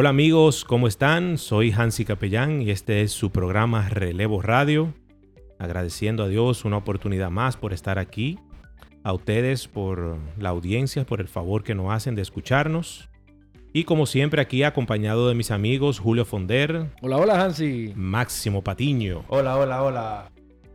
Hola 0.00 0.10
amigos, 0.10 0.64
¿cómo 0.64 0.86
están? 0.86 1.38
Soy 1.38 1.72
Hansi 1.72 2.04
Capellán 2.04 2.62
y 2.62 2.70
este 2.70 3.02
es 3.02 3.10
su 3.10 3.32
programa 3.32 3.88
Relevo 3.88 4.40
Radio. 4.40 4.94
Agradeciendo 5.58 6.22
a 6.22 6.28
Dios 6.28 6.64
una 6.64 6.76
oportunidad 6.76 7.32
más 7.32 7.56
por 7.56 7.72
estar 7.72 7.98
aquí. 7.98 8.38
A 9.02 9.12
ustedes 9.12 9.66
por 9.66 10.18
la 10.38 10.50
audiencia, 10.50 11.04
por 11.04 11.20
el 11.20 11.26
favor 11.26 11.64
que 11.64 11.74
nos 11.74 11.90
hacen 11.92 12.14
de 12.14 12.22
escucharnos. 12.22 13.08
Y 13.72 13.82
como 13.82 14.06
siempre 14.06 14.40
aquí 14.40 14.62
acompañado 14.62 15.28
de 15.28 15.34
mis 15.34 15.50
amigos 15.50 15.98
Julio 15.98 16.24
Fonder. 16.24 16.92
Hola, 17.02 17.16
hola 17.16 17.42
Hansi. 17.42 17.92
Máximo 17.96 18.62
Patiño. 18.62 19.24
Hola, 19.26 19.56
hola, 19.58 19.82
hola. 19.82 20.30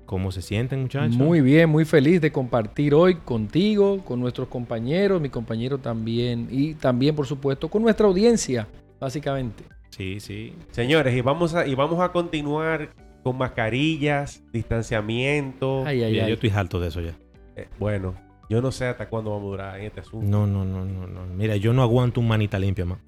¿Cómo 0.05 0.33
se 0.33 0.41
sienten 0.41 0.81
muchachos? 0.81 1.16
Muy 1.16 1.39
bien, 1.39 1.69
muy 1.69 1.85
feliz 1.85 2.19
de 2.19 2.33
compartir 2.33 2.94
hoy 2.94 3.16
contigo, 3.16 4.03
con 4.03 4.19
nuestros 4.19 4.49
compañeros, 4.49 5.21
mi 5.21 5.30
compañero 5.30 5.77
también 5.77 6.49
y 6.52 6.73
también 6.73 7.16
por 7.16 7.25
supuesto 7.25 7.69
con 7.69 7.83
nuestra 7.83 8.05
audiencia 8.05 8.67
básicamente. 9.03 9.63
Sí, 9.89 10.20
sí. 10.20 10.55
Señores, 10.71 11.16
y 11.16 11.21
vamos 11.21 11.53
a, 11.53 11.67
y 11.67 11.75
vamos 11.75 11.99
a 11.99 12.11
continuar 12.11 12.89
con 13.23 13.38
mascarillas, 13.38 14.44
distanciamiento. 14.52 15.83
Ay, 15.86 16.03
ay, 16.03 16.19
ay. 16.19 16.27
Yo 16.30 16.33
estoy 16.33 16.50
alto 16.50 16.80
de 16.80 16.88
eso 16.88 17.02
ya. 17.02 17.14
Eh, 17.55 17.67
bueno, 17.80 18.16
yo 18.50 18.61
no 18.61 18.72
sé 18.72 18.86
hasta 18.86 19.08
cuándo 19.08 19.31
vamos 19.31 19.45
a 19.45 19.50
durar 19.52 19.80
en 19.80 19.86
este 19.86 20.00
asunto. 20.00 20.25
No, 20.25 20.47
no, 20.47 20.66
no, 20.66 20.86
no, 20.86 21.08
no. 21.08 21.25
Mira, 21.27 21.55
yo 21.58 21.73
no 21.73 21.83
aguanto 21.83 22.19
un 22.19 22.27
manita 22.27 22.58
limpia 22.58 22.86
más. 22.86 23.00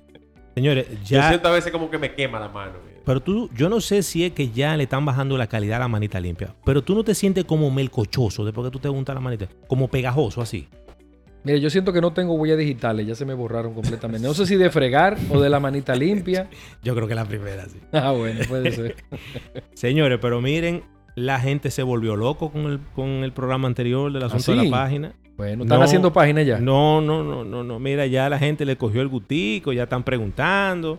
Señores, 0.54 0.86
ya. 1.04 1.22
Yo 1.22 1.28
siento 1.28 1.48
a 1.48 1.52
veces 1.52 1.70
como 1.70 1.90
que 1.90 1.98
me 1.98 2.14
quema 2.14 2.40
la 2.40 2.48
mano. 2.48 2.74
Pero 3.04 3.20
tú, 3.20 3.50
yo 3.54 3.68
no 3.68 3.80
sé 3.80 4.02
si 4.02 4.24
es 4.24 4.32
que 4.32 4.50
ya 4.50 4.76
le 4.76 4.84
están 4.84 5.04
bajando 5.04 5.36
la 5.36 5.46
calidad 5.46 5.76
a 5.76 5.80
la 5.80 5.88
manita 5.88 6.20
limpia. 6.20 6.54
Pero 6.64 6.82
tú 6.82 6.94
no 6.94 7.02
te 7.02 7.14
sientes 7.14 7.44
como 7.44 7.70
melcochoso 7.70 8.44
después 8.44 8.66
que 8.66 8.70
tú 8.70 8.78
te 8.78 8.88
untas 8.88 9.14
la 9.14 9.20
manita. 9.20 9.48
Como 9.68 9.88
pegajoso 9.88 10.40
así. 10.42 10.68
Mire, 11.42 11.60
yo 11.60 11.70
siento 11.70 11.92
que 11.92 12.00
no 12.00 12.12
tengo 12.12 12.34
huellas 12.34 12.58
digitales, 12.58 13.06
ya 13.06 13.14
se 13.14 13.24
me 13.24 13.34
borraron 13.34 13.72
completamente. 13.72 14.26
No 14.26 14.34
sé 14.34 14.46
si 14.46 14.56
de 14.56 14.70
fregar 14.70 15.16
o 15.30 15.40
de 15.40 15.48
la 15.48 15.58
manita 15.58 15.94
limpia. 15.94 16.48
Yo 16.82 16.94
creo 16.94 17.08
que 17.08 17.14
la 17.14 17.24
primera, 17.24 17.66
sí. 17.66 17.78
Ah, 17.92 18.12
bueno, 18.12 18.40
puede 18.48 18.72
ser. 18.72 18.96
Señores, 19.74 20.18
pero 20.20 20.40
miren, 20.42 20.82
la 21.14 21.40
gente 21.40 21.70
se 21.70 21.82
volvió 21.82 22.16
loco 22.16 22.52
con 22.52 22.66
el, 22.66 22.80
con 22.94 23.08
el 23.08 23.32
programa 23.32 23.68
anterior 23.68 24.12
del 24.12 24.22
asunto 24.22 24.52
de 24.52 24.64
la 24.64 24.70
página. 24.70 25.14
Bueno, 25.36 25.62
¿están 25.62 25.80
haciendo 25.80 26.12
página 26.12 26.42
ya? 26.42 26.58
No, 26.58 27.00
no, 27.00 27.24
no, 27.24 27.44
no, 27.44 27.64
no. 27.64 27.78
Mira, 27.78 28.04
ya 28.04 28.28
la 28.28 28.38
gente 28.38 28.66
le 28.66 28.76
cogió 28.76 29.00
el 29.00 29.08
gutico, 29.08 29.72
ya 29.72 29.84
están 29.84 30.04
preguntando. 30.04 30.98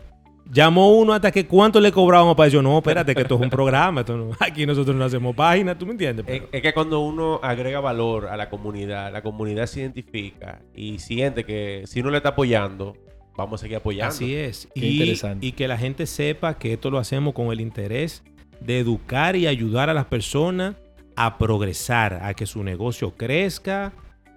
Llamó 0.50 0.94
uno 0.98 1.14
hasta 1.14 1.32
que 1.32 1.46
cuánto 1.48 1.80
le 1.80 1.92
cobrábamos 1.92 2.36
para 2.36 2.48
eso. 2.48 2.62
No, 2.62 2.78
espérate, 2.78 3.16
que 3.16 3.22
esto 3.22 3.36
es 3.36 3.42
un 3.42 3.50
programa. 3.50 4.04
aquí 4.40 4.66
nosotros 4.66 4.96
no 4.96 5.06
hacemos 5.06 5.36
páginas, 5.36 5.78
¿tú 5.78 5.86
me 5.86 5.94
entiendes? 5.94 6.26
Es, 6.52 6.62
que 6.62 6.74
cuando 6.74 7.00
uno 7.00 7.40
agrega 7.42 7.80
valor 7.80 8.28
a 8.28 8.38
la 8.38 8.50
comunidad, 8.50 9.12
la 9.12 9.22
comunidad 9.22 9.66
se 9.68 9.82
identifica 9.82 10.62
y 10.76 11.00
siente 11.00 11.46
que 11.46 11.84
si 11.86 12.02
uno 12.02 12.10
le 12.12 12.18
está 12.18 12.30
apoyando, 12.30 12.98
vamos 13.38 13.60
a 13.60 13.64
seguir 13.64 13.78
apoyando. 13.78 14.14
Así 14.14 14.36
es. 14.36 14.68
y, 14.74 15.20
y 15.40 15.52
que 15.54 15.68
la 15.68 15.78
gente 15.78 16.06
sepa 16.06 16.58
que 16.58 16.74
esto 16.74 16.92
lo 16.92 16.98
hacemos 16.98 17.34
con 17.34 17.52
el 17.52 17.62
interés 17.62 18.24
de 18.60 18.80
educar 18.80 19.36
y 19.36 19.48
ayudar 19.48 19.90
a 19.90 19.94
las 19.94 20.06
personas 20.06 20.76
a 21.16 21.38
progresar, 21.38 22.20
a 22.24 22.34
que 22.34 22.46
su 22.46 22.64
negocio 22.64 23.16
crezca, 23.16 23.94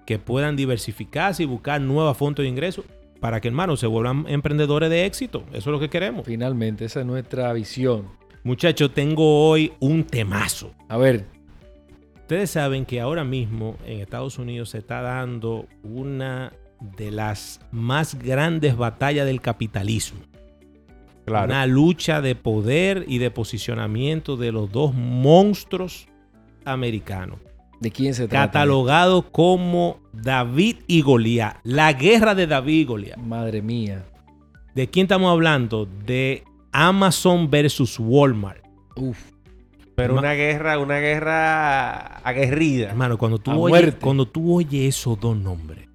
que 0.06 0.18
puedan 0.18 0.56
diversificarse 0.56 1.42
y 1.42 1.46
buscar 1.46 1.80
nuevas 1.80 2.16
fuentes 2.16 2.42
de 2.42 2.48
ingresos 2.48 2.84
para 3.24 3.40
que, 3.40 3.48
hermanos, 3.48 3.80
se 3.80 3.86
vuelvan 3.86 4.26
emprendedores 4.28 4.90
de 4.90 5.06
éxito. 5.06 5.44
Eso 5.48 5.56
es 5.56 5.66
lo 5.68 5.80
que 5.80 5.88
queremos. 5.88 6.26
Finalmente, 6.26 6.84
esa 6.84 7.00
es 7.00 7.06
nuestra 7.06 7.50
visión. 7.54 8.10
Muchachos, 8.42 8.92
tengo 8.92 9.48
hoy 9.48 9.72
un 9.80 10.04
temazo. 10.04 10.74
A 10.90 10.98
ver. 10.98 11.24
Ustedes 12.20 12.50
saben 12.50 12.84
que 12.84 13.00
ahora 13.00 13.24
mismo 13.24 13.78
en 13.86 14.00
Estados 14.00 14.38
Unidos 14.38 14.68
se 14.68 14.76
está 14.76 15.00
dando 15.00 15.66
una 15.82 16.52
de 16.98 17.10
las 17.12 17.62
más 17.72 18.14
grandes 18.18 18.76
batallas 18.76 19.24
del 19.24 19.40
capitalismo. 19.40 20.20
Una 21.26 21.64
lucha 21.64 22.20
de 22.20 22.34
poder 22.34 23.06
y 23.08 23.16
de 23.16 23.30
posicionamiento 23.30 24.36
de 24.36 24.52
los 24.52 24.70
dos 24.70 24.92
monstruos 24.92 26.08
americanos. 26.66 27.38
¿De 27.84 27.90
quién 27.90 28.14
se 28.14 28.28
trata? 28.28 28.46
Catalogado 28.46 29.30
como 29.30 30.00
David 30.10 30.76
y 30.86 31.02
Goliat. 31.02 31.58
La 31.64 31.92
guerra 31.92 32.34
de 32.34 32.46
David 32.46 32.80
y 32.80 32.84
Goliat. 32.86 33.18
Madre 33.18 33.60
mía. 33.60 34.06
¿De 34.74 34.88
quién 34.88 35.04
estamos 35.04 35.30
hablando? 35.30 35.86
De 36.06 36.44
Amazon 36.72 37.50
versus 37.50 37.98
Walmart. 38.00 38.64
Uf. 38.96 39.18
Pero 39.96 40.18
una 40.18 40.32
guerra, 40.32 40.78
una 40.78 40.98
guerra 40.98 42.20
aguerrida. 42.20 42.88
Hermano, 42.88 43.18
cuando 43.18 43.36
tú, 43.38 43.50
oyes, 43.52 43.96
cuando 43.96 44.26
tú 44.26 44.56
oyes 44.56 44.96
esos 44.96 45.20
dos 45.20 45.36
nombres, 45.36 45.86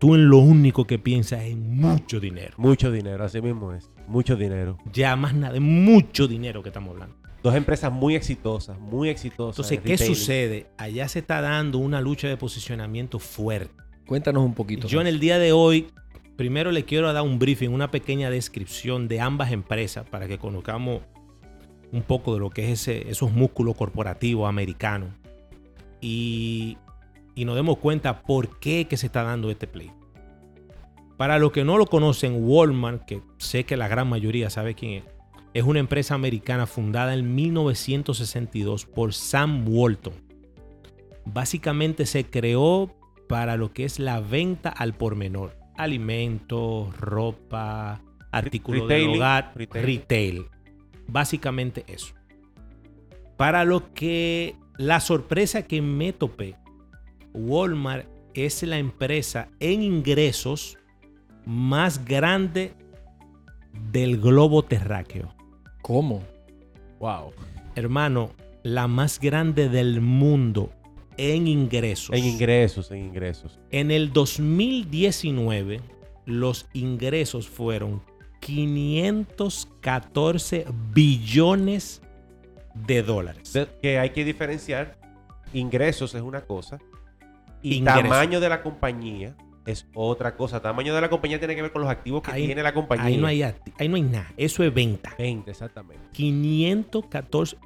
tú 0.00 0.16
en 0.16 0.28
lo 0.28 0.38
único 0.38 0.88
que 0.88 0.98
piensas 0.98 1.44
es 1.44 1.56
mucho 1.56 2.18
dinero. 2.18 2.54
Mucho 2.56 2.90
dinero, 2.90 3.22
así 3.22 3.40
mismo 3.40 3.72
es. 3.72 3.88
Mucho 4.08 4.34
dinero. 4.34 4.76
Ya 4.92 5.14
más 5.14 5.34
nada, 5.34 5.52
de 5.52 5.60
mucho 5.60 6.26
dinero 6.26 6.64
que 6.64 6.70
estamos 6.70 6.94
hablando. 6.94 7.14
Dos 7.42 7.54
empresas 7.54 7.90
muy 7.92 8.16
exitosas, 8.16 8.78
muy 8.78 9.08
exitosas. 9.08 9.70
Entonces, 9.70 9.98
¿qué 9.98 10.06
sucede? 10.06 10.66
Allá 10.76 11.08
se 11.08 11.20
está 11.20 11.40
dando 11.40 11.78
una 11.78 12.00
lucha 12.00 12.28
de 12.28 12.36
posicionamiento 12.36 13.18
fuerte. 13.18 13.74
Cuéntanos 14.06 14.44
un 14.44 14.54
poquito. 14.54 14.88
Yo 14.88 15.00
en 15.00 15.06
el 15.06 15.20
día 15.20 15.38
de 15.38 15.52
hoy, 15.52 15.88
primero 16.36 16.70
le 16.70 16.84
quiero 16.84 17.12
dar 17.12 17.22
un 17.22 17.38
briefing, 17.38 17.70
una 17.70 17.90
pequeña 17.90 18.28
descripción 18.28 19.08
de 19.08 19.20
ambas 19.20 19.52
empresas 19.52 20.06
para 20.08 20.28
que 20.28 20.36
conozcamos 20.36 21.02
un 21.92 22.02
poco 22.02 22.34
de 22.34 22.40
lo 22.40 22.50
que 22.50 22.64
es 22.64 22.80
ese, 22.80 23.10
esos 23.10 23.32
músculos 23.32 23.76
corporativos 23.76 24.48
americanos 24.48 25.10
y, 26.00 26.76
y 27.34 27.44
nos 27.44 27.56
demos 27.56 27.78
cuenta 27.78 28.22
por 28.22 28.58
qué 28.58 28.86
que 28.86 28.96
se 28.96 29.06
está 29.06 29.22
dando 29.22 29.50
este 29.50 29.66
play. 29.66 29.90
Para 31.16 31.38
los 31.38 31.52
que 31.52 31.64
no 31.64 31.76
lo 31.78 31.86
conocen, 31.86 32.36
Walmart, 32.38 33.04
que 33.04 33.22
sé 33.38 33.64
que 33.64 33.76
la 33.76 33.88
gran 33.88 34.08
mayoría 34.08 34.50
sabe 34.50 34.74
quién 34.74 34.92
es, 34.92 35.04
es 35.52 35.64
una 35.64 35.80
empresa 35.80 36.14
americana 36.14 36.66
fundada 36.66 37.14
en 37.14 37.34
1962 37.34 38.86
por 38.86 39.14
Sam 39.14 39.64
Walton. 39.68 40.14
Básicamente 41.24 42.06
se 42.06 42.24
creó 42.24 42.94
para 43.28 43.56
lo 43.56 43.72
que 43.72 43.84
es 43.84 43.98
la 43.98 44.20
venta 44.20 44.68
al 44.68 44.94
por 44.94 45.16
menor. 45.16 45.56
Alimentos, 45.76 46.96
ropa, 46.96 48.02
artículos 48.30 48.88
de 48.88 49.06
hogar, 49.06 49.52
retail. 49.56 50.46
Básicamente 51.06 51.84
eso. 51.88 52.14
Para 53.36 53.64
lo 53.64 53.92
que 53.92 54.54
la 54.76 55.00
sorpresa 55.00 55.62
que 55.62 55.82
me 55.82 56.12
topé, 56.12 56.56
Walmart 57.32 58.06
es 58.34 58.62
la 58.62 58.78
empresa 58.78 59.48
en 59.58 59.82
ingresos 59.82 60.78
más 61.44 62.04
grande 62.04 62.74
del 63.90 64.20
globo 64.20 64.62
terráqueo. 64.64 65.34
¿Cómo? 65.82 66.22
Wow. 66.98 67.32
Hermano, 67.74 68.30
la 68.62 68.88
más 68.88 69.20
grande 69.20 69.68
del 69.68 70.00
mundo 70.00 70.72
en 71.16 71.46
ingresos. 71.46 72.16
En 72.16 72.24
ingresos, 72.24 72.90
en 72.90 72.98
ingresos. 72.98 73.58
En 73.70 73.90
el 73.90 74.12
2019, 74.12 75.80
los 76.26 76.66
ingresos 76.72 77.48
fueron 77.48 78.02
514 78.40 80.66
billones 80.92 82.02
de 82.74 83.02
dólares. 83.02 83.52
que 83.82 83.98
hay 83.98 84.10
que 84.10 84.24
diferenciar. 84.24 84.96
Ingresos 85.52 86.14
es 86.14 86.22
una 86.22 86.42
cosa. 86.42 86.78
Y 87.62 87.82
tamaño 87.82 88.40
de 88.40 88.48
la 88.48 88.62
compañía 88.62 89.36
es 89.70 89.86
otra 89.94 90.36
cosa. 90.36 90.60
Tamaño 90.60 90.94
de 90.94 91.00
la 91.00 91.10
compañía 91.10 91.38
tiene 91.38 91.54
que 91.54 91.62
ver 91.62 91.72
con 91.72 91.82
los 91.82 91.90
activos 91.90 92.22
que 92.22 92.32
tiene 92.32 92.62
la 92.62 92.74
compañía. 92.74 93.06
Ahí 93.06 93.16
no, 93.16 93.26
hay, 93.26 93.42
ahí 93.42 93.88
no 93.88 93.96
hay 93.96 94.02
nada. 94.02 94.32
Eso 94.36 94.62
es 94.64 94.72
venta. 94.72 95.14
Venta, 95.18 95.50
exactamente. 95.50 96.02
514. 96.12 97.56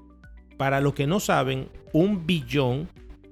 Para 0.56 0.80
los 0.80 0.94
que 0.94 1.06
no 1.06 1.20
saben, 1.20 1.68
un 1.92 2.26
billón 2.26 2.88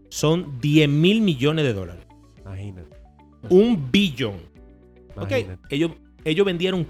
son 0.09 0.61
10 0.61 0.89
mil 0.89 1.21
millones 1.23 1.65
de 1.65 1.73
dólares. 1.73 2.05
Imagínate. 2.41 2.97
Un 3.49 3.91
billón. 3.91 4.41
Ok. 5.17 5.33
Ellos, 5.71 5.93
ellos 6.25 6.47
vendieron 6.47 6.87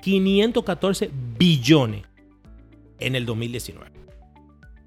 514 0.00 1.10
billones 1.38 2.04
en 2.98 3.14
el 3.14 3.26
2019. 3.26 3.90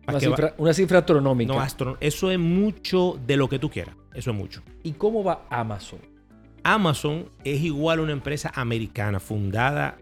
Una 0.07 0.19
cifra, 0.19 0.55
una 0.57 0.73
cifra, 0.73 0.99
astronómica. 0.99 1.53
No, 1.53 1.97
eso 1.99 2.31
es 2.31 2.39
mucho 2.39 3.19
de 3.25 3.37
lo 3.37 3.47
que 3.47 3.59
tú 3.59 3.69
quieras. 3.69 3.95
Eso 4.13 4.31
es 4.31 4.37
mucho. 4.37 4.63
¿Y 4.83 4.93
cómo 4.93 5.23
va 5.23 5.45
Amazon? 5.49 5.99
Amazon 6.73 7.31
es 7.43 7.61
igual 7.61 7.97
a 7.97 8.03
una 8.03 8.11
empresa 8.11 8.51
americana 8.53 9.19
fundada 9.19 9.97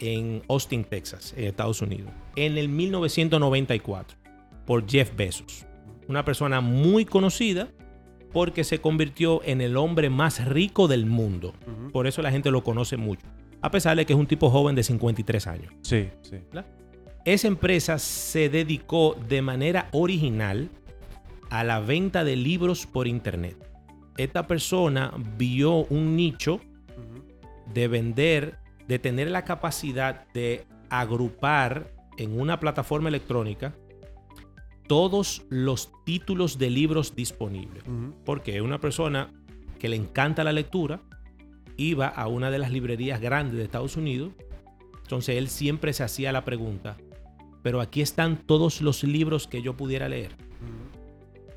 en 0.00 0.42
Austin, 0.48 0.82
Texas, 0.82 1.32
en 1.36 1.44
Estados 1.44 1.80
Unidos, 1.80 2.10
en 2.34 2.58
el 2.58 2.68
1994, 2.68 4.18
por 4.66 4.88
Jeff 4.90 5.14
Bezos. 5.14 5.64
Una 6.08 6.24
persona 6.24 6.60
muy 6.60 7.04
conocida 7.04 7.68
porque 8.32 8.64
se 8.64 8.80
convirtió 8.80 9.42
en 9.44 9.60
el 9.60 9.76
hombre 9.76 10.10
más 10.10 10.44
rico 10.44 10.88
del 10.88 11.06
mundo. 11.06 11.54
Por 11.92 12.08
eso 12.08 12.20
la 12.20 12.32
gente 12.32 12.50
lo 12.50 12.64
conoce 12.64 12.96
mucho. 12.96 13.24
A 13.62 13.70
pesar 13.70 13.96
de 13.96 14.04
que 14.04 14.12
es 14.12 14.18
un 14.18 14.26
tipo 14.26 14.50
joven 14.50 14.74
de 14.74 14.82
53 14.82 15.46
años. 15.46 15.72
Sí, 15.82 16.08
sí. 16.22 16.38
Esa 17.24 17.46
empresa 17.46 18.00
se 18.00 18.48
dedicó 18.48 19.16
de 19.28 19.40
manera 19.40 19.88
original 19.92 20.68
a 21.50 21.62
la 21.62 21.78
venta 21.78 22.24
de 22.24 22.34
libros 22.34 22.86
por 22.86 23.06
internet. 23.06 23.67
Esta 24.18 24.48
persona 24.48 25.14
vio 25.38 25.86
un 25.86 26.16
nicho 26.16 26.60
de 27.72 27.86
vender, 27.86 28.58
de 28.88 28.98
tener 28.98 29.30
la 29.30 29.44
capacidad 29.44 30.26
de 30.34 30.66
agrupar 30.90 31.94
en 32.16 32.38
una 32.38 32.58
plataforma 32.58 33.08
electrónica 33.08 33.76
todos 34.88 35.42
los 35.50 35.92
títulos 36.04 36.58
de 36.58 36.68
libros 36.68 37.14
disponibles. 37.14 37.84
Porque 38.24 38.60
una 38.60 38.80
persona 38.80 39.32
que 39.78 39.88
le 39.88 39.94
encanta 39.94 40.42
la 40.42 40.52
lectura 40.52 41.00
iba 41.76 42.08
a 42.08 42.26
una 42.26 42.50
de 42.50 42.58
las 42.58 42.72
librerías 42.72 43.20
grandes 43.20 43.56
de 43.56 43.64
Estados 43.64 43.96
Unidos. 43.96 44.32
Entonces 45.02 45.36
él 45.36 45.48
siempre 45.48 45.92
se 45.92 46.02
hacía 46.02 46.32
la 46.32 46.44
pregunta, 46.44 46.96
pero 47.62 47.80
aquí 47.80 48.00
están 48.00 48.36
todos 48.36 48.80
los 48.80 49.04
libros 49.04 49.46
que 49.46 49.62
yo 49.62 49.76
pudiera 49.76 50.08
leer. 50.08 50.47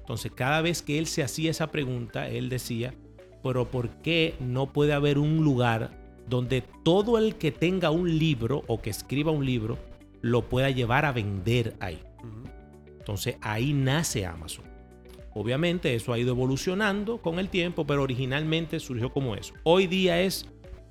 Entonces 0.02 0.32
cada 0.36 0.62
vez 0.62 0.82
que 0.82 1.00
él 1.00 1.08
se 1.08 1.24
hacía 1.24 1.52
esa 1.52 1.72
pregunta, 1.72 2.28
él 2.28 2.50
decía, 2.50 2.94
pero 3.42 3.72
¿por 3.72 3.90
qué 4.02 4.36
no 4.40 4.74
puede 4.74 4.94
haber 4.94 5.18
un 5.18 5.44
lugar 5.44 5.98
donde 6.28 6.62
todo 6.84 7.18
el 7.18 7.36
que 7.36 7.52
tenga 7.52 7.90
un 7.92 8.18
libro 8.20 8.64
o 8.68 8.82
que 8.82 8.90
escriba 8.90 9.32
un 9.32 9.46
libro 9.46 9.78
lo 10.22 10.50
pueda 10.50 10.70
llevar 10.70 11.06
a 11.06 11.12
vender 11.12 11.76
ahí? 11.80 12.00
Entonces 13.00 13.38
ahí 13.42 13.74
nace 13.74 14.26
Amazon. 14.26 14.66
Obviamente 15.34 15.96
eso 15.96 16.12
ha 16.14 16.20
ido 16.20 16.32
evolucionando 16.32 17.20
con 17.20 17.40
el 17.40 17.50
tiempo, 17.50 17.88
pero 17.88 18.04
originalmente 18.04 18.80
surgió 18.80 19.12
como 19.12 19.36
eso. 19.36 19.54
Hoy 19.64 19.88
día 19.88 20.22
es 20.22 20.46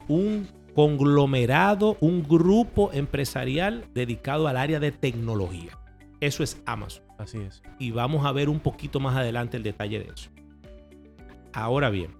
un 0.08 0.48
conglomerado, 0.74 1.96
un 2.00 2.22
grupo 2.22 2.90
empresarial 2.92 3.84
dedicado 3.92 4.48
al 4.48 4.56
área 4.56 4.80
de 4.80 4.92
tecnología. 4.92 5.78
Eso 6.20 6.42
es 6.42 6.60
Amazon. 6.64 7.09
Así 7.20 7.36
es. 7.36 7.62
Y 7.78 7.90
vamos 7.90 8.24
a 8.24 8.32
ver 8.32 8.48
un 8.48 8.60
poquito 8.60 8.98
más 8.98 9.14
adelante 9.14 9.58
el 9.58 9.62
detalle 9.62 9.98
de 9.98 10.10
eso. 10.10 10.30
Ahora 11.52 11.90
bien, 11.90 12.12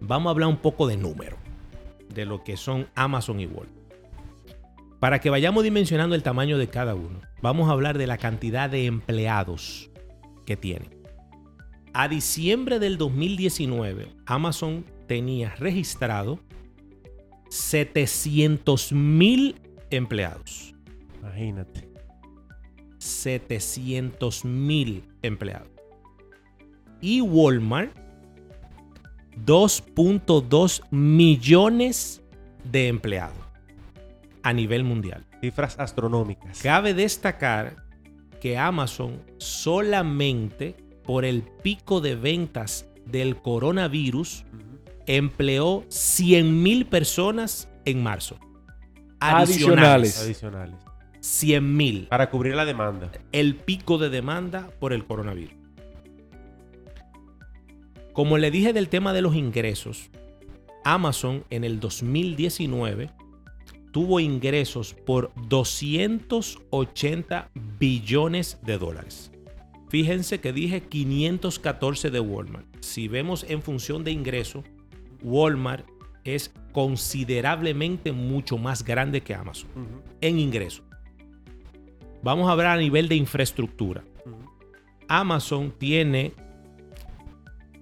vamos 0.00 0.28
a 0.28 0.30
hablar 0.30 0.48
un 0.48 0.56
poco 0.56 0.86
de 0.86 0.96
número, 0.96 1.36
de 2.08 2.24
lo 2.24 2.42
que 2.42 2.56
son 2.56 2.88
Amazon 2.94 3.38
y 3.40 3.46
Walmart. 3.46 3.70
Para 4.98 5.20
que 5.20 5.28
vayamos 5.28 5.62
dimensionando 5.62 6.14
el 6.14 6.22
tamaño 6.22 6.56
de 6.56 6.68
cada 6.68 6.94
uno, 6.94 7.20
vamos 7.42 7.68
a 7.68 7.72
hablar 7.72 7.98
de 7.98 8.06
la 8.06 8.16
cantidad 8.16 8.70
de 8.70 8.86
empleados 8.86 9.90
que 10.46 10.56
tienen. 10.56 10.88
A 11.92 12.08
diciembre 12.08 12.78
del 12.78 12.96
2019, 12.96 14.08
Amazon 14.24 14.86
tenía 15.06 15.54
registrado 15.56 16.40
700 17.50 18.92
mil 18.92 19.60
empleados. 19.90 20.74
Imagínate. 21.20 21.91
700 23.02 24.44
mil 24.44 25.04
empleados. 25.22 25.68
Y 27.00 27.20
Walmart, 27.20 27.92
2.2 29.44 30.82
millones 30.90 32.22
de 32.70 32.88
empleados 32.88 33.36
a 34.42 34.52
nivel 34.52 34.84
mundial. 34.84 35.26
Cifras 35.40 35.78
astronómicas. 35.78 36.60
Cabe 36.62 36.94
destacar 36.94 37.76
que 38.40 38.56
Amazon 38.58 39.20
solamente 39.38 40.76
por 41.04 41.24
el 41.24 41.42
pico 41.42 42.00
de 42.00 42.14
ventas 42.14 42.86
del 43.06 43.36
coronavirus 43.36 44.44
empleó 45.06 45.84
100 45.88 46.62
mil 46.62 46.86
personas 46.86 47.68
en 47.84 48.02
marzo. 48.02 48.38
Adicionales. 49.18 50.20
Adicionales. 50.20 50.91
100 51.22 51.76
mil. 51.76 52.08
Para 52.08 52.30
cubrir 52.30 52.56
la 52.56 52.64
demanda. 52.64 53.12
El 53.30 53.54
pico 53.54 53.98
de 53.98 54.10
demanda 54.10 54.70
por 54.80 54.92
el 54.92 55.04
coronavirus. 55.04 55.54
Como 58.12 58.38
le 58.38 58.50
dije 58.50 58.72
del 58.72 58.88
tema 58.88 59.12
de 59.12 59.22
los 59.22 59.36
ingresos, 59.36 60.10
Amazon 60.84 61.44
en 61.48 61.62
el 61.64 61.80
2019 61.80 63.10
tuvo 63.92 64.20
ingresos 64.20 64.94
por 64.94 65.32
280 65.48 67.50
billones 67.78 68.58
de 68.62 68.78
dólares. 68.78 69.30
Fíjense 69.88 70.40
que 70.40 70.52
dije 70.52 70.82
514 70.82 72.10
de 72.10 72.20
Walmart. 72.20 72.66
Si 72.80 73.08
vemos 73.08 73.46
en 73.48 73.62
función 73.62 74.02
de 74.02 74.10
ingreso, 74.10 74.64
Walmart 75.22 75.86
es 76.24 76.52
considerablemente 76.72 78.12
mucho 78.12 78.58
más 78.58 78.84
grande 78.84 79.20
que 79.20 79.34
Amazon 79.34 79.70
en 80.20 80.38
ingreso. 80.38 80.82
Vamos 82.22 82.48
a 82.48 82.52
hablar 82.52 82.78
a 82.78 82.80
nivel 82.80 83.08
de 83.08 83.16
infraestructura. 83.16 84.04
Amazon 85.08 85.72
tiene 85.78 86.32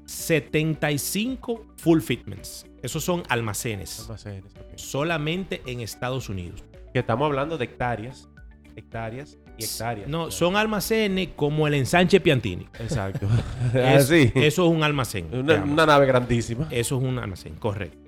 75 0.06 1.66
full 1.76 2.00
fitments. 2.00 2.66
Esos 2.82 3.04
son 3.04 3.22
almacenes. 3.28 4.00
Almacenes, 4.00 4.44
Solamente 4.76 5.62
en 5.66 5.80
Estados 5.80 6.28
Unidos. 6.28 6.64
Que 6.92 7.00
estamos 7.00 7.26
hablando 7.26 7.58
de 7.58 7.64
hectáreas, 7.66 8.28
hectáreas 8.74 9.38
y 9.58 9.64
hectáreas. 9.64 10.08
No, 10.08 10.30
son 10.30 10.56
almacenes 10.56 11.28
como 11.36 11.66
el 11.68 11.74
ensanche 11.74 12.20
Piantini. 12.20 12.66
Exacto. 12.80 13.28
Es- 13.74 14.10
Eso 14.10 14.32
es 14.34 14.58
un 14.58 14.82
almacén. 14.82 15.28
Una 15.32 15.86
nave 15.86 16.06
grandísima. 16.06 16.66
Eso 16.70 16.96
es 16.98 17.02
un 17.04 17.18
almacén, 17.18 17.54
correcto. 17.54 17.98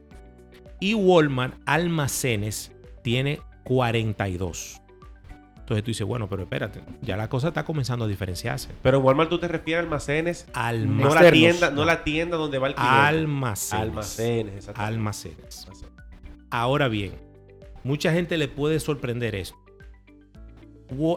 Y 0.81 0.95
Walmart 0.95 1.55
almacenes 1.67 2.73
tiene 3.05 3.41
42. 3.65 4.82
Entonces 5.63 5.85
tú 5.85 5.91
dices, 5.93 6.07
bueno, 6.07 6.29
pero 6.29 6.43
espérate, 6.43 6.83
ya 7.03 7.17
la 7.17 7.29
cosa 7.29 7.49
está 7.49 7.65
comenzando 7.65 8.05
a 8.05 8.09
diferenciarse. 8.09 8.69
Pero 8.83 8.99
Walmart 9.01 9.31
tú 9.31 9.39
te 9.39 9.47
refieres 9.49 9.83
a 9.83 9.85
almacenes, 9.87 10.47
no 10.53 10.61
Almacenes. 10.61 11.03
la 11.15 11.21
Externos. 11.21 11.33
tienda, 11.33 11.71
no 11.71 11.85
la 11.85 12.05
tienda 12.05 12.37
donde 12.37 12.59
va 12.59 12.67
el 12.69 12.75
cliente. 12.75 12.95
Almacenes. 12.97 13.81
Almacenes. 13.83 14.69
Almacenes. 14.75 15.67
Ahora 16.51 16.89
bien, 16.89 17.13
mucha 17.85 18.13
gente 18.13 18.37
le 18.37 18.49
puede 18.49 18.81
sorprender 18.81 19.35
esto. 19.37 19.57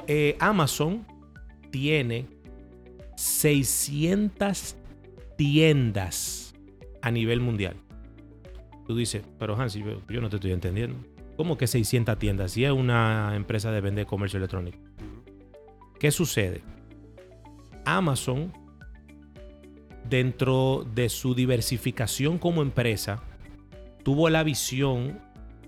Eh, 0.08 0.38
Amazon 0.40 1.06
tiene 1.72 2.28
600 3.18 4.76
tiendas 5.38 6.54
a 7.02 7.12
nivel 7.12 7.42
mundial. 7.42 7.76
Tú 8.88 8.96
dices, 8.96 9.24
pero 9.40 9.60
Hansi, 9.60 9.80
yo, 9.84 10.02
yo 10.08 10.22
no 10.22 10.30
te 10.30 10.36
estoy 10.38 10.52
entendiendo. 10.52 10.98
¿Cómo 11.38 11.58
que 11.58 11.68
600 11.68 12.18
tiendas? 12.18 12.52
Si 12.52 12.64
es 12.64 12.72
una 12.72 13.36
empresa 13.36 13.72
de 13.72 13.82
vender 13.82 14.06
comercio 14.06 14.38
electrónico. 14.38 14.78
¿Qué 16.00 16.12
sucede? 16.12 16.64
Amazon, 17.86 18.54
dentro 20.10 20.86
de 20.94 21.10
su 21.10 21.36
diversificación 21.36 22.38
como 22.38 22.62
empresa, 22.62 23.22
tuvo 24.04 24.30
la 24.30 24.44
visión 24.44 25.20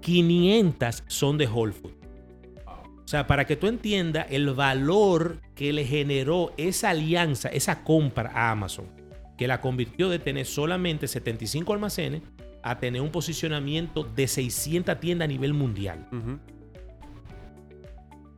500 0.00 1.02
son 1.08 1.38
de 1.38 1.48
Whole 1.48 1.72
Foods. 1.72 1.97
O 3.08 3.10
sea, 3.10 3.26
para 3.26 3.46
que 3.46 3.56
tú 3.56 3.68
entiendas 3.68 4.26
el 4.28 4.52
valor 4.52 5.40
que 5.54 5.72
le 5.72 5.86
generó 5.86 6.52
esa 6.58 6.90
alianza, 6.90 7.48
esa 7.48 7.82
compra 7.82 8.30
a 8.34 8.50
Amazon, 8.50 8.84
que 9.38 9.48
la 9.48 9.62
convirtió 9.62 10.10
de 10.10 10.18
tener 10.18 10.44
solamente 10.44 11.08
75 11.08 11.72
almacenes 11.72 12.20
a 12.62 12.78
tener 12.78 13.00
un 13.00 13.08
posicionamiento 13.08 14.04
de 14.04 14.28
600 14.28 15.00
tiendas 15.00 15.24
a 15.24 15.28
nivel 15.28 15.54
mundial. 15.54 16.06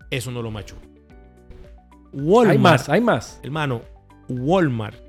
Eso 0.09 0.31
no 0.31 0.41
lo 0.41 0.53
machuca. 0.53 0.87
Walmart. 2.13 2.53
Hay 2.53 2.59
más, 2.59 2.89
hay 2.89 3.01
más. 3.01 3.41
Hermano, 3.43 3.83
Walmart 4.29 5.01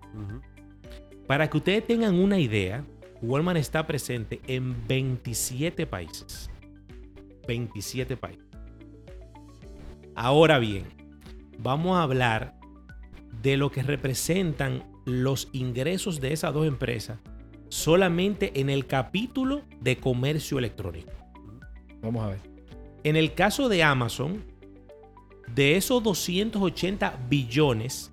Para 1.27 1.49
que 1.49 1.57
ustedes 1.57 1.85
tengan 1.85 2.15
una 2.15 2.39
idea, 2.39 2.85
Walmart 3.21 3.59
está 3.59 3.85
presente 3.85 4.39
en 4.47 4.87
27 4.87 5.85
países. 5.87 6.49
27 7.49 8.15
países. 8.15 8.45
Ahora 10.15 10.57
bien, 10.57 10.85
vamos 11.59 11.97
a 11.97 12.03
hablar 12.03 12.57
de 13.41 13.57
lo 13.57 13.71
que 13.71 13.83
representan 13.83 14.85
los 15.05 15.49
ingresos 15.51 16.21
de 16.21 16.31
esas 16.31 16.53
dos 16.53 16.65
empresas 16.65 17.19
solamente 17.69 18.59
en 18.59 18.69
el 18.69 18.87
capítulo 18.87 19.63
de 19.81 19.97
comercio 19.97 20.59
electrónico. 20.59 21.11
Vamos 22.01 22.23
a 22.23 22.29
ver. 22.29 22.39
En 23.03 23.15
el 23.15 23.33
caso 23.33 23.69
de 23.69 23.83
Amazon, 23.83 24.43
de 25.53 25.77
esos 25.77 26.03
280 26.03 27.19
billones, 27.29 28.11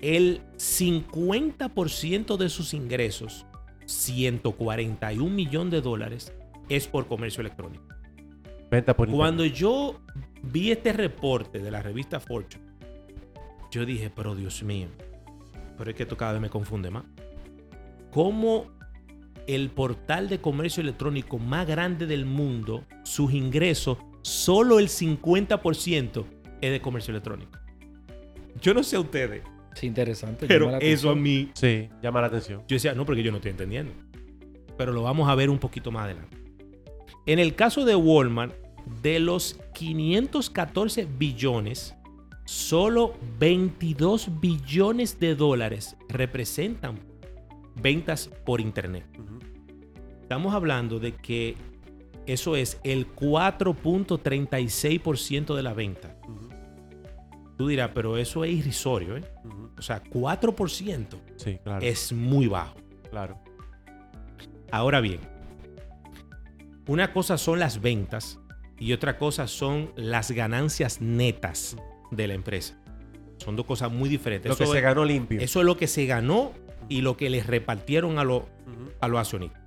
el 0.00 0.40
50% 0.56 2.36
de 2.36 2.48
sus 2.48 2.74
ingresos, 2.74 3.46
141 3.86 5.34
millones 5.34 5.72
de 5.72 5.80
dólares, 5.80 6.32
es 6.68 6.86
por 6.86 7.06
comercio 7.06 7.40
electrónico. 7.40 7.84
Venta 8.70 8.94
por 8.96 9.08
Cuando 9.10 9.44
internet. 9.44 9.60
yo 9.60 10.00
vi 10.42 10.70
este 10.70 10.92
reporte 10.92 11.58
de 11.58 11.70
la 11.70 11.82
revista 11.82 12.20
Fortune, 12.20 12.64
yo 13.70 13.84
dije, 13.84 14.10
pero 14.14 14.34
Dios 14.34 14.62
mío, 14.62 14.88
pero 15.76 15.90
es 15.90 15.96
que 15.96 16.04
esto 16.04 16.16
cada 16.16 16.32
vez 16.32 16.40
me 16.40 16.50
confunde 16.50 16.90
más. 16.90 17.04
¿Cómo 18.18 18.66
el 19.46 19.70
portal 19.70 20.28
de 20.28 20.40
comercio 20.40 20.80
electrónico 20.80 21.38
más 21.38 21.68
grande 21.68 22.04
del 22.04 22.24
mundo, 22.26 22.84
sus 23.04 23.32
ingresos, 23.32 23.96
solo 24.22 24.80
el 24.80 24.88
50% 24.88 26.24
es 26.60 26.70
de 26.72 26.80
comercio 26.80 27.12
electrónico? 27.12 27.56
Yo 28.60 28.74
no 28.74 28.82
sé 28.82 28.96
a 28.96 29.00
ustedes, 29.00 29.44
Sí, 29.74 29.86
interesante. 29.86 30.48
pero 30.48 30.64
llama 30.66 30.78
la 30.80 30.84
eso 30.84 31.10
a 31.10 31.14
mí 31.14 31.50
Sí, 31.54 31.88
llama 32.02 32.20
la 32.20 32.26
atención. 32.26 32.62
yo 32.66 32.74
decía, 32.74 32.92
no, 32.92 33.06
porque 33.06 33.22
yo 33.22 33.30
no 33.30 33.36
estoy 33.36 33.52
entendiendo. 33.52 33.92
Pero 34.76 34.90
lo 34.90 35.02
vamos 35.02 35.28
a 35.28 35.36
ver 35.36 35.48
un 35.48 35.60
poquito 35.60 35.92
más 35.92 36.06
adelante. 36.06 36.36
En 37.24 37.38
el 37.38 37.54
caso 37.54 37.84
de 37.84 37.94
Walmart, 37.94 38.52
de 39.00 39.20
los 39.20 39.60
514 39.74 41.06
billones, 41.16 41.94
solo 42.46 43.14
22 43.38 44.40
billones 44.40 45.20
de 45.20 45.36
dólares 45.36 45.96
representan 46.08 47.06
ventas 47.80 48.28
por 48.44 48.60
internet. 48.60 49.06
Estamos 50.22 50.54
hablando 50.54 50.98
de 51.00 51.14
que 51.14 51.56
eso 52.26 52.56
es 52.56 52.78
el 52.84 53.14
4.36% 53.14 55.54
de 55.54 55.62
la 55.62 55.72
venta. 55.74 56.14
Tú 57.56 57.68
dirás, 57.68 57.90
pero 57.94 58.16
eso 58.18 58.44
es 58.44 58.52
irrisorio, 58.52 59.16
¿eh? 59.16 59.24
O 59.76 59.82
sea, 59.82 60.02
4% 60.04 61.06
Sí, 61.36 61.58
claro. 61.62 61.84
es 61.84 62.12
muy 62.12 62.46
bajo. 62.46 62.76
Claro. 63.10 63.38
Ahora 64.70 65.00
bien, 65.00 65.20
una 66.86 67.12
cosa 67.12 67.36
son 67.38 67.58
las 67.58 67.80
ventas 67.80 68.38
y 68.78 68.92
otra 68.92 69.18
cosa 69.18 69.46
son 69.48 69.92
las 69.96 70.30
ganancias 70.30 71.00
netas 71.00 71.76
de 72.10 72.26
la 72.28 72.34
empresa. 72.34 72.78
Son 73.38 73.56
dos 73.56 73.66
cosas 73.66 73.90
muy 73.90 74.08
diferentes. 74.08 74.48
Lo 74.50 74.56
que 74.56 74.64
Eso, 74.64 74.72
se 74.72 74.78
es, 74.78 74.84
ganó 74.84 75.04
limpio. 75.04 75.40
eso 75.40 75.60
es 75.60 75.66
lo 75.66 75.76
que 75.76 75.86
se 75.86 76.06
ganó 76.06 76.52
y 76.88 77.00
lo 77.02 77.16
que 77.16 77.30
les 77.30 77.46
repartieron 77.46 78.18
a, 78.18 78.24
los- 78.24 78.42
Ujú. 78.42 78.90
a 79.00 79.08
los 79.08 79.20
accionistas. 79.20 79.60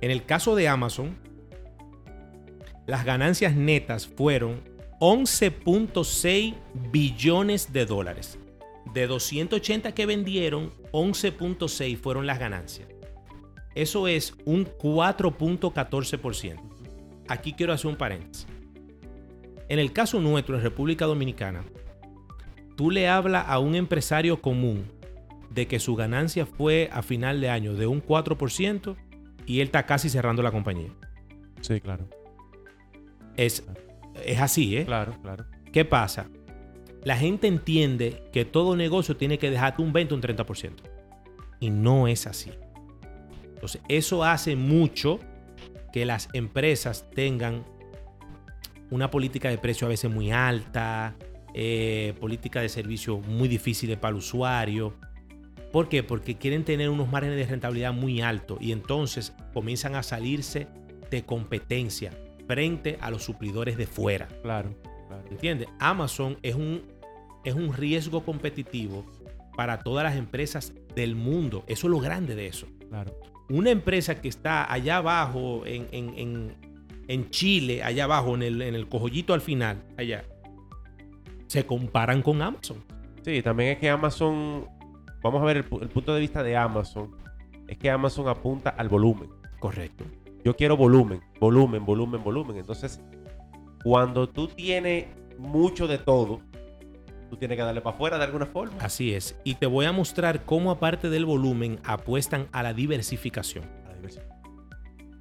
En 0.00 0.10
el 0.10 0.24
caso 0.24 0.54
de 0.56 0.68
Amazon, 0.68 1.16
las 2.86 3.04
ganancias 3.04 3.54
netas 3.56 4.06
fueron 4.06 4.60
11.6 5.00 6.54
billones 6.90 7.72
de 7.72 7.86
dólares. 7.86 8.38
De 8.94 9.06
280 9.06 9.92
que 9.92 10.06
vendieron, 10.06 10.72
11.6 10.92 11.96
fueron 11.98 12.26
las 12.26 12.38
ganancias. 12.38 12.88
Eso 13.74 14.08
es 14.08 14.34
un 14.46 14.64
4.14%. 14.66 16.56
Aquí 17.28 17.52
quiero 17.52 17.72
hacer 17.72 17.90
un 17.90 17.96
paréntesis. 17.96 18.46
En 19.68 19.78
el 19.80 19.92
caso 19.92 20.20
nuestro, 20.20 20.56
en 20.56 20.62
República 20.62 21.04
Dominicana, 21.06 21.64
tú 22.76 22.90
le 22.90 23.08
hablas 23.08 23.44
a 23.48 23.58
un 23.58 23.74
empresario 23.74 24.40
común 24.40 24.84
de 25.56 25.66
que 25.66 25.80
su 25.80 25.96
ganancia 25.96 26.44
fue 26.46 26.90
a 26.92 27.02
final 27.02 27.40
de 27.40 27.48
año 27.48 27.74
de 27.74 27.86
un 27.86 28.04
4% 28.04 28.94
y 29.46 29.60
él 29.60 29.66
está 29.66 29.86
casi 29.86 30.10
cerrando 30.10 30.42
la 30.42 30.52
compañía. 30.52 30.90
Sí, 31.62 31.80
claro. 31.80 32.06
Es, 33.36 33.64
es 34.24 34.38
así, 34.38 34.76
¿eh? 34.76 34.84
Claro, 34.84 35.14
claro. 35.22 35.46
¿Qué 35.72 35.86
pasa? 35.86 36.28
La 37.02 37.16
gente 37.16 37.46
entiende 37.46 38.22
que 38.32 38.44
todo 38.44 38.76
negocio 38.76 39.16
tiene 39.16 39.38
que 39.38 39.50
dejarte 39.50 39.82
un 39.82 39.94
20 39.94 40.12
o 40.12 40.16
un 40.18 40.22
30%. 40.22 40.72
Y 41.60 41.70
no 41.70 42.06
es 42.06 42.26
así. 42.26 42.50
Entonces, 43.54 43.80
eso 43.88 44.24
hace 44.24 44.56
mucho 44.56 45.20
que 45.90 46.04
las 46.04 46.28
empresas 46.34 47.08
tengan 47.14 47.64
una 48.90 49.10
política 49.10 49.48
de 49.48 49.56
precio 49.56 49.86
a 49.86 49.90
veces 49.90 50.10
muy 50.10 50.30
alta, 50.30 51.16
eh, 51.54 52.12
política 52.20 52.60
de 52.60 52.68
servicio 52.68 53.18
muy 53.18 53.48
difíciles 53.48 53.96
para 53.96 54.10
el 54.10 54.16
usuario. 54.16 54.94
¿Por 55.76 55.90
qué? 55.90 56.02
Porque 56.02 56.38
quieren 56.38 56.64
tener 56.64 56.88
unos 56.88 57.12
márgenes 57.12 57.36
de 57.36 57.44
rentabilidad 57.44 57.92
muy 57.92 58.22
altos 58.22 58.56
y 58.62 58.72
entonces 58.72 59.34
comienzan 59.52 59.94
a 59.94 60.02
salirse 60.02 60.68
de 61.10 61.22
competencia 61.26 62.12
frente 62.46 62.96
a 63.02 63.10
los 63.10 63.22
suplidores 63.24 63.76
de 63.76 63.86
fuera. 63.86 64.26
Claro. 64.40 64.74
claro. 65.06 65.22
¿Entiendes? 65.30 65.68
Amazon 65.78 66.38
es 66.42 66.54
un, 66.54 66.80
es 67.44 67.52
un 67.52 67.74
riesgo 67.74 68.24
competitivo 68.24 69.04
para 69.54 69.80
todas 69.80 70.02
las 70.02 70.16
empresas 70.16 70.72
del 70.94 71.14
mundo. 71.14 71.62
Eso 71.66 71.88
es 71.88 71.90
lo 71.90 71.98
grande 72.00 72.34
de 72.34 72.46
eso. 72.46 72.66
Claro. 72.88 73.14
Una 73.50 73.68
empresa 73.68 74.18
que 74.22 74.28
está 74.28 74.72
allá 74.72 74.96
abajo, 74.96 75.66
en, 75.66 75.88
en- 75.92 76.14
en- 76.18 76.54
en 77.06 77.28
Chile, 77.28 77.82
allá 77.82 78.04
abajo, 78.04 78.34
en 78.34 78.42
el, 78.44 78.62
en 78.62 78.74
el 78.74 78.88
cojollito 78.88 79.34
al 79.34 79.42
final, 79.42 79.82
allá, 79.98 80.24
se 81.48 81.66
comparan 81.66 82.22
con 82.22 82.40
Amazon. 82.40 82.82
Sí, 83.22 83.42
también 83.42 83.72
es 83.72 83.78
que 83.78 83.90
Amazon, 83.90 84.66
vamos 85.26 85.42
a 85.42 85.46
ver 85.46 85.58
el, 85.58 85.68
pu- 85.68 85.82
el 85.82 85.88
punto 85.88 86.14
de 86.14 86.20
vista 86.20 86.42
de 86.42 86.56
Amazon, 86.56 87.14
es 87.68 87.76
que 87.78 87.90
Amazon 87.90 88.28
apunta 88.28 88.70
al 88.70 88.88
volumen. 88.88 89.28
Correcto. 89.58 90.04
Yo 90.44 90.54
quiero 90.56 90.76
volumen, 90.76 91.20
volumen, 91.40 91.84
volumen, 91.84 92.22
volumen. 92.22 92.56
Entonces, 92.58 93.00
cuando 93.82 94.28
tú 94.28 94.48
tienes 94.48 95.06
mucho 95.38 95.86
de 95.88 95.98
todo, 95.98 96.40
tú 97.30 97.36
tienes 97.36 97.56
que 97.56 97.62
darle 97.64 97.80
para 97.80 97.96
afuera 97.96 98.18
de 98.18 98.24
alguna 98.24 98.46
forma. 98.46 98.76
Así 98.80 99.12
es. 99.14 99.36
Y 99.44 99.54
te 99.54 99.66
voy 99.66 99.86
a 99.86 99.92
mostrar 99.92 100.44
cómo 100.44 100.70
aparte 100.70 101.10
del 101.10 101.24
volumen 101.24 101.80
apuestan 101.84 102.46
a 102.52 102.62
la 102.62 102.72
diversificación. 102.74 103.64
La. 103.84 104.22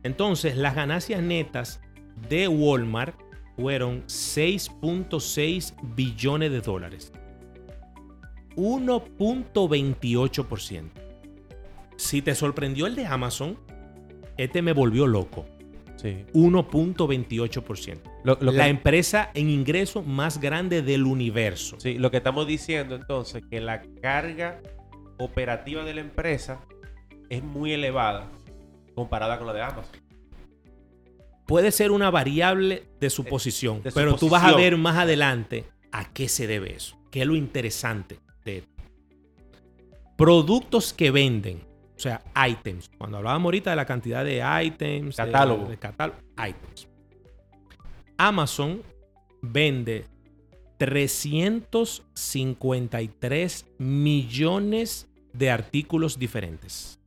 Entonces, 0.03 0.55
las 0.55 0.75
ganancias 0.75 1.21
netas 1.24 1.81
de 2.29 2.47
Walmart 2.47 3.15
fueron 3.55 4.03
6.6 4.03 5.74
billones 5.95 6.51
de 6.51 6.62
dólares. 6.62 7.12
1.28%. 8.55 10.89
Si 11.97 12.21
te 12.21 12.35
sorprendió 12.35 12.88
el 12.88 12.95
de 12.95 13.05
Amazon, 13.05 13.57
este 14.38 14.62
me 14.62 14.71
volvió 14.74 15.07
loco. 15.07 15.45
Sí. 15.95 16.25
1.28%. 16.33 18.01
Lo, 18.24 18.38
lo 18.41 18.51
La 18.51 18.65
que, 18.65 18.69
empresa 18.69 19.31
en 19.33 19.50
ingreso 19.50 20.03
más 20.03 20.41
grande 20.41 20.81
del 20.81 21.05
universo. 21.05 21.77
sí, 21.79 21.97
lo 21.97 22.12
que 22.12 22.17
estamos 22.17 22.45
diciendo 22.47 22.95
entonces, 22.95 23.43
que 23.50 23.62
la 23.62 23.81
carga 24.01 24.59
operativa 25.17 25.85
de 25.85 25.93
la 25.93 26.01
empresa 26.01 26.59
es 27.29 27.41
muy 27.43 27.71
elevada 27.71 28.29
comparada 28.93 29.38
con 29.38 29.47
la 29.47 29.53
de 29.53 29.62
Amazon. 29.62 29.95
Puede 31.45 31.71
ser 31.71 31.91
una 31.91 32.09
variable 32.09 32.89
de 33.00 33.09
suposición, 33.09 33.81
de 33.83 33.91
pero 33.91 34.15
tú 34.15 34.29
vas 34.29 34.43
a 34.43 34.55
ver 34.55 34.77
más 34.77 34.97
adelante 34.97 35.65
a 35.91 36.12
qué 36.12 36.27
se 36.27 36.47
debe 36.47 36.75
eso, 36.75 36.97
qué 37.12 37.21
es 37.21 37.27
lo 37.27 37.35
interesante 37.35 38.19
de. 38.45 38.63
Productos 40.17 40.93
que 40.93 41.11
venden, 41.11 41.59
o 41.95 41.99
sea, 41.99 42.21
items. 42.47 42.89
Cuando 42.97 43.17
hablábamos 43.17 43.45
ahorita 43.47 43.71
de 43.71 43.75
la 43.75 43.85
cantidad 43.85 44.23
de 44.23 44.41
items, 44.63 45.17
Catálogo. 45.17 45.65
de, 45.65 45.75
catálogo, 45.77 46.17
items. 46.37 46.87
Amazon 48.17 48.81
vende 49.41 50.05
353 50.77 53.65
millones 53.77 55.09
de 55.33 55.49
artículos 55.51 56.17
diferentes. 56.17 56.97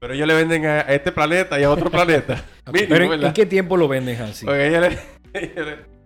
Pero 0.00 0.14
ellos 0.14 0.26
le 0.28 0.34
venden 0.34 0.64
a 0.66 0.80
este 0.82 1.10
planeta 1.12 1.58
y 1.60 1.64
a 1.64 1.70
otro 1.70 1.90
planeta. 1.90 2.44
Mínimo, 2.72 2.88
Pero 2.88 3.14
¿en, 3.14 3.32
qué 3.32 3.46
tiempo 3.46 3.76
lo 3.76 3.86
venden 3.88 4.20
le- 4.46 4.68
ellos 4.68 4.80
le- 4.80 4.98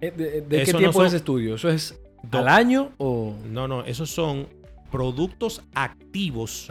¿De, 0.03 0.65
qué 0.65 0.75
tiempo 0.75 1.03
es 1.03 1.09
ese 1.09 1.19
estudio? 1.19 1.55
¿Eso 1.55 1.69
es 1.69 1.97
al 2.31 2.49
año 2.49 2.93
o...? 2.99 3.35
No, 3.49 3.69
no, 3.69 3.85
esos 3.85 4.11
son 4.11 4.49
productos 4.91 5.63
activos 5.75 6.69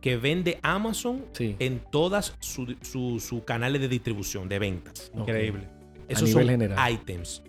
que 0.00 0.18
vende 0.18 0.58
Amazon 0.62 1.24
en 1.38 1.80
todas 1.90 2.36
sus 2.40 3.42
canales 3.44 3.80
de 3.80 3.88
distribución, 3.88 4.48
de 4.48 4.58
ventas. 4.58 5.10
Increíble. 5.14 5.66
Esos 6.08 6.30
son 6.30 6.46
general. 6.46 6.92
items. 6.92 7.42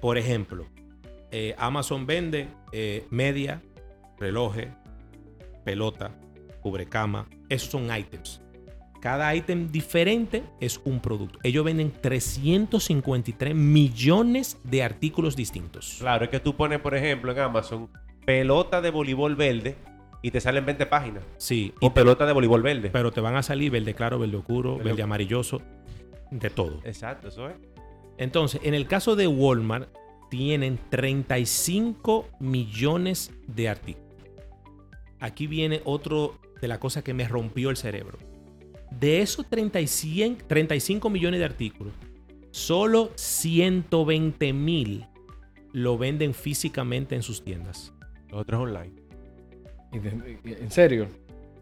Por 0.00 0.18
ejemplo, 0.18 0.66
eh, 1.30 1.54
Amazon 1.56 2.06
vende 2.06 2.48
eh, 2.72 3.06
media, 3.08 3.62
relojes, 4.18 4.68
pelota, 5.64 6.14
cubrecama. 6.60 7.26
Esos 7.48 7.70
son 7.70 7.96
items. 7.96 8.41
Cada 9.02 9.34
ítem 9.34 9.72
diferente 9.72 10.44
es 10.60 10.80
un 10.84 11.00
producto. 11.00 11.40
Ellos 11.42 11.64
venden 11.64 11.90
353 11.90 13.52
millones 13.52 14.60
de 14.62 14.84
artículos 14.84 15.34
distintos. 15.34 15.96
Claro, 15.98 16.26
es 16.26 16.30
que 16.30 16.38
tú 16.38 16.54
pones, 16.54 16.78
por 16.78 16.94
ejemplo, 16.94 17.32
en 17.32 17.40
Amazon, 17.40 17.90
pelota 18.24 18.80
de 18.80 18.92
voleibol 18.92 19.34
verde 19.34 19.74
y 20.22 20.30
te 20.30 20.40
salen 20.40 20.64
20 20.64 20.86
páginas. 20.86 21.24
Sí. 21.36 21.74
O 21.80 21.92
pelota 21.92 22.26
de 22.26 22.32
voleibol 22.32 22.62
verde. 22.62 22.90
Pero 22.92 23.10
te 23.10 23.20
van 23.20 23.34
a 23.34 23.42
salir 23.42 23.72
verde 23.72 23.92
claro, 23.92 24.20
verde 24.20 24.36
oscuro, 24.36 24.78
verde, 24.78 25.02
amarilloso, 25.02 25.60
de 26.30 26.50
todo. 26.50 26.78
Exacto, 26.84 27.26
eso 27.26 27.48
es. 27.48 27.56
Entonces, 28.18 28.60
en 28.62 28.74
el 28.74 28.86
caso 28.86 29.16
de 29.16 29.26
Walmart, 29.26 29.88
tienen 30.30 30.78
35 30.90 32.28
millones 32.38 33.32
de 33.48 33.68
artículos. 33.68 34.14
Aquí 35.18 35.48
viene 35.48 35.80
otro 35.84 36.38
de 36.60 36.68
la 36.68 36.78
cosa 36.78 37.02
que 37.02 37.14
me 37.14 37.26
rompió 37.26 37.68
el 37.68 37.76
cerebro. 37.76 38.30
De 38.98 39.20
esos 39.20 39.46
35 39.48 41.10
millones 41.10 41.40
de 41.40 41.44
artículos, 41.44 41.92
solo 42.50 43.10
120 43.16 44.52
mil 44.52 45.06
lo 45.72 45.98
venden 45.98 46.34
físicamente 46.34 47.14
en 47.14 47.22
sus 47.22 47.44
tiendas. 47.44 47.92
Los 48.28 48.42
otros 48.42 48.62
online. 48.62 48.94
¿En 49.92 50.70
serio? 50.70 51.08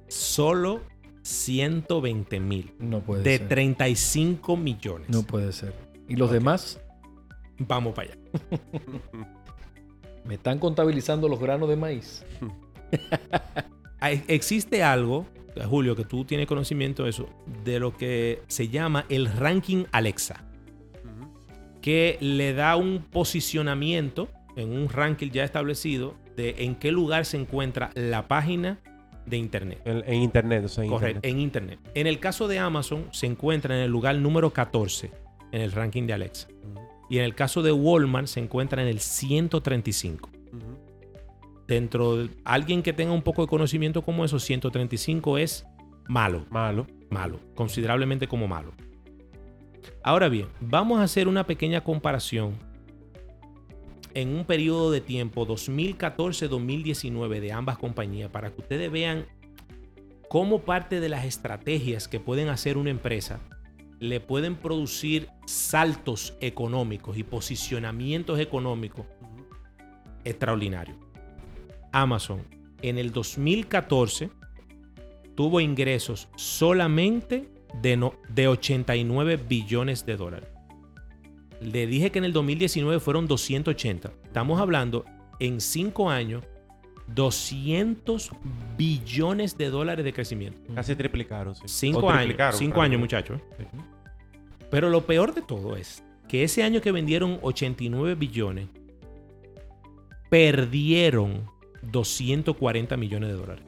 Solo 0.08 0.82
120 1.22 2.40
mil. 2.40 2.74
No 2.78 3.00
puede 3.00 3.22
de 3.22 3.38
ser. 3.38 3.40
De 3.42 3.48
35 3.48 4.56
millones. 4.56 5.08
No 5.08 5.22
puede 5.22 5.52
ser. 5.52 5.74
¿Y 6.08 6.16
los 6.16 6.30
demás? 6.30 6.80
Vamos 7.58 7.94
para 7.94 8.12
allá. 8.12 8.20
Me 10.24 10.34
están 10.34 10.58
contabilizando 10.58 11.28
los 11.28 11.40
granos 11.40 11.68
de 11.68 11.76
maíz. 11.76 12.24
Existe 14.28 14.82
algo 14.82 15.26
Julio, 15.68 15.96
que 15.96 16.04
tú 16.04 16.24
tienes 16.24 16.46
conocimiento 16.46 17.04
de 17.04 17.10
eso, 17.10 17.28
de 17.64 17.80
lo 17.80 17.96
que 17.96 18.42
se 18.46 18.68
llama 18.68 19.04
el 19.08 19.26
ranking 19.26 19.84
Alexa, 19.92 20.44
que 21.80 22.18
le 22.20 22.52
da 22.52 22.76
un 22.76 23.02
posicionamiento 23.10 24.28
en 24.56 24.72
un 24.72 24.88
ranking 24.88 25.30
ya 25.30 25.44
establecido 25.44 26.14
de 26.36 26.56
en 26.58 26.74
qué 26.76 26.92
lugar 26.92 27.24
se 27.24 27.36
encuentra 27.36 27.90
la 27.94 28.28
página 28.28 28.78
de 29.26 29.36
Internet. 29.36 29.80
En, 29.84 30.14
Internet, 30.14 30.64
o 30.64 30.68
sea, 30.68 30.84
en 30.84 30.90
Correcto, 30.90 31.20
en 31.22 31.40
Internet. 31.40 31.78
En 31.94 32.06
el 32.06 32.18
caso 32.18 32.48
de 32.48 32.58
Amazon, 32.58 33.06
se 33.12 33.26
encuentra 33.26 33.76
en 33.76 33.82
el 33.82 33.90
lugar 33.90 34.16
número 34.16 34.52
14 34.52 35.10
en 35.52 35.60
el 35.60 35.72
ranking 35.72 36.06
de 36.06 36.12
Alexa. 36.12 36.48
Y 37.08 37.18
en 37.18 37.24
el 37.24 37.34
caso 37.34 37.62
de 37.62 37.72
Walmart, 37.72 38.28
se 38.28 38.40
encuentra 38.40 38.82
en 38.82 38.88
el 38.88 39.00
135 39.00 40.30
dentro 41.70 42.16
de 42.16 42.30
alguien 42.44 42.82
que 42.82 42.92
tenga 42.92 43.12
un 43.12 43.22
poco 43.22 43.42
de 43.42 43.48
conocimiento 43.48 44.02
como 44.02 44.24
eso, 44.24 44.40
135 44.40 45.38
es 45.38 45.64
malo. 46.08 46.44
Malo. 46.50 46.86
Malo. 47.10 47.38
Considerablemente 47.54 48.26
como 48.26 48.48
malo. 48.48 48.72
Ahora 50.02 50.28
bien, 50.28 50.48
vamos 50.60 50.98
a 50.98 51.04
hacer 51.04 51.28
una 51.28 51.46
pequeña 51.46 51.82
comparación 51.82 52.54
en 54.14 54.34
un 54.34 54.44
periodo 54.44 54.90
de 54.90 55.00
tiempo 55.00 55.46
2014-2019 55.46 57.38
de 57.38 57.52
ambas 57.52 57.78
compañías 57.78 58.30
para 58.30 58.50
que 58.50 58.60
ustedes 58.62 58.90
vean 58.90 59.26
cómo 60.28 60.62
parte 60.62 60.98
de 60.98 61.08
las 61.08 61.24
estrategias 61.24 62.08
que 62.08 62.18
pueden 62.18 62.48
hacer 62.48 62.76
una 62.78 62.90
empresa 62.90 63.38
le 64.00 64.18
pueden 64.18 64.56
producir 64.56 65.28
saltos 65.46 66.36
económicos 66.40 67.16
y 67.16 67.22
posicionamientos 67.22 68.40
económicos 68.40 69.06
extraordinarios. 70.24 71.09
Amazon 71.92 72.42
en 72.82 72.98
el 72.98 73.12
2014 73.12 74.30
tuvo 75.34 75.60
ingresos 75.60 76.28
solamente 76.36 77.48
de, 77.80 78.10
de 78.28 78.48
89 78.48 79.36
billones 79.36 80.04
de 80.06 80.16
dólares. 80.16 80.48
Le 81.60 81.86
dije 81.86 82.10
que 82.10 82.18
en 82.18 82.24
el 82.24 82.32
2019 82.32 83.00
fueron 83.00 83.26
280. 83.26 84.10
Estamos 84.24 84.60
hablando 84.60 85.04
en 85.38 85.60
5 85.60 86.10
años 86.10 86.44
200 87.08 88.30
billones 88.76 89.58
de 89.58 89.70
dólares 89.70 90.04
de 90.04 90.12
crecimiento. 90.12 90.60
Casi 90.74 90.94
triplicaron. 90.94 91.54
5 91.54 92.10
años, 92.10 92.56
5 92.56 92.82
años 92.82 93.00
muchachos. 93.00 93.40
¿eh? 93.58 93.66
Pero 94.70 94.88
lo 94.88 95.04
peor 95.06 95.34
de 95.34 95.42
todo 95.42 95.76
es 95.76 96.04
que 96.28 96.44
ese 96.44 96.62
año 96.62 96.80
que 96.80 96.92
vendieron 96.92 97.38
89 97.42 98.14
billones, 98.14 98.68
perdieron 100.28 101.50
240 101.82 102.96
millones 102.96 103.30
de 103.30 103.36
dólares. 103.36 103.64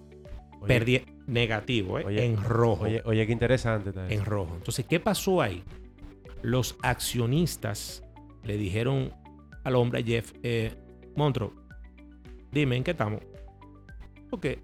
Perdí 0.66 1.02
negativo, 1.26 1.98
¿eh? 1.98 2.24
en 2.24 2.36
rojo. 2.36 2.84
Oye, 2.84 3.02
oye, 3.04 3.26
qué 3.26 3.32
interesante. 3.32 3.92
En 4.08 4.24
rojo. 4.24 4.54
Entonces, 4.56 4.86
¿qué 4.88 5.00
pasó 5.00 5.40
ahí? 5.40 5.62
Los 6.42 6.76
accionistas 6.82 8.04
le 8.44 8.56
dijeron 8.56 9.12
al 9.64 9.76
hombre, 9.76 10.02
Jeff, 10.04 10.32
eh, 10.42 10.74
Montro, 11.16 11.52
dime 12.50 12.76
en 12.76 12.84
qué 12.84 12.92
estamos. 12.92 13.20
Porque 14.30 14.60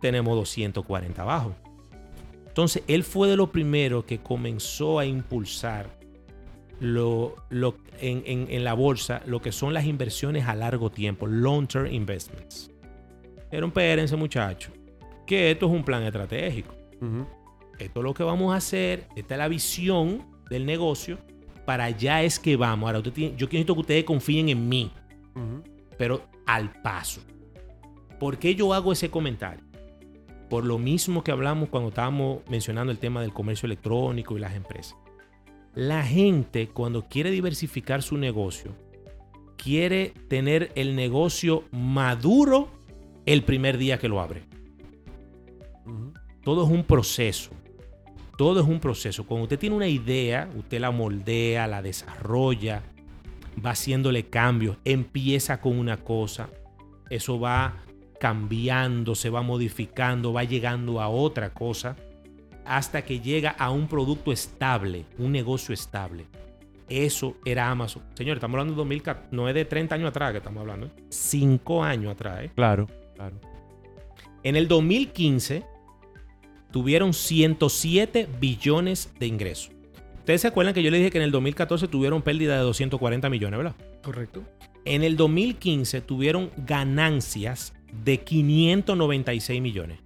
tenemos 0.00 0.36
240 0.36 1.22
abajo. 1.22 1.54
Entonces, 2.46 2.82
él 2.88 3.04
fue 3.04 3.28
de 3.28 3.36
los 3.36 3.50
primeros 3.50 4.04
que 4.04 4.18
comenzó 4.18 4.98
a 4.98 5.06
impulsar 5.06 5.98
lo, 6.80 7.36
lo, 7.50 7.76
en, 8.00 8.22
en, 8.26 8.64
la 8.64 8.74
bolsa 8.74 9.22
lo 9.26 9.40
que 9.40 9.52
son 9.52 9.74
las 9.74 9.84
inversiones 9.84 10.46
a 10.46 10.54
largo 10.54 10.90
tiempo, 10.90 11.26
long-term 11.26 11.86
investments. 11.92 12.70
Era 13.50 13.64
un 13.64 13.70
espérense 13.70 14.16
muchacho, 14.16 14.72
que 15.26 15.50
esto 15.50 15.66
es 15.66 15.72
un 15.72 15.84
plan 15.84 16.02
estratégico. 16.02 16.74
Esto 17.78 18.00
es 18.00 18.04
lo 18.04 18.14
que 18.14 18.24
vamos 18.24 18.52
a 18.52 18.56
hacer, 18.56 19.06
esta 19.16 19.34
es 19.34 19.38
la 19.38 19.48
visión 19.48 20.26
del 20.50 20.66
negocio, 20.66 21.18
para 21.64 21.84
allá 21.84 22.22
es 22.22 22.38
que 22.38 22.56
vamos. 22.56 22.88
Ahora, 22.88 23.00
yo 23.00 23.48
quiero 23.48 23.74
que 23.74 23.80
ustedes 23.80 24.04
confíen 24.04 24.48
en 24.48 24.68
mí, 24.68 24.90
pero 25.96 26.22
al 26.46 26.72
paso. 26.82 27.20
¿Por 28.18 28.38
qué 28.38 28.54
yo 28.54 28.74
hago 28.74 28.92
ese 28.92 29.10
comentario? 29.10 29.64
Por 30.50 30.64
lo 30.64 30.78
mismo 30.78 31.22
que 31.22 31.30
hablamos 31.30 31.68
cuando 31.68 31.90
estábamos 31.90 32.40
mencionando 32.48 32.90
el 32.90 32.98
tema 32.98 33.20
del 33.20 33.32
comercio 33.32 33.66
electrónico 33.66 34.36
y 34.36 34.40
las 34.40 34.54
empresas. 34.54 34.96
La 35.74 36.02
gente 36.02 36.68
cuando 36.68 37.06
quiere 37.06 37.30
diversificar 37.30 38.02
su 38.02 38.16
negocio, 38.16 38.74
quiere 39.56 40.14
tener 40.28 40.72
el 40.74 40.96
negocio 40.96 41.64
maduro 41.70 42.70
el 43.32 43.42
primer 43.42 43.76
día 43.76 43.98
que 43.98 44.08
lo 44.08 44.22
abre. 44.22 44.42
Todo 46.42 46.64
es 46.64 46.70
un 46.70 46.82
proceso. 46.82 47.50
Todo 48.38 48.60
es 48.60 48.66
un 48.66 48.80
proceso. 48.80 49.26
Cuando 49.26 49.42
usted 49.42 49.58
tiene 49.58 49.76
una 49.76 49.86
idea, 49.86 50.48
usted 50.56 50.80
la 50.80 50.90
moldea, 50.90 51.66
la 51.66 51.82
desarrolla, 51.82 52.82
va 53.64 53.72
haciéndole 53.72 54.30
cambios, 54.30 54.78
empieza 54.82 55.60
con 55.60 55.78
una 55.78 55.98
cosa, 55.98 56.48
eso 57.10 57.38
va 57.38 57.84
cambiando, 58.18 59.14
se 59.14 59.28
va 59.28 59.42
modificando, 59.42 60.32
va 60.32 60.44
llegando 60.44 61.00
a 61.02 61.08
otra 61.08 61.52
cosa, 61.52 61.96
hasta 62.64 63.02
que 63.02 63.20
llega 63.20 63.50
a 63.50 63.70
un 63.70 63.88
producto 63.88 64.32
estable, 64.32 65.04
un 65.18 65.32
negocio 65.32 65.74
estable. 65.74 66.24
Eso 66.88 67.36
era 67.44 67.68
Amazon. 67.70 68.02
Señor, 68.14 68.38
estamos 68.38 68.54
hablando 68.54 68.72
de 68.72 68.78
2014, 68.78 69.28
no 69.32 69.48
es 69.50 69.54
de 69.54 69.66
30 69.66 69.96
años 69.96 70.08
atrás 70.08 70.32
que 70.32 70.38
estamos 70.38 70.62
hablando, 70.62 70.90
5 71.10 71.84
años 71.84 72.12
atrás. 72.12 72.44
¿eh? 72.44 72.50
Claro. 72.54 72.86
En 74.42 74.56
el 74.56 74.68
2015 74.68 75.64
tuvieron 76.70 77.12
107 77.12 78.28
billones 78.40 79.12
de 79.18 79.26
ingresos. 79.26 79.70
Ustedes 80.18 80.42
se 80.42 80.48
acuerdan 80.48 80.74
que 80.74 80.82
yo 80.82 80.90
les 80.90 81.00
dije 81.00 81.10
que 81.10 81.18
en 81.18 81.24
el 81.24 81.30
2014 81.30 81.88
tuvieron 81.88 82.22
pérdida 82.22 82.56
de 82.56 82.62
240 82.62 83.30
millones, 83.30 83.56
¿verdad? 83.56 83.74
Correcto. 84.02 84.44
En 84.84 85.02
el 85.02 85.16
2015 85.16 86.02
tuvieron 86.02 86.50
ganancias 86.66 87.74
de 88.04 88.18
596 88.18 89.62
millones. 89.62 90.00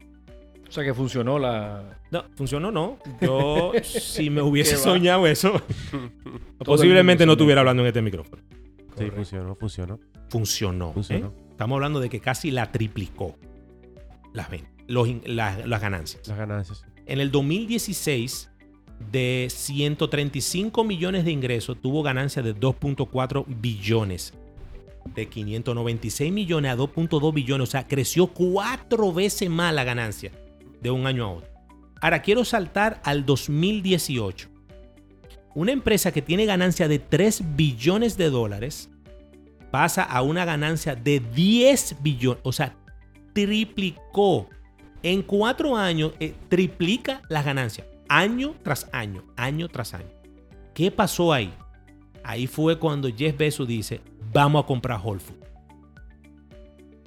O 0.68 0.72
sea 0.72 0.84
que 0.84 0.94
funcionó 0.94 1.38
la. 1.38 1.98
No, 2.10 2.24
funcionó 2.34 2.70
no. 2.70 2.98
Yo, 3.20 3.72
si 3.82 4.30
me 4.30 4.40
hubiese 4.40 4.76
soñado 4.76 5.26
eso, 5.26 5.60
posiblemente 6.64 7.26
no 7.26 7.32
estuviera 7.32 7.60
hablando 7.60 7.82
en 7.82 7.88
este 7.88 8.00
micrófono. 8.00 8.42
Sí, 8.96 9.10
funcionó, 9.10 9.54
funcionó. 9.56 9.98
Funcionó. 10.28 11.26
¿eh? 11.26 11.41
Estamos 11.62 11.76
hablando 11.76 12.00
de 12.00 12.10
que 12.10 12.18
casi 12.18 12.50
la 12.50 12.72
triplicó 12.72 13.36
las, 14.32 14.48
las, 14.88 15.80
ganancias. 15.80 16.26
Las 16.26 16.36
ganancias. 16.36 16.84
En 17.06 17.20
el 17.20 17.30
2016 17.30 18.50
de 19.12 19.46
135 19.48 20.82
millones 20.82 21.24
de 21.24 21.30
ingresos 21.30 21.80
tuvo 21.80 22.02
ganancias 22.02 22.44
de 22.44 22.56
2.4 22.56 23.44
billones. 23.46 24.34
De 25.14 25.28
596 25.28 26.32
millones 26.32 26.72
a 26.72 26.76
2.2 26.76 27.32
billones. 27.32 27.68
O 27.68 27.70
sea, 27.70 27.86
creció 27.86 28.26
cuatro 28.26 29.12
veces 29.12 29.48
más 29.48 29.72
la 29.72 29.84
ganancia 29.84 30.32
de 30.80 30.90
un 30.90 31.06
año 31.06 31.26
a 31.26 31.30
otro. 31.30 31.50
Ahora 32.00 32.22
quiero 32.22 32.44
saltar 32.44 33.00
al 33.04 33.24
2018. 33.24 34.48
Una 35.54 35.70
empresa 35.70 36.10
que 36.10 36.22
tiene 36.22 36.44
ganancia 36.44 36.88
de 36.88 36.98
3 36.98 37.54
billones 37.54 38.16
de 38.16 38.30
dólares 38.30 38.90
pasa 39.72 40.04
a 40.04 40.22
una 40.22 40.44
ganancia 40.44 40.94
de 40.94 41.18
10 41.18 41.96
billones. 42.00 42.40
O 42.44 42.52
sea, 42.52 42.76
triplicó. 43.32 44.48
En 45.02 45.22
cuatro 45.22 45.76
años, 45.76 46.12
eh, 46.20 46.32
triplica 46.48 47.22
las 47.28 47.44
ganancias 47.44 47.88
año 48.08 48.54
tras 48.62 48.88
año, 48.92 49.24
año 49.36 49.68
tras 49.68 49.94
año. 49.94 50.10
¿Qué 50.74 50.92
pasó 50.92 51.32
ahí? 51.32 51.52
Ahí 52.22 52.46
fue 52.46 52.78
cuando 52.78 53.08
Jeff 53.08 53.36
Bezos 53.36 53.66
dice, 53.66 54.00
vamos 54.32 54.62
a 54.62 54.66
comprar 54.66 55.00
Whole 55.02 55.18
Foods. 55.18 55.48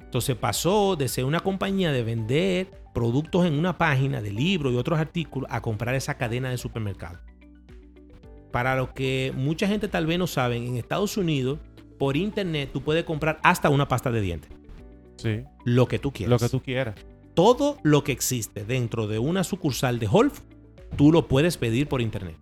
Entonces 0.00 0.36
pasó 0.36 0.96
de 0.96 1.08
ser 1.08 1.24
una 1.24 1.40
compañía 1.40 1.90
de 1.92 2.02
vender 2.02 2.70
productos 2.92 3.46
en 3.46 3.58
una 3.58 3.78
página 3.78 4.20
de 4.20 4.32
libros 4.32 4.72
y 4.72 4.76
otros 4.76 4.98
artículos 4.98 5.48
a 5.50 5.62
comprar 5.62 5.94
esa 5.94 6.16
cadena 6.16 6.50
de 6.50 6.58
supermercados. 6.58 7.20
Para 8.50 8.76
lo 8.76 8.92
que 8.92 9.32
mucha 9.36 9.68
gente 9.68 9.88
tal 9.88 10.06
vez 10.06 10.18
no 10.18 10.26
saben, 10.26 10.66
en 10.66 10.76
Estados 10.76 11.16
Unidos, 11.16 11.60
por 11.98 12.16
internet, 12.16 12.70
tú 12.72 12.82
puedes 12.82 13.04
comprar 13.04 13.38
hasta 13.42 13.70
una 13.70 13.88
pasta 13.88 14.10
de 14.10 14.20
dientes. 14.20 14.50
Sí. 15.16 15.42
Lo 15.64 15.88
que 15.88 15.98
tú 15.98 16.12
quieras. 16.12 16.30
Lo 16.30 16.38
que 16.38 16.50
tú 16.50 16.62
quieras. 16.62 16.94
Todo 17.34 17.78
lo 17.82 18.04
que 18.04 18.12
existe 18.12 18.64
dentro 18.64 19.06
de 19.06 19.18
una 19.18 19.44
sucursal 19.44 19.98
de 19.98 20.08
Whole 20.08 20.30
tú 20.96 21.12
lo 21.12 21.28
puedes 21.28 21.56
pedir 21.56 21.88
por 21.88 22.00
internet 22.00 22.36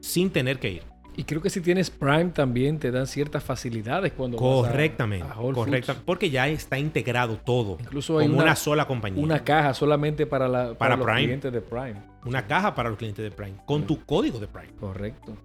sin 0.00 0.30
tener 0.30 0.58
que 0.58 0.70
ir. 0.72 0.82
Y 1.16 1.24
creo 1.24 1.42
que 1.42 1.50
si 1.50 1.60
tienes 1.60 1.90
Prime 1.90 2.26
también 2.26 2.78
te 2.78 2.92
dan 2.92 3.08
ciertas 3.08 3.42
facilidades 3.42 4.12
cuando 4.12 4.36
correctamente, 4.38 5.26
vas 5.26 5.96
porque 6.04 6.30
ya 6.30 6.46
está 6.46 6.78
integrado 6.78 7.36
todo, 7.38 7.76
incluso 7.80 8.18
hay 8.18 8.28
una, 8.28 8.54
sola 8.54 8.86
compañía, 8.86 9.20
una 9.20 9.42
caja 9.42 9.74
solamente 9.74 10.26
para 10.26 10.46
la 10.46 10.74
para, 10.74 10.96
los 10.96 11.04
clientes 11.08 11.52
de 11.52 11.60
Prime, 11.60 11.96
una 12.24 12.46
caja 12.46 12.72
para 12.72 12.88
los 12.90 12.98
clientes 12.98 13.24
de 13.24 13.32
Prime 13.32 13.56
con 13.66 13.84
tu 13.84 14.04
código 14.04 14.38
de 14.38 14.46
Prime. 14.46 14.72
Correcto. 14.78 15.36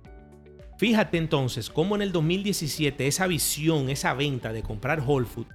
Fíjate 0.83 1.17
entonces 1.17 1.69
cómo 1.69 1.95
en 1.95 2.01
el 2.01 2.11
2017 2.11 3.07
esa 3.07 3.25
visión, 3.25 3.89
esa 3.89 4.13
venta 4.13 4.51
de 4.51 4.63
comprar 4.63 4.99
Whole 4.99 5.25
Food 5.25 5.45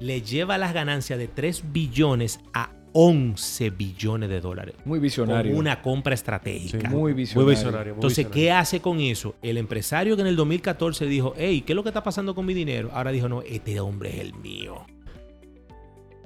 le 0.00 0.22
lleva 0.22 0.58
las 0.58 0.74
ganancias 0.74 1.20
de 1.20 1.28
3 1.28 1.70
billones 1.70 2.40
a 2.52 2.70
11 2.92 3.70
billones 3.70 4.28
de 4.28 4.40
dólares. 4.40 4.74
Muy 4.84 4.98
visionario. 4.98 5.56
una 5.56 5.80
compra 5.82 6.14
estratégica. 6.14 6.90
muy 6.90 7.12
visionario. 7.12 7.94
Entonces, 7.94 8.26
¿qué 8.26 8.50
hace 8.50 8.80
con 8.80 8.98
eso? 8.98 9.36
El 9.40 9.56
empresario 9.56 10.16
que 10.16 10.22
en 10.22 10.28
el 10.28 10.34
2014 10.34 11.06
dijo, 11.06 11.32
hey, 11.36 11.62
¿qué 11.64 11.72
es 11.72 11.76
lo 11.76 11.84
que 11.84 11.90
está 11.90 12.02
pasando 12.02 12.34
con 12.34 12.44
mi 12.44 12.52
dinero? 12.52 12.90
Ahora 12.92 13.12
dijo, 13.12 13.28
no, 13.28 13.42
este 13.42 13.78
hombre 13.78 14.16
es 14.16 14.18
el 14.18 14.34
mío. 14.34 14.84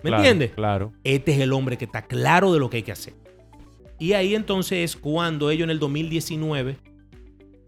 ¿Me 0.02 0.16
entiendes? 0.16 0.52
Claro. 0.52 0.94
Este 1.04 1.32
es 1.32 1.40
el 1.40 1.52
hombre 1.52 1.76
que 1.76 1.84
está 1.84 2.06
claro 2.06 2.54
de 2.54 2.58
lo 2.58 2.70
que 2.70 2.78
hay 2.78 2.84
que 2.84 2.92
hacer. 2.92 3.12
Y 3.98 4.14
ahí 4.14 4.34
entonces 4.34 4.78
es 4.78 4.96
cuando 4.96 5.50
ellos 5.50 5.64
en 5.64 5.70
el 5.72 5.78
2019 5.78 6.89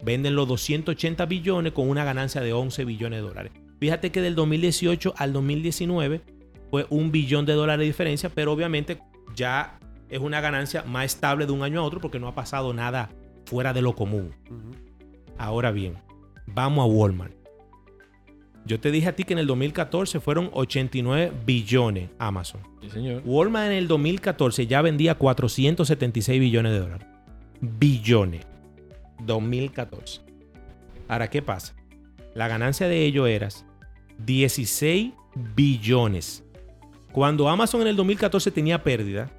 venden 0.03 0.35
los 0.35 0.47
280 0.47 1.25
billones 1.25 1.73
con 1.73 1.89
una 1.89 2.03
ganancia 2.03 2.41
de 2.41 2.53
11 2.53 2.85
billones 2.85 3.21
de 3.21 3.27
dólares. 3.27 3.51
Fíjate 3.79 4.11
que 4.11 4.21
del 4.21 4.35
2018 4.35 5.13
al 5.17 5.33
2019 5.33 6.21
fue 6.69 6.85
un 6.89 7.11
billón 7.11 7.45
de 7.45 7.53
dólares 7.53 7.79
de 7.79 7.85
diferencia, 7.85 8.29
pero 8.29 8.51
obviamente 8.51 8.99
ya 9.35 9.79
es 10.09 10.19
una 10.19 10.41
ganancia 10.41 10.83
más 10.83 11.05
estable 11.05 11.45
de 11.45 11.51
un 11.51 11.63
año 11.63 11.81
a 11.81 11.83
otro 11.83 11.99
porque 11.99 12.19
no 12.19 12.27
ha 12.27 12.35
pasado 12.35 12.73
nada 12.73 13.09
fuera 13.45 13.73
de 13.73 13.81
lo 13.81 13.95
común. 13.95 14.33
Ahora 15.37 15.71
bien, 15.71 15.97
vamos 16.45 16.83
a 16.83 16.85
Walmart. 16.85 17.33
Yo 18.65 18.79
te 18.79 18.91
dije 18.91 19.09
a 19.09 19.15
ti 19.15 19.25
que 19.25 19.33
en 19.33 19.39
el 19.39 19.47
2014 19.47 20.21
fueron 20.21 20.49
89 20.53 21.33
billones 21.45 22.09
Amazon. 22.17 22.61
Sí, 22.81 22.89
señor. 22.89 23.21
Walmart 23.25 23.67
en 23.67 23.77
el 23.77 23.87
2014 23.87 24.67
ya 24.67 24.81
vendía 24.81 25.15
476 25.15 26.39
billones 26.39 26.71
de 26.71 26.79
dólares. 26.79 27.07
Billones. 27.59 28.45
2014. 29.21 30.21
Ahora, 31.07 31.29
¿qué 31.29 31.41
pasa? 31.41 31.75
La 32.33 32.47
ganancia 32.47 32.87
de 32.87 33.05
ellos 33.05 33.27
era 33.27 33.49
16 34.19 35.13
billones. 35.55 36.43
Cuando 37.11 37.49
Amazon 37.49 37.81
en 37.81 37.87
el 37.87 37.95
2014 37.95 38.51
tenía 38.51 38.83
pérdida, 38.83 39.29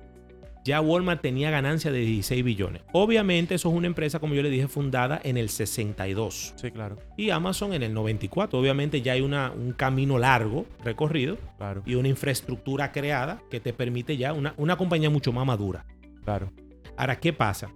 ya 0.65 0.81
Walmart 0.81 1.21
tenía 1.21 1.51
ganancia 1.51 1.93
de 1.93 2.01
16 2.01 2.43
billones. 2.43 2.83
Obviamente 2.93 3.55
eso 3.55 3.69
es 3.69 3.75
una 3.75 3.87
empresa, 3.87 4.19
como 4.19 4.35
yo 4.35 4.43
le 4.43 4.49
dije, 4.49 4.67
fundada 4.67 5.21
en 5.23 5.37
el 5.37 5.51
62. 5.51 6.55
Sí, 6.57 6.71
claro. 6.71 6.97
Y 7.19 7.31
Amazon 7.31 7.75
en 7.75 7.83
el 7.83 7.93
94. 7.93 8.59
Obviamente 8.59 9.03
ya 9.03 9.13
hay 9.13 9.21
una, 9.21 9.53
un 9.53 9.73
camino 9.73 10.19
largo 10.19 10.67
recorrido 10.83 11.37
claro. 11.59 11.83
y 11.85 11.97
una 11.97 12.09
infraestructura 12.09 12.93
creada 12.93 13.43
que 13.51 13.61
te 13.61 13.75
permite 13.75 14.17
ya 14.17 14.33
una, 14.33 14.55
una 14.57 14.77
compañía 14.77 15.11
mucho 15.11 15.33
más 15.33 15.47
madura. 15.47 15.85
Claro. 16.25 16.51
Ahora, 16.97 17.21
¿qué 17.21 17.33
pasa? 17.33 17.71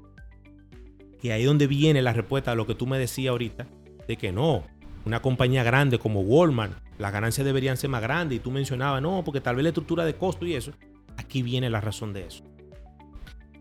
Que 1.21 1.33
ahí 1.33 1.43
es 1.43 1.47
donde 1.47 1.67
viene 1.67 2.03
la 2.03 2.13
respuesta 2.13 2.53
a 2.53 2.55
lo 2.55 2.67
que 2.67 2.75
tú 2.75 2.87
me 2.87 2.99
decías 2.99 3.33
ahorita, 3.33 3.67
de 4.07 4.17
que 4.17 4.33
no, 4.33 4.65
una 5.05 5.21
compañía 5.23 5.63
grande 5.63 5.99
como 5.99 6.21
Walmart, 6.21 6.73
las 6.99 7.13
ganancias 7.13 7.45
deberían 7.45 7.77
ser 7.77 7.91
más 7.91 8.03
grandes 8.03 8.37
y 8.37 8.41
tú 8.41 8.51
mencionabas, 8.51 9.01
no, 9.01 9.23
porque 9.25 9.41
tal 9.41 9.57
vez 9.57 9.63
la 9.63 9.71
estructura 9.71 10.05
de 10.05 10.15
costo 10.15 10.47
y 10.47 10.55
eso. 10.55 10.73
Aquí 11.17 11.43
viene 11.43 11.71
la 11.71 11.81
razón 11.81 12.13
de 12.13 12.27
eso. 12.27 12.45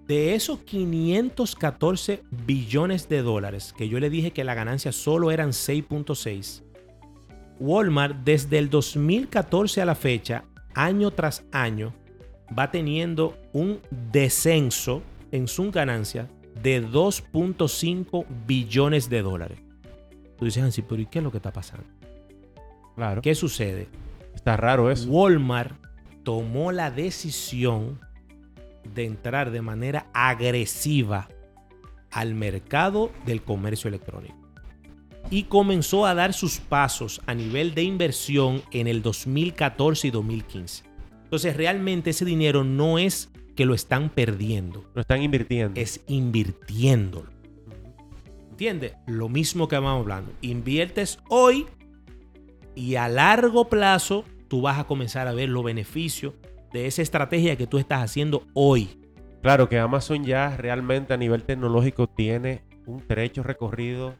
De 0.07 0.35
esos 0.35 0.59
514 0.59 2.23
billones 2.45 3.09
de 3.09 3.21
dólares 3.21 3.73
que 3.77 3.89
yo 3.89 3.99
le 3.99 4.09
dije 4.09 4.31
que 4.31 4.43
la 4.43 4.53
ganancia 4.53 4.91
solo 4.91 5.31
eran 5.31 5.49
6.6, 5.49 6.63
Walmart 7.59 8.17
desde 8.23 8.57
el 8.57 8.69
2014 8.69 9.81
a 9.81 9.85
la 9.85 9.95
fecha, 9.95 10.45
año 10.73 11.11
tras 11.11 11.43
año, 11.51 11.93
va 12.57 12.71
teniendo 12.71 13.37
un 13.51 13.79
descenso 14.11 15.01
en 15.31 15.47
su 15.47 15.71
ganancia 15.71 16.29
de 16.61 16.85
2.5 16.85 18.25
billones 18.45 19.09
de 19.09 19.21
dólares. 19.21 19.59
Tú 20.37 20.45
dices, 20.45 20.63
Hansi, 20.63 20.81
pero 20.81 21.01
¿y 21.01 21.05
qué 21.05 21.19
es 21.19 21.23
lo 21.23 21.31
que 21.31 21.37
está 21.37 21.51
pasando? 21.51 21.85
Claro. 22.95 23.21
¿Qué 23.21 23.35
sucede? 23.35 23.87
Está 24.33 24.57
raro 24.57 24.91
eso. 24.91 25.09
Walmart 25.09 25.75
tomó 26.23 26.71
la 26.71 26.91
decisión 26.91 27.99
de 28.93 29.05
entrar 29.05 29.51
de 29.51 29.61
manera 29.61 30.07
agresiva 30.13 31.27
al 32.11 32.35
mercado 32.35 33.11
del 33.25 33.41
comercio 33.41 33.87
electrónico. 33.87 34.35
Y 35.29 35.43
comenzó 35.43 36.05
a 36.05 36.15
dar 36.15 36.33
sus 36.33 36.59
pasos 36.59 37.21
a 37.25 37.33
nivel 37.33 37.75
de 37.75 37.83
inversión 37.83 38.61
en 38.71 38.87
el 38.87 39.01
2014 39.01 40.07
y 40.07 40.11
2015. 40.11 40.83
Entonces 41.23 41.57
realmente 41.57 42.11
ese 42.11 42.23
dinero 42.23 42.63
no 42.63 42.97
es 42.97 43.29
que 43.57 43.65
lo 43.65 43.73
están 43.73 44.09
perdiendo. 44.09 44.85
Lo 44.93 45.01
están 45.01 45.21
invirtiendo. 45.21 45.81
Es 45.81 46.01
invirtiéndolo. 46.07 47.29
¿Entiendes? 48.51 48.93
Lo 49.07 49.27
mismo 49.27 49.67
que 49.67 49.75
vamos 49.75 50.01
hablando. 50.01 50.31
Inviertes 50.41 51.19
hoy 51.27 51.65
y 52.75 52.95
a 52.95 53.09
largo 53.09 53.67
plazo 53.67 54.23
tú 54.47 54.61
vas 54.61 54.79
a 54.79 54.85
comenzar 54.85 55.27
a 55.27 55.33
ver 55.33 55.49
los 55.49 55.63
beneficios 55.63 56.35
de 56.71 56.85
esa 56.85 57.01
estrategia 57.01 57.57
que 57.57 57.65
tú 57.65 57.79
estás 57.79 58.03
haciendo 58.03 58.43
hoy. 58.53 59.01
Claro 59.41 59.67
que 59.67 59.79
Amazon 59.79 60.23
ya 60.23 60.55
realmente 60.55 61.15
a 61.15 61.17
nivel 61.17 61.43
tecnológico 61.43 62.07
tiene 62.07 62.61
un 62.85 63.01
trecho 63.01 63.41
recorrido 63.41 64.13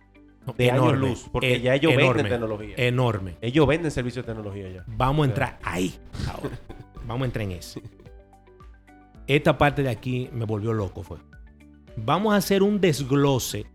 de 0.57 0.67
enorme, 0.67 1.09
luz, 1.09 1.29
porque 1.31 1.61
ya 1.61 1.75
ellos 1.75 1.95
venden 1.95 2.27
tecnología. 2.27 2.73
Enorme. 2.77 3.35
Ellos 3.41 3.67
venden 3.67 3.91
servicios 3.91 4.25
de 4.25 4.33
tecnología 4.33 4.69
ya. 4.69 4.83
Vamos 4.87 5.27
a 5.27 5.29
entrar 5.29 5.59
ahí 5.61 5.93
ahora. 6.27 6.57
Vamos 7.05 7.21
a 7.21 7.25
entrar 7.25 7.45
en 7.45 7.51
eso. 7.51 7.81
Esta 9.27 9.57
parte 9.57 9.83
de 9.83 9.89
aquí 9.89 10.29
me 10.31 10.45
volvió 10.45 10.73
loco 10.73 11.03
fue. 11.03 11.17
Vamos 11.97 12.33
a 12.33 12.37
hacer 12.37 12.63
un 12.63 12.79
desglose 12.79 13.65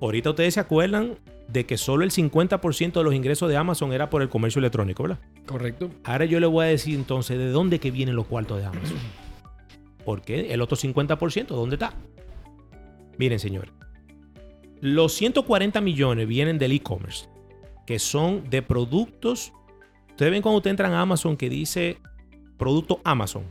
ahorita 0.00 0.30
ustedes 0.30 0.54
se 0.54 0.60
acuerdan 0.60 1.18
de 1.48 1.66
que 1.66 1.76
solo 1.76 2.04
el 2.04 2.10
50% 2.10 2.92
de 2.92 3.04
los 3.04 3.14
ingresos 3.14 3.48
de 3.48 3.56
Amazon 3.56 3.92
era 3.92 4.08
por 4.08 4.22
el 4.22 4.28
comercio 4.28 4.60
electrónico, 4.60 5.02
¿verdad? 5.02 5.18
Correcto. 5.46 5.90
Ahora 6.04 6.24
yo 6.24 6.38
le 6.40 6.46
voy 6.46 6.64
a 6.64 6.68
decir 6.68 6.94
entonces 6.94 7.38
de 7.38 7.50
dónde 7.50 7.80
que 7.80 7.90
vienen 7.90 8.16
los 8.16 8.26
cuartos 8.26 8.58
de 8.58 8.66
Amazon. 8.66 8.96
Porque 10.04 10.52
el 10.52 10.60
otro 10.60 10.76
50%, 10.76 11.46
¿dónde 11.48 11.76
está? 11.76 11.92
Miren, 13.18 13.38
señores. 13.38 13.72
Los 14.80 15.12
140 15.14 15.80
millones 15.80 16.26
vienen 16.26 16.58
del 16.58 16.72
e-commerce, 16.72 17.28
que 17.86 17.98
son 17.98 18.48
de 18.48 18.62
productos. 18.62 19.52
Ustedes 20.10 20.32
ven 20.32 20.42
cuando 20.42 20.58
ustedes 20.58 20.72
entran 20.72 20.92
a 20.92 21.02
Amazon 21.02 21.36
que 21.36 21.50
dice 21.50 21.98
producto 22.56 23.00
Amazon. 23.04 23.44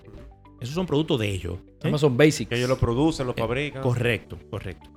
Esos 0.59 0.75
son 0.75 0.85
productos 0.85 1.19
de 1.19 1.29
ellos. 1.29 1.59
¿eh? 1.81 1.87
Amazon 1.87 2.17
Basics. 2.17 2.49
Que 2.49 2.57
ellos 2.57 2.69
lo 2.69 2.77
producen, 2.77 3.27
lo 3.27 3.33
eh, 3.33 3.35
fabrican. 3.37 3.81
correcto, 3.81 4.37
correcto. 4.49 4.89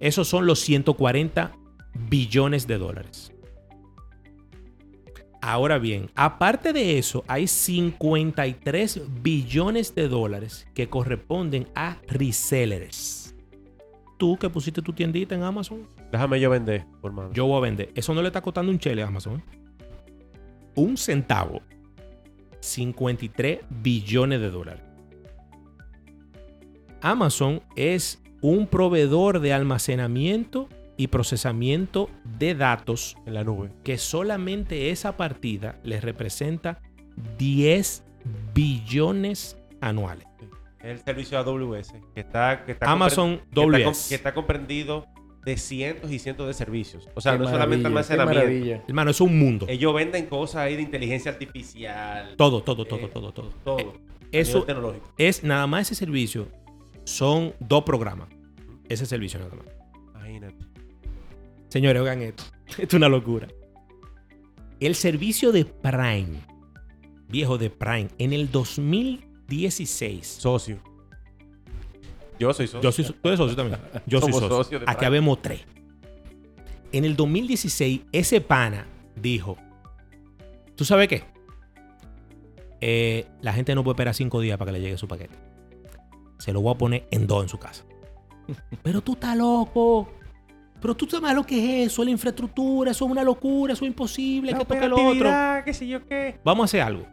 Esos 0.00 0.26
son 0.26 0.46
los 0.46 0.60
140 0.60 1.52
billones 2.08 2.66
de 2.66 2.78
dólares. 2.78 3.32
Ahora 5.44 5.78
bien, 5.78 6.08
aparte 6.14 6.72
de 6.72 6.98
eso, 6.98 7.24
hay 7.26 7.48
53 7.48 9.02
billones 9.22 9.92
de 9.94 10.06
dólares 10.08 10.68
que 10.72 10.88
corresponden 10.88 11.66
a 11.74 11.98
resellers. 12.06 13.34
tú 14.18 14.38
que 14.38 14.48
pusiste 14.48 14.80
tu 14.82 14.92
tiendita 14.92 15.34
en 15.34 15.42
Amazon. 15.42 15.88
Déjame 16.12 16.38
yo 16.38 16.48
vender, 16.48 16.86
por 17.00 17.12
mano. 17.12 17.32
Yo 17.32 17.46
voy 17.46 17.58
a 17.58 17.60
vender. 17.60 17.90
Eso 17.96 18.14
no 18.14 18.22
le 18.22 18.28
está 18.28 18.40
costando 18.40 18.70
un 18.70 18.78
chele 18.78 19.02
a 19.02 19.08
Amazon. 19.08 19.40
¿eh? 19.40 19.44
Un 20.76 20.96
centavo. 20.96 21.60
53 22.60 23.60
billones 23.68 24.40
de 24.40 24.50
dólares. 24.50 24.91
Amazon 27.02 27.62
es 27.76 28.22
un 28.40 28.66
proveedor 28.66 29.40
de 29.40 29.52
almacenamiento 29.52 30.68
y 30.96 31.08
procesamiento 31.08 32.08
de 32.38 32.54
datos 32.54 33.16
en 33.26 33.34
la 33.34 33.44
nube. 33.44 33.70
que 33.82 33.98
solamente 33.98 34.90
esa 34.90 35.16
partida 35.16 35.78
les 35.84 36.02
representa 36.04 36.80
10 37.38 38.04
billones 38.54 39.56
anuales. 39.80 40.26
Es 40.80 40.86
el 40.90 40.98
servicio 41.00 41.38
AWS, 41.38 41.92
que 42.14 42.20
está, 42.20 42.64
que 42.64 42.72
está 42.72 42.90
Amazon 42.90 43.40
compre- 43.52 43.54
que 43.54 43.54
está, 43.54 43.78
com- 43.84 43.84
AWS. 43.88 44.08
que 44.08 44.14
está 44.16 44.34
comprendido 44.34 45.06
de 45.44 45.56
cientos 45.56 46.10
y 46.12 46.18
cientos 46.18 46.46
de 46.46 46.54
servicios. 46.54 47.08
O 47.14 47.20
sea, 47.20 47.32
Qué 47.32 47.38
no 47.40 47.48
solamente 47.48 47.86
almacenamiento. 47.86 48.40
maravilla. 48.40 48.82
Hermano, 48.86 49.10
es 49.10 49.20
un 49.20 49.38
mundo. 49.38 49.66
Ellos 49.68 49.92
venden 49.94 50.26
cosas 50.26 50.56
ahí 50.62 50.76
de 50.76 50.82
inteligencia 50.82 51.30
artificial. 51.32 52.34
Todo, 52.36 52.62
todo, 52.62 52.84
todo, 52.84 53.06
eh, 53.06 53.10
todo, 53.12 53.32
todo. 53.32 53.48
Todo. 53.64 53.78
Eh, 53.78 53.92
Eso 54.32 54.64
es 55.18 55.42
nada 55.44 55.66
más 55.66 55.82
ese 55.90 55.94
servicio. 55.96 56.48
Son 57.04 57.54
dos 57.60 57.82
programas. 57.84 58.28
Ese 58.88 59.06
servicio 59.06 59.38
nada 59.38 59.54
más. 59.54 59.66
Imagínate. 60.14 60.64
Señores, 61.68 62.02
oigan 62.02 62.22
esto. 62.22 62.44
Esto 62.66 62.82
es 62.82 62.94
una 62.94 63.08
locura. 63.08 63.48
El 64.80 64.94
servicio 64.94 65.52
de 65.52 65.64
Prime, 65.64 66.40
viejo 67.28 67.56
de 67.56 67.70
Prime, 67.70 68.08
en 68.18 68.32
el 68.32 68.50
2016. 68.50 70.26
Socio. 70.26 70.80
Yo 72.38 72.52
soy 72.52 72.66
socio. 72.66 72.82
Yo 72.82 72.92
soy, 72.92 73.04
tú 73.04 73.28
eres 73.28 73.38
socio 73.38 73.56
también. 73.56 73.78
Yo 74.06 74.20
soy 74.20 74.32
socio. 74.32 74.80
Aquí 74.86 75.04
habemos 75.04 75.40
tres. 75.40 75.60
En 76.90 77.04
el 77.04 77.16
2016, 77.16 78.02
ese 78.10 78.40
pana 78.40 78.86
dijo: 79.14 79.56
¿Tú 80.74 80.84
sabes 80.84 81.08
qué? 81.08 81.22
Eh, 82.80 83.26
la 83.40 83.52
gente 83.52 83.74
no 83.76 83.84
puede 83.84 83.94
esperar 83.94 84.14
cinco 84.14 84.40
días 84.40 84.58
para 84.58 84.72
que 84.72 84.78
le 84.78 84.84
llegue 84.84 84.98
su 84.98 85.06
paquete. 85.06 85.51
Se 86.42 86.52
lo 86.52 86.60
voy 86.60 86.74
a 86.74 86.76
poner 86.76 87.06
en 87.12 87.28
dos 87.28 87.44
en 87.44 87.48
su 87.48 87.56
casa. 87.56 87.84
Pero 88.82 89.00
tú 89.00 89.12
estás 89.12 89.36
loco. 89.36 90.08
Pero 90.80 90.96
tú 90.96 91.08
sabes 91.08 91.36
lo 91.36 91.46
que 91.46 91.84
es 91.84 91.92
eso, 91.92 92.02
la 92.02 92.10
infraestructura, 92.10 92.90
eso 92.90 93.04
es 93.04 93.10
una 93.12 93.22
locura, 93.22 93.74
eso 93.74 93.84
es 93.84 93.90
imposible, 93.90 94.52
que 94.52 94.64
toque 94.64 94.88
lo 94.88 94.96
otro. 94.96 95.30
qué 95.64 95.72
sé 95.72 95.86
yo 95.86 96.04
qué. 96.04 96.40
Vamos 96.42 96.62
a 96.62 96.64
hacer 96.64 96.80
algo. 96.80 97.06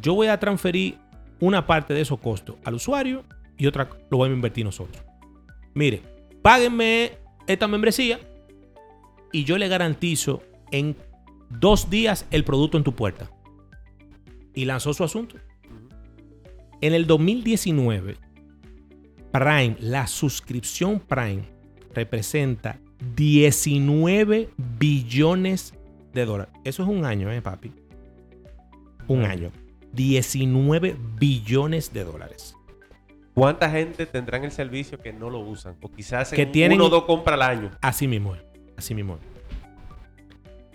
Yo 0.00 0.14
voy 0.14 0.28
a 0.28 0.38
transferir 0.38 0.98
una 1.40 1.66
parte 1.66 1.94
de 1.94 2.02
esos 2.02 2.20
costos 2.20 2.54
al 2.62 2.74
usuario 2.74 3.24
y 3.58 3.66
otra 3.66 3.88
lo 4.08 4.18
vamos 4.18 4.34
a 4.34 4.36
invertir 4.36 4.64
nosotros. 4.64 5.02
Mire, 5.74 6.02
páguenme 6.42 7.18
esta 7.48 7.66
membresía 7.66 8.20
y 9.32 9.42
yo 9.42 9.58
le 9.58 9.66
garantizo 9.66 10.44
en 10.70 10.94
dos 11.50 11.90
días 11.90 12.24
el 12.30 12.44
producto 12.44 12.78
en 12.78 12.84
tu 12.84 12.94
puerta. 12.94 13.28
Y 14.54 14.64
lanzó 14.64 14.94
su 14.94 15.02
asunto. 15.02 15.38
En 16.80 16.92
el 16.94 17.06
2019, 17.06 18.16
Prime, 19.32 19.76
la 19.80 20.06
suscripción 20.06 21.00
Prime, 21.00 21.42
representa 21.94 22.78
19 23.16 24.50
billones 24.78 25.74
de 26.12 26.24
dólares. 26.26 26.52
Eso 26.64 26.82
es 26.82 26.88
un 26.88 27.04
año, 27.04 27.30
¿eh, 27.32 27.40
papi? 27.42 27.72
Un 29.08 29.24
año. 29.24 29.50
19 29.92 30.96
billones 31.18 31.92
de 31.92 32.04
dólares. 32.04 32.54
¿Cuánta 33.34 33.70
gente 33.70 34.06
tendrán 34.06 34.44
el 34.44 34.50
servicio 34.52 34.98
que 34.98 35.12
no 35.12 35.28
lo 35.30 35.40
usan? 35.40 35.76
O 35.82 35.90
quizás 35.90 36.30
Que 36.30 36.42
en 36.42 36.52
tienen- 36.52 36.76
uno 36.78 36.86
o 36.86 36.90
dos 36.90 37.04
compras 37.04 37.34
al 37.34 37.42
año. 37.42 37.70
Así 37.82 38.06
mismo 38.08 38.34
es. 38.34 38.42
Así 38.76 38.94
mismo 38.94 39.14
es. 39.16 39.20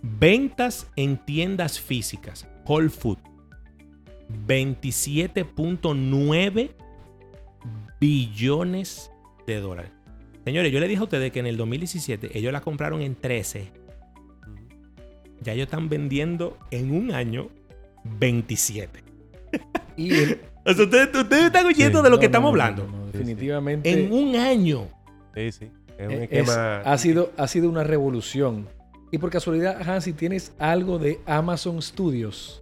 Ventas 0.04 0.88
en 0.96 1.18
tiendas 1.18 1.80
físicas. 1.80 2.48
Whole 2.66 2.90
Food. 2.90 3.18
27.9 4.48 6.72
billones 8.00 9.12
de 9.48 9.60
dólares. 9.60 9.92
Señores, 10.46 10.72
yo 10.72 10.80
les 10.80 10.90
dije 10.90 11.02
a 11.02 11.04
ustedes 11.04 11.32
que 11.32 11.40
en 11.40 11.46
el 11.48 11.58
2017 11.58 12.38
ellos 12.38 12.52
la 12.52 12.62
compraron 12.62 13.02
en 13.02 13.16
13. 13.16 13.72
Ya 15.42 15.54
ellos 15.54 15.66
están 15.66 15.90
vendiendo 15.90 16.58
en 16.72 16.92
un 16.92 17.12
año 17.12 17.50
27. 18.20 19.04
Y 19.98 20.14
el- 20.14 20.42
O 20.64 20.74
sea, 20.74 20.84
ustedes, 20.86 21.10
ustedes 21.16 21.46
están 21.46 21.66
oyendo 21.66 21.98
Sí. 22.00 22.04
de 22.04 22.10
lo 22.12 22.18
no, 22.18 22.20
que 22.20 22.28
no, 22.28 22.30
estamos 22.30 22.44
no, 22.44 22.50
hablando. 22.62 22.86
no, 22.88 23.08
definitivamente 23.08 23.92
En 23.92 24.12
un 24.14 24.36
año. 24.36 24.88
Sí, 25.34 25.52
sí. 25.52 25.72
Es 25.98 26.08
un 26.08 26.14
es- 26.14 26.22
esquema. 26.32 26.82
ha, 26.82 26.98
sido, 27.00 27.32
ha 27.36 27.48
sido 27.48 27.68
una 27.68 27.84
revolución. 27.84 28.68
Y 29.12 29.18
por 29.18 29.32
casualidad, 29.32 29.82
Hansi, 29.90 30.14
tienes 30.14 30.54
algo 30.60 31.00
de 31.00 31.20
Amazon 31.26 31.82
Studios. 31.82 32.61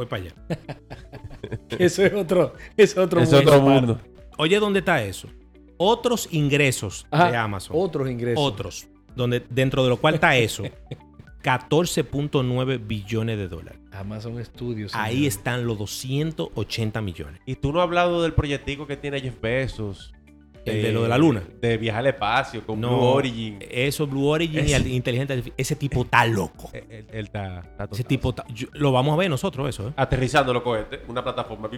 Voy 0.00 0.06
para 0.06 0.22
allá. 0.22 0.34
Eso 1.78 2.02
es 2.06 2.14
otro, 2.14 2.54
es 2.74 2.96
otro 2.96 3.20
es 3.20 3.30
mundo. 3.30 3.50
otro 3.50 3.60
mundo. 3.60 4.00
Oye, 4.38 4.58
¿dónde 4.58 4.78
está 4.78 5.02
eso? 5.04 5.28
Otros 5.76 6.26
ingresos 6.30 7.06
Ajá, 7.10 7.30
de 7.30 7.36
Amazon. 7.36 7.76
Otros 7.78 8.08
ingresos. 8.10 8.42
Otros. 8.42 8.88
Donde, 9.14 9.44
dentro 9.50 9.82
de 9.84 9.90
lo 9.90 9.98
cual 9.98 10.14
está 10.14 10.34
eso. 10.38 10.62
14.9 11.42 12.86
billones 12.86 13.36
de 13.36 13.48
dólares. 13.48 13.78
Amazon 13.92 14.42
Studios. 14.42 14.92
Ahí 14.94 15.16
señor. 15.16 15.28
están 15.28 15.66
los 15.66 15.76
280 15.76 17.00
millones. 17.02 17.40
Y 17.44 17.56
tú 17.56 17.70
no 17.70 17.80
has 17.80 17.84
hablado 17.84 18.22
del 18.22 18.32
proyectico 18.32 18.86
que 18.86 18.96
tiene 18.96 19.20
Jeff 19.20 19.38
Bezos. 19.38 20.14
El 20.64 20.82
de 20.82 20.92
lo 20.92 21.02
de 21.04 21.08
la 21.08 21.16
luna. 21.18 21.42
De 21.60 21.76
viajar 21.78 22.00
al 22.00 22.08
espacio 22.08 22.66
con 22.66 22.80
No, 22.80 22.88
Blue 22.88 23.06
Origin. 23.06 23.58
Eso, 23.70 24.06
Blue 24.06 24.26
Origin 24.28 24.68
y 24.68 24.72
al- 24.74 24.86
inteligencia 24.86 25.34
artificial. 25.34 25.54
Ese 25.56 25.76
tipo 25.76 26.02
está 26.02 26.26
loco. 26.26 26.70
Él, 26.72 26.84
él- 26.90 27.06
él 27.10 27.24
está, 27.26 27.62
Ese 27.90 28.04
tipo 28.04 28.30
está- 28.30 28.44
yo- 28.48 28.68
lo 28.72 28.92
vamos 28.92 29.14
a 29.14 29.16
ver 29.16 29.30
nosotros, 29.30 29.68
eso, 29.68 29.88
¿eh? 29.88 29.92
Aterrizando 29.96 30.52
los 30.52 30.62
cohetes, 30.62 31.00
una 31.08 31.22
plataforma 31.24 31.68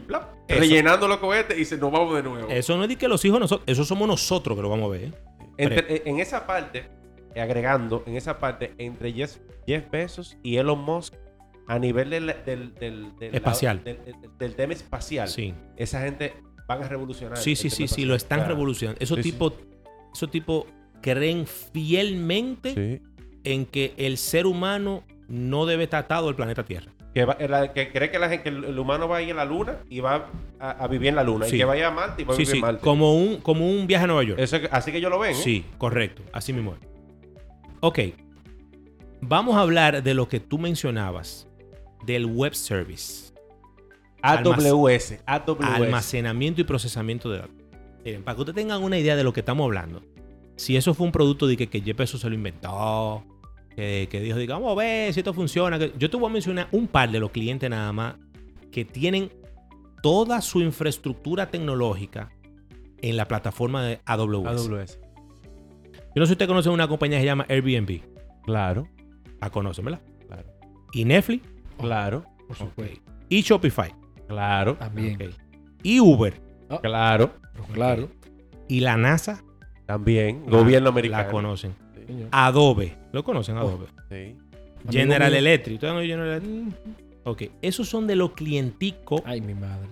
rellenando 0.49 1.09
los 1.09 1.19
cohetes 1.19 1.59
y 1.59 1.65
se 1.65 1.77
nos 1.79 1.91
vamos 1.93 2.15
de 2.17 2.23
nuevo. 2.23 2.49
Eso 2.49 2.77
no 2.77 2.83
es 2.85 2.89
de 2.89 2.97
que 2.97 3.09
los 3.09 3.25
hijos 3.25 3.41
nosotros, 3.41 3.65
eso 3.69 3.85
somos 3.85 4.09
nosotros 4.09 4.57
que 4.57 4.63
lo 4.63 4.69
vamos 4.69 4.87
a 4.89 4.93
ver. 4.99 5.05
¿eh? 5.05 5.13
Entre- 5.59 6.03
en 6.09 6.19
esa 6.21 6.47
parte, 6.47 6.87
eh, 7.35 7.41
agregando, 7.41 8.03
en 8.07 8.17
esa 8.17 8.39
parte, 8.39 8.75
entre 8.79 9.13
Jeff, 9.13 9.37
Jeff 9.67 9.85
Bezos 9.91 10.37
y 10.43 10.57
Elon 10.57 10.81
Musk, 10.81 11.15
a 11.69 11.79
nivel 11.79 12.11
del, 12.11 12.27
del, 12.45 12.75
del- 12.75 13.17
del- 13.19 13.35
Espacial. 13.35 13.83
del 14.39 14.55
tema 14.57 14.73
espacial, 14.73 15.29
Sí. 15.29 15.55
esa 15.77 16.01
gente 16.03 16.35
van 16.67 16.83
a 16.83 16.89
revolucionar. 16.89 17.37
Sí, 17.39 17.57
sí, 17.57 17.69
tema 17.69 17.77
sí, 17.77 17.89
sí, 17.89 18.05
lo 18.05 18.15
están 18.15 18.39
Claro. 18.41 18.55
revolucionando. 18.55 19.01
Esos 19.03 19.17
Sí, 19.19 19.23
sí. 19.25 19.33
tipos, 19.33 19.55
esos 20.15 20.31
tipos 20.31 20.65
creen 21.01 21.47
fielmente 21.47 22.75
Sí. 22.75 23.03
en 23.45 23.67
que 23.67 23.95
el 23.97 24.17
ser 24.19 24.47
humano 24.47 25.05
no 25.29 25.67
debe 25.67 25.85
estar 25.85 26.05
atado 26.05 26.29
al 26.29 26.37
planeta 26.37 26.65
Tierra. 26.65 26.91
Que, 27.15 27.27
va- 27.27 27.37
la- 27.47 27.73
que 27.75 27.93
cree 27.93 28.11
que, 28.11 28.19
la 28.19 28.31
que 28.43 28.49
el, 28.49 28.79
humano 28.79 29.07
va 29.07 29.19
a 29.19 29.23
ir 29.23 29.33
a 29.33 29.35
la 29.35 29.45
luna 29.45 29.81
y 29.91 30.01
va 30.01 30.31
a, 30.59 30.71
a 30.71 30.87
vivir 30.89 31.09
en 31.09 31.17
la 31.17 31.23
luna. 31.23 31.45
Sí. 31.47 31.57
Y 31.57 31.59
que 31.59 31.65
vaya 31.67 31.89
a 31.89 31.91
Marte 31.91 32.23
y 32.23 32.25
va 32.25 32.33
a 32.33 32.37
Sí, 32.37 32.43
vivir 32.43 32.53
sí, 32.53 32.57
en 32.59 32.63
Marte. 32.63 32.81
como 32.81 33.15
un, 33.15 33.37
como 33.39 33.69
un 33.69 33.87
viaje 33.87 34.05
a 34.05 34.07
Nueva 34.07 34.23
York. 34.23 34.39
Eso 34.41 34.57
es- 34.57 34.69
así 34.73 34.93
que 34.93 34.99
ellos 34.99 35.11
lo 35.11 35.19
ven. 35.19 35.33
¿eh? 35.33 35.35
Sí, 35.35 35.65
correcto. 35.77 36.23
Así 36.33 36.53
mismo 36.55 36.73
es. 36.75 36.79
Ok. 37.81 37.99
Vamos 39.21 39.57
a 39.57 39.61
hablar 39.61 40.03
de 40.03 40.15
lo 40.15 40.27
que 40.29 40.41
tú 40.41 40.59
mencionabas, 40.59 41.47
del 42.07 42.27
web 42.27 42.55
service. 42.55 43.32
AWS. 44.23 45.19
AWS. 45.27 45.65
Almacenamiento 45.65 46.61
y 46.61 46.65
procesamiento 46.65 47.31
de 47.31 47.39
datos. 47.39 47.57
Miren, 48.05 48.25
para 48.25 48.35
que 48.35 48.41
ustedes 48.43 48.57
tengan 48.57 48.83
una 48.83 48.99
idea 48.99 49.17
de 49.17 49.25
lo 49.25 49.33
que 49.33 49.41
estamos 49.41 49.65
hablando, 49.65 50.03
si 50.57 50.77
eso 50.77 50.95
fue 50.95 51.07
un 51.07 51.13
producto 51.13 51.47
de 51.47 51.57
que, 51.57 51.69
que 51.69 51.81
Jeff 51.81 51.97
Bezos 51.97 52.21
se 52.21 52.29
lo 52.29 52.35
inventó, 52.35 53.25
que, 53.75 54.09
que 54.11 54.21
dijo, 54.21 54.39
diga, 54.39 54.55
vamos 54.55 54.73
a 54.73 54.75
ver 54.75 55.13
si 55.13 55.21
esto 55.21 55.33
funciona. 55.33 55.79
Yo 55.79 56.11
te 56.11 56.17
voy 56.17 56.29
a 56.29 56.33
mencionar 56.33 56.69
un 56.73 56.87
par 56.87 57.11
de 57.11 57.21
los 57.21 57.31
clientes 57.31 57.69
nada 57.69 57.93
más 57.93 58.15
que 58.71 58.85
tienen 58.85 59.31
toda 60.03 60.41
su 60.41 60.61
infraestructura 60.61 61.51
tecnológica 61.51 62.31
en 63.01 63.17
la 63.17 63.29
plataforma 63.29 63.85
de 63.85 64.01
AWS. 64.05 64.69
AWS. 64.69 64.99
Yo 66.15 66.21
no 66.21 66.27
sé 66.27 66.31
si 66.31 66.33
usted 66.33 66.47
conoce 66.47 66.69
una 66.69 66.89
compañía 66.89 67.19
que 67.19 67.23
se 67.23 67.27
llama 67.27 67.47
Airbnb. 67.49 68.01
Claro. 68.45 68.89
La 69.41 69.51
conocen, 69.51 69.85
¿verdad? 69.85 70.03
Claro. 70.27 70.49
Y 70.93 71.05
Netflix. 71.05 71.49
Claro. 71.79 72.25
Por 72.47 72.57
supuesto. 72.57 73.01
Y 73.29 73.41
Shopify. 73.41 73.95
Claro. 74.33 74.77
También. 74.77 75.19
Y 75.83 76.01
Uber. 76.01 76.41
Claro. 76.83 77.33
Claro. 77.73 78.09
Y 78.69 78.81
la 78.81 78.97
NASA. 78.97 79.43
También. 79.87 80.43
la- 80.47 80.59
Gobierno 80.59 80.89
americano. 80.89 81.25
La 81.25 81.31
conocen. 81.31 81.75
Sí. 82.07 82.27
Adobe. 82.31 82.97
¿Lo 83.13 83.23
conocen 83.25 83.57
Adobe? 83.59 83.87
Sí. 84.11 84.37
General. 84.91 85.35
Electric. 85.35 85.75
¿Ustedes 85.75 85.93
oído 85.95 86.17
General 86.19 86.43
Electric? 86.43 86.75
Ok. 87.25 87.43
Esos 87.61 87.89
son 87.89 88.07
de 88.07 88.17
los 88.17 88.33
clienticos 88.33 89.23
Ay, 89.25 89.41
mi 89.41 89.55
madre. 89.55 89.89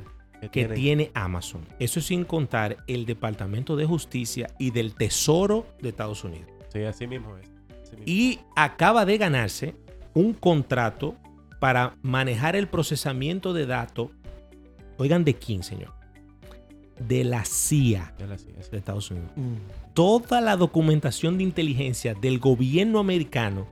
Que 0.50 0.64
tiene 0.68 1.10
Amazon. 1.12 1.60
Eso 1.78 2.00
sin 2.00 2.24
contar 2.24 2.78
el 2.86 3.04
Departamento 3.04 3.76
de 3.76 3.84
Justicia 3.84 4.46
y 4.58 4.70
del 4.70 4.94
Tesoro 4.94 5.66
de 5.82 5.90
Estados 5.90 6.24
Unidos. 6.24 6.48
Sí, 6.72 6.82
así 6.82 7.06
mismo 7.06 7.36
es. 7.36 7.46
Así 7.82 7.90
mismo. 7.96 8.04
Y 8.06 8.38
acaba 8.56 9.04
de 9.04 9.18
ganarse 9.18 9.74
un 10.14 10.32
contrato 10.32 11.14
para 11.58 11.94
manejar 12.00 12.56
el 12.56 12.68
procesamiento 12.68 13.52
de 13.52 13.66
datos. 13.66 14.08
Oigan, 15.00 15.24
¿de 15.24 15.34
quién, 15.34 15.62
señor? 15.62 15.94
De 16.98 17.24
la 17.24 17.46
CIA 17.46 18.12
Ya 18.18 18.26
la 18.26 18.34
hacía, 18.34 18.52
sí. 18.60 18.70
de 18.70 18.76
Estados 18.76 19.10
Unidos. 19.10 19.30
Mm. 19.34 19.54
toda 19.94 20.42
la 20.42 20.56
documentación 20.56 21.38
de 21.38 21.44
inteligencia 21.44 22.12
del 22.12 22.38
gobierno 22.38 22.98
americano 22.98 23.66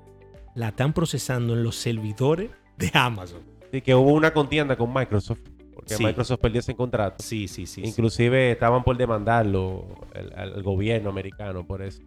la 0.55 0.69
están 0.69 0.95
procesando 0.95 1.53
en 1.53 1.63
los 1.63 1.77
servidores 1.77 2.51
de 2.79 2.91
Amazon. 2.95 3.43
Sí, 3.71 3.83
que 3.83 3.95
hubo 3.95 4.13
una 4.15 4.33
contienda 4.33 4.77
con 4.77 4.93
Microsoft. 4.93 5.41
Porque 5.75 5.99
Microsoft 5.99 6.41
perdió 6.41 6.61
ese 6.61 6.75
contrato. 6.75 7.23
Sí, 7.23 7.47
sí, 7.47 7.67
sí. 7.67 7.83
Inclusive 7.85 8.53
estaban 8.53 8.83
por 8.83 8.97
demandarlo 8.97 9.85
al 10.35 10.63
gobierno 10.63 11.11
americano 11.11 11.67
por 11.67 11.83
eso. 11.83 12.03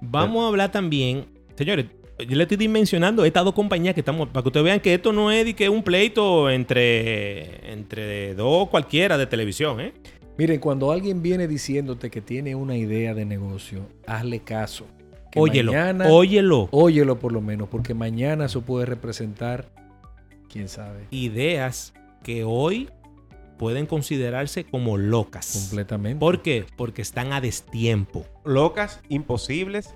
Vamos 0.00 0.44
a 0.44 0.48
hablar 0.48 0.72
también, 0.72 1.26
señores, 1.56 1.86
yo 2.26 2.36
le 2.36 2.42
estoy 2.42 2.56
dimensionando 2.56 3.24
estas 3.24 3.44
dos 3.44 3.54
compañías 3.54 3.94
que 3.94 4.00
estamos, 4.00 4.28
para 4.28 4.42
que 4.42 4.48
ustedes 4.48 4.64
vean 4.64 4.80
que 4.80 4.94
esto 4.94 5.12
no 5.12 5.30
es 5.30 5.54
que 5.54 5.68
un 5.68 5.82
pleito 5.82 6.50
entre, 6.50 7.72
entre 7.72 8.34
dos 8.34 8.68
cualquiera 8.68 9.16
de 9.16 9.26
televisión, 9.26 9.80
¿eh? 9.80 9.92
Miren, 10.36 10.60
cuando 10.60 10.92
alguien 10.92 11.20
viene 11.22 11.48
diciéndote 11.48 12.10
que 12.10 12.20
tiene 12.20 12.54
una 12.54 12.76
idea 12.76 13.14
de 13.14 13.24
negocio, 13.24 13.88
hazle 14.06 14.40
caso. 14.40 14.86
óyelo, 15.34 15.72
óyelo. 16.08 16.68
Óyelo 16.70 17.18
por 17.18 17.32
lo 17.32 17.40
menos, 17.40 17.68
porque 17.68 17.94
mañana 17.94 18.46
eso 18.46 18.62
puede 18.62 18.86
representar, 18.86 19.68
quién 20.48 20.68
sabe. 20.68 21.06
Ideas 21.10 21.92
que 22.22 22.44
hoy 22.44 22.88
pueden 23.58 23.86
considerarse 23.86 24.64
como 24.64 24.96
locas. 24.96 25.66
Completamente. 25.68 26.20
¿Por 26.20 26.42
qué? 26.42 26.64
Porque 26.76 27.02
están 27.02 27.32
a 27.32 27.40
destiempo. 27.40 28.24
Locas, 28.44 29.00
imposibles, 29.08 29.94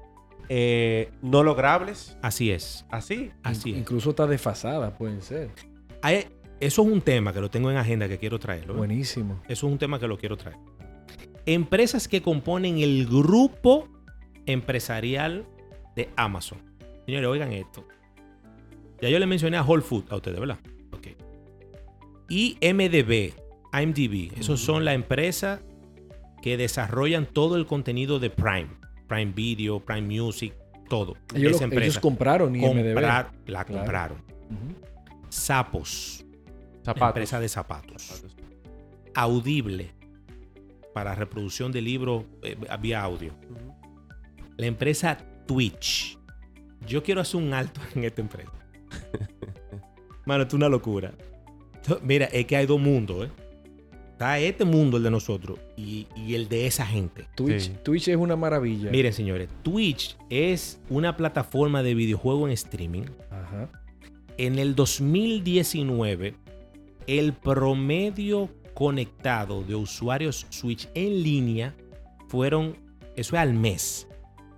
eh, 0.54 1.10
no 1.22 1.42
logrables. 1.42 2.18
Así 2.20 2.50
es. 2.50 2.84
Así. 2.90 3.30
Así 3.42 3.70
es. 3.70 3.78
Incluso 3.78 4.10
está 4.10 4.26
desfasada, 4.26 4.92
pueden 4.98 5.22
ser. 5.22 5.50
eso 6.02 6.28
es 6.60 6.78
un 6.78 7.00
tema 7.00 7.32
que 7.32 7.40
lo 7.40 7.48
tengo 7.48 7.70
en 7.70 7.78
agenda 7.78 8.06
que 8.06 8.18
quiero 8.18 8.38
traerlo. 8.38 8.74
Buenísimo. 8.74 9.40
Eso 9.44 9.66
es 9.66 9.72
un 9.72 9.78
tema 9.78 9.98
que 9.98 10.06
lo 10.06 10.18
quiero 10.18 10.36
traer. 10.36 10.58
Empresas 11.46 12.06
que 12.06 12.20
componen 12.20 12.80
el 12.80 13.06
grupo 13.06 13.88
empresarial 14.44 15.46
de 15.96 16.10
Amazon. 16.16 16.58
Señores, 17.06 17.30
oigan 17.30 17.52
esto. 17.52 17.88
Ya 19.00 19.08
yo 19.08 19.18
le 19.18 19.24
mencioné 19.24 19.56
a 19.56 19.62
Whole 19.62 19.82
Food 19.82 20.04
a 20.10 20.16
ustedes, 20.16 20.38
¿verdad? 20.38 20.58
Ok. 20.92 21.08
Y 22.28 22.58
MDB, 22.60 23.32
IMDb, 23.72 24.38
esos 24.38 24.60
son 24.60 24.84
las 24.84 24.96
empresas 24.96 25.62
que 26.42 26.58
desarrollan 26.58 27.24
todo 27.24 27.56
el 27.56 27.64
contenido 27.64 28.18
de 28.18 28.28
Prime. 28.28 28.81
Prime 29.12 29.32
Video, 29.32 29.78
Prime 29.78 30.22
Music, 30.22 30.54
todo. 30.88 31.18
Ellos, 31.34 31.60
ellos 31.60 31.98
compraron 31.98 32.56
IMDb. 32.56 32.98
la 33.46 33.64
compraron. 33.66 34.16
Sapos. 35.28 36.24
Empresa 36.86 37.38
de 37.38 37.48
zapatos. 37.50 38.24
Audible. 39.14 39.90
Para 40.94 41.14
reproducción 41.14 41.72
de 41.72 41.82
libros 41.82 42.24
eh, 42.42 42.56
vía 42.80 43.02
audio. 43.02 43.34
La 44.56 44.64
empresa 44.64 45.18
Twitch. 45.46 46.18
Yo 46.86 47.02
quiero 47.02 47.20
hacer 47.20 47.38
un 47.40 47.52
alto 47.52 47.82
en 47.94 48.04
esta 48.04 48.22
empresa. 48.22 48.52
Mano, 50.24 50.44
esto 50.44 50.56
es 50.56 50.58
una 50.58 50.70
locura. 50.70 51.12
Mira, 52.02 52.26
es 52.26 52.46
que 52.46 52.56
hay 52.56 52.64
dos 52.64 52.80
mundos, 52.80 53.26
¿eh? 53.26 53.41
Está 54.12 54.38
este 54.38 54.64
mundo, 54.64 54.98
el 54.98 55.02
de 55.02 55.10
nosotros, 55.10 55.58
y, 55.76 56.06
el 56.32 56.48
de 56.48 56.66
esa 56.66 56.86
gente. 56.86 57.26
Twitch, 57.34 57.72
Twitch 57.82 58.08
es 58.08 58.16
una 58.16 58.36
maravilla. 58.36 58.90
Miren, 58.90 59.12
señores, 59.12 59.48
Twitch 59.62 60.16
es 60.30 60.80
una 60.88 61.16
plataforma 61.16 61.82
de 61.82 61.94
videojuego 61.94 62.46
en 62.46 62.52
streaming. 62.52 63.04
Ajá. 63.30 63.68
En 64.38 64.58
el 64.58 64.74
2019, 64.74 66.34
el 67.06 67.32
promedio 67.32 68.48
conectado 68.74 69.62
de 69.64 69.74
usuarios 69.74 70.46
Switch 70.50 70.88
en 70.94 71.22
línea 71.22 71.74
fueron, 72.28 72.76
eso 73.16 73.36
es 73.36 73.42
al 73.42 73.54
mes, 73.54 74.06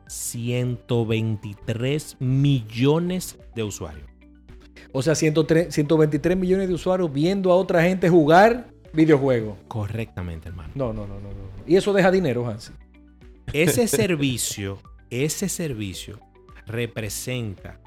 123 0.09 2.17
millones 2.21 3.39
de 3.55 3.63
usuarios. 3.63 4.09
O 4.93 5.03
sea, 5.03 5.15
123 5.15 6.37
millones 6.37 6.69
de 6.69 6.75
usuarios 6.75 7.13
viendo 7.13 7.51
a 7.51 7.57
otra 7.57 7.83
gente 7.83 8.09
jugar 8.09 8.73
videojuegos. 8.95 9.59
Correctamente, 9.69 10.49
hermano. 10.49 10.71
No, 10.75 10.93
no, 10.93 11.07
no, 11.07 11.15
no, 11.15 11.29
no. 11.29 11.35
Y 11.67 11.77
eso 11.77 11.93
deja 11.93 12.11
dinero, 12.11 12.47
Hansi. 12.47 12.73
Ese 13.53 13.89
servicio, 13.89 14.79
ese 15.11 15.49
servicio 15.49 16.21
representa 16.67 17.81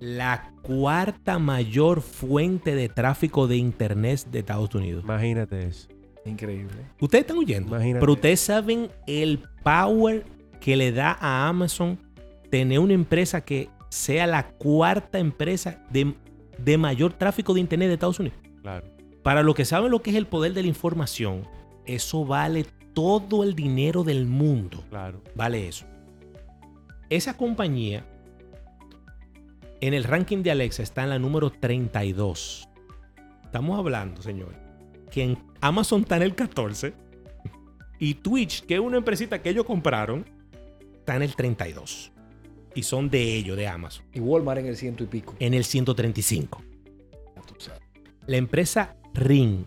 la 0.00 0.52
cuarta 0.62 1.38
mayor 1.38 2.02
fuente 2.02 2.74
de 2.74 2.88
tráfico 2.88 3.46
de 3.46 3.56
internet 3.56 4.26
de 4.30 4.40
Estados 4.40 4.74
Unidos. 4.74 5.04
Imagínate 5.04 5.66
eso. 5.66 5.88
Increíble. 6.24 6.76
Ustedes 7.00 7.22
están 7.22 7.38
huyendo. 7.38 7.68
Imagínate. 7.68 8.00
Pero 8.00 8.12
ustedes 8.12 8.40
saben 8.40 8.90
el 9.06 9.40
power 9.62 10.24
que 10.60 10.76
le 10.76 10.92
da 10.92 11.16
a 11.20 11.48
Amazon 11.48 11.98
tener 12.50 12.78
una 12.78 12.94
empresa 12.94 13.42
que 13.42 13.68
sea 13.90 14.26
la 14.26 14.48
cuarta 14.48 15.18
empresa 15.18 15.84
de 15.90 16.14
de 16.58 16.78
mayor 16.78 17.12
tráfico 17.12 17.54
de 17.54 17.60
Internet 17.60 17.88
de 17.88 17.94
Estados 17.94 18.20
Unidos. 18.20 18.38
Claro. 18.62 18.86
Para 19.24 19.42
los 19.42 19.54
que 19.54 19.64
saben 19.64 19.90
lo 19.90 20.02
que 20.02 20.10
es 20.10 20.16
el 20.16 20.26
poder 20.26 20.52
de 20.52 20.62
la 20.62 20.68
información, 20.68 21.48
eso 21.86 22.26
vale 22.26 22.66
todo 22.92 23.42
el 23.42 23.56
dinero 23.56 24.04
del 24.04 24.26
mundo. 24.26 24.84
Claro. 24.90 25.22
Vale 25.34 25.66
eso. 25.66 25.86
Esa 27.08 27.34
compañía 27.34 28.06
en 29.80 29.94
el 29.94 30.04
ranking 30.04 30.42
de 30.42 30.50
Alexa 30.50 30.82
está 30.82 31.04
en 31.04 31.08
la 31.08 31.18
número 31.18 31.50
32. 31.50 32.68
Estamos 33.44 33.78
hablando, 33.78 34.20
señor, 34.20 34.54
que 35.10 35.22
en 35.22 35.38
Amazon 35.62 36.02
está 36.02 36.16
en 36.16 36.22
el 36.22 36.34
14 36.34 36.92
y 37.98 38.14
Twitch, 38.14 38.66
que 38.66 38.74
es 38.74 38.80
una 38.80 38.98
empresita 38.98 39.40
que 39.40 39.48
ellos 39.48 39.64
compraron, 39.64 40.26
está 40.98 41.16
en 41.16 41.22
el 41.22 41.34
32 41.34 42.12
y 42.74 42.82
son 42.82 43.08
de 43.08 43.22
ellos, 43.36 43.56
de 43.56 43.68
Amazon. 43.68 44.04
Y 44.12 44.20
Walmart 44.20 44.60
en 44.60 44.66
el 44.66 44.76
ciento 44.76 45.02
y 45.02 45.06
pico. 45.06 45.34
En 45.38 45.54
el 45.54 45.64
135. 45.64 46.62
La 48.26 48.36
empresa 48.36 48.96
Ring. 49.14 49.64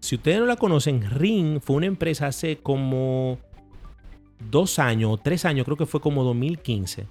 Si 0.00 0.16
ustedes 0.16 0.40
no 0.40 0.46
la 0.46 0.56
conocen, 0.56 1.02
Ring 1.10 1.60
fue 1.60 1.76
una 1.76 1.86
empresa 1.86 2.26
hace 2.26 2.56
como 2.56 3.38
dos 4.50 4.78
años 4.78 5.12
o 5.12 5.18
tres 5.18 5.44
años, 5.44 5.64
creo 5.64 5.76
que 5.76 5.86
fue 5.86 6.00
como 6.00 6.24
2015, 6.24 7.06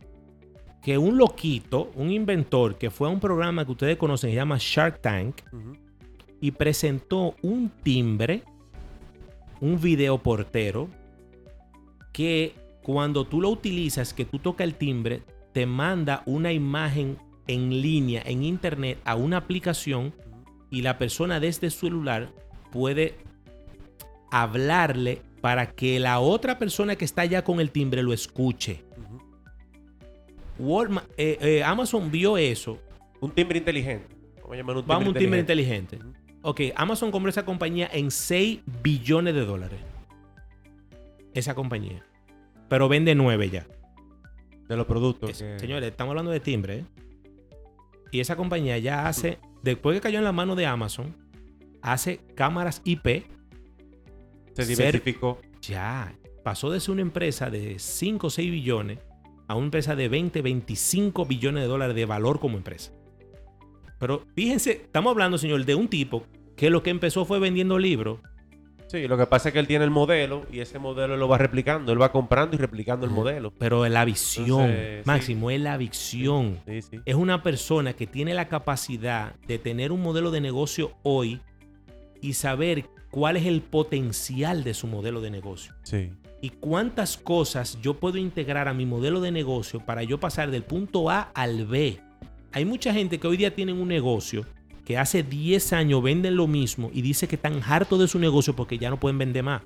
que 0.82 0.98
un 0.98 1.18
loquito, 1.18 1.92
un 1.96 2.12
inventor, 2.12 2.78
que 2.78 2.90
fue 2.90 3.08
a 3.08 3.12
un 3.12 3.20
programa 3.20 3.66
que 3.66 3.72
ustedes 3.72 3.98
conocen, 3.98 4.32
se 4.32 4.36
llama 4.36 4.58
Shark 4.60 5.02
Tank, 5.02 5.42
y 6.42 6.52
presentó 6.52 7.36
un 7.42 7.70
timbre, 7.84 8.44
un 9.60 9.80
video 9.80 10.18
portero, 10.18 10.90
que 12.12 12.56
cuando 12.84 13.26
tú 13.26 13.42
lo 13.42 13.50
utilizas, 13.50 14.14
que 14.14 14.26
tú 14.26 14.40
tocas 14.40 14.66
el 14.66 14.76
timbre, 14.76 15.22
te 15.54 15.66
manda 15.66 16.24
una 16.26 16.52
imagen 16.52 17.18
en 17.48 17.82
línea, 17.82 18.24
en 18.26 18.44
internet, 18.44 19.00
a 19.06 19.16
una 19.16 19.38
aplicación 19.38 20.14
y 20.72 20.82
la 20.82 20.98
persona 20.98 21.40
desde 21.40 21.70
su 21.70 21.82
celular 21.82 22.30
puede 22.72 23.16
hablarle 24.32 25.22
para 25.42 25.68
que 25.68 26.00
la 26.00 26.20
otra 26.20 26.58
persona 26.58 26.96
que 26.96 27.06
está 27.06 27.22
allá 27.22 27.44
con 27.44 27.60
el 27.60 27.70
timbre 27.70 28.02
lo 28.02 28.14
escuche. 28.14 28.84
Eh, 31.18 31.38
eh, 31.42 31.64
Amazon 31.64 32.10
vio 32.10 32.38
eso. 32.38 32.80
Un 33.20 33.32
timbre 33.32 33.60
inteligente. 33.60 34.16
Vamos 34.86 35.06
a 35.06 35.10
un 35.10 35.14
timbre, 35.14 35.40
inteligente. 35.40 36.00
Ok, 36.42 36.62
Amazon 36.76 37.12
compró 37.12 37.30
esa 37.30 37.46
compañía 37.46 37.88
en 37.94 38.10
6 38.10 38.62
billones 38.82 39.36
de 39.36 39.46
dólares. 39.46 39.80
Esa 41.34 41.54
compañía 41.54 42.04
pero 42.72 42.88
vende 42.88 43.14
nueve 43.16 43.50
ya. 43.50 43.68
De 44.70 44.78
los 44.78 44.86
productos. 44.86 45.36
Señores, 45.36 45.92
estamos 45.92 46.12
hablando 46.12 46.32
de 46.32 46.40
timbre. 46.40 46.78
¿eh? 46.78 46.86
Y 48.12 48.22
esa 48.22 48.38
compañía 48.38 48.78
ya 48.78 49.10
hace, 49.10 49.40
después 49.62 49.96
que 49.96 50.02
cayó 50.02 50.18
en 50.18 50.24
la 50.24 50.32
mano 50.32 50.56
de 50.56 50.66
Amazon, 50.66 51.16
hace 51.82 52.20
cámaras 52.36 52.82
IP. 52.84 53.26
Se 54.54 54.66
diversificó. 54.66 55.40
ya. 55.62 56.16
Pasó 56.44 56.72
de 56.72 56.80
ser 56.80 56.92
una 56.92 57.02
empresa 57.04 57.52
de 57.52 57.78
5 57.78 58.28
o 58.28 58.30
6 58.30 58.52
billones 58.52 59.00
a 59.48 59.56
una 59.56 59.66
empresa 59.66 59.96
de 59.96 60.10
20, 60.10 60.42
25 60.42 61.26
billones 61.26 61.64
de 61.64 61.68
dólares 61.68 61.96
de 61.96 62.06
valor 62.06 62.40
como 62.40 62.58
empresa. 62.58 62.92
Pero 64.00 64.26
fíjense, 64.34 64.72
estamos 64.72 65.12
hablando, 65.12 65.38
señor, 65.38 65.64
de 65.66 65.76
un 65.76 65.88
tipo 65.88 66.24
que 66.56 66.72
lo 66.72 66.82
que 66.82 66.90
empezó 66.90 67.26
fue 67.26 67.38
vendiendo 67.38 67.78
libros 67.78 68.20
Sí, 68.92 69.08
lo 69.08 69.18
que 69.18 69.26
pasa 69.26 69.48
es 69.48 69.54
que 69.54 69.60
él 69.60 69.68
tiene 69.68 69.86
el 69.86 69.90
modelo 69.90 70.46
y 70.52 70.60
ese 70.60 70.78
modelo 70.78 71.16
lo 71.16 71.30
va 71.30 71.38
replicando. 71.38 71.94
Él 71.94 72.02
va 72.02 72.12
comprando 72.12 72.58
y 72.58 72.60
replicando 72.60 73.06
el 73.06 73.12
modelo. 73.14 73.54
Pero 73.58 73.86
es 73.86 73.92
la 73.92 74.04
visión, 74.04 74.76
Máximo, 75.06 75.50
es 75.50 75.62
la 75.62 75.78
visión. 75.78 76.60
es 76.66 77.16
una 77.16 77.42
persona 77.42 77.94
que 77.94 78.06
tiene 78.06 78.34
la 78.34 78.50
capacidad 78.50 79.34
de 79.48 79.60
tener 79.60 79.94
un 79.94 80.02
modelo 80.02 80.30
de 80.30 80.42
negocio 80.42 80.92
hoy 81.04 81.40
y 82.20 82.34
saber 82.34 82.90
cuál 83.12 83.38
es 83.38 83.46
el 83.46 83.62
potencial 83.62 84.66
de 84.66 84.74
su 84.74 84.88
modelo 84.88 85.22
de 85.22 85.32
negocio. 85.32 85.74
Sí. 85.84 86.12
Y 86.42 86.50
cuántas 86.50 87.16
cosas 87.16 87.80
yo 87.82 87.94
puedo 87.94 88.18
integrar 88.18 88.68
a 88.68 88.74
mi 88.74 88.86
modelo 88.86 89.22
de 89.22 89.32
negocio 89.32 89.80
para 89.80 90.04
yo 90.04 90.20
pasar 90.20 90.52
del 90.52 90.64
punto 90.64 91.10
A 91.10 91.32
al 91.34 91.66
B. 91.66 92.02
Hay 92.52 92.66
mucha 92.66 92.94
gente 92.94 93.22
que 93.22 93.28
hoy 93.28 93.38
día 93.38 93.56
tienen 93.56 93.80
un 93.80 93.88
negocio 93.88 94.46
que 94.92 94.98
hace 94.98 95.24
10 95.24 95.72
años 95.72 96.04
venden 96.04 96.36
lo 96.36 96.48
mismo 96.48 96.92
y 96.94 97.02
dice 97.02 97.26
que 97.26 97.36
están 97.36 97.62
hartos 97.66 97.98
de 97.98 98.10
su 98.10 98.20
negocio 98.20 98.54
porque 98.58 98.78
ya 98.78 98.90
no 98.90 99.00
pueden 99.00 99.18
vender 99.18 99.42
más. 99.42 99.62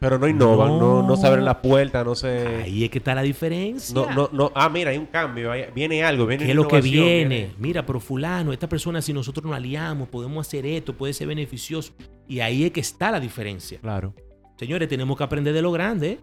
Pero 0.00 0.18
no 0.18 0.26
innovan, 0.26 0.80
no, 0.80 1.00
no, 1.00 1.16
se 1.16 1.28
abren 1.28 1.44
las 1.44 1.58
puertas, 1.58 2.04
no 2.04 2.16
se... 2.16 2.64
Ahí 2.64 2.82
es 2.82 2.90
que 2.90 2.98
está 2.98 3.14
la 3.14 3.22
diferencia. 3.22 3.94
No, 3.94 4.12
no, 4.12 4.28
no. 4.32 4.50
Ah, 4.56 4.68
mira, 4.68 4.90
hay 4.90 4.98
un 4.98 5.06
cambio, 5.06 5.52
viene 5.72 6.02
algo, 6.02 6.26
viene 6.26 6.44
¿Qué 6.44 6.50
es 6.50 6.56
lo 6.56 6.66
que 6.66 6.80
viene? 6.80 7.52
Mira, 7.56 7.86
pero 7.86 8.00
fulano, 8.00 8.52
esta 8.52 8.68
persona, 8.68 9.00
si 9.00 9.12
nosotros 9.12 9.46
nos 9.46 9.54
aliamos, 9.54 10.08
podemos 10.08 10.44
hacer 10.44 10.66
esto, 10.66 10.92
puede 10.92 11.12
ser 11.12 11.28
beneficioso. 11.28 11.92
Y 12.26 12.40
ahí 12.40 12.64
es 12.64 12.72
que 12.72 12.80
está 12.80 13.12
la 13.12 13.20
diferencia. 13.20 13.78
Claro. 13.78 14.12
Señores, 14.56 14.88
tenemos 14.88 15.16
que 15.16 15.22
aprender 15.22 15.54
de 15.54 15.62
lo 15.62 15.70
grande. 15.70 16.18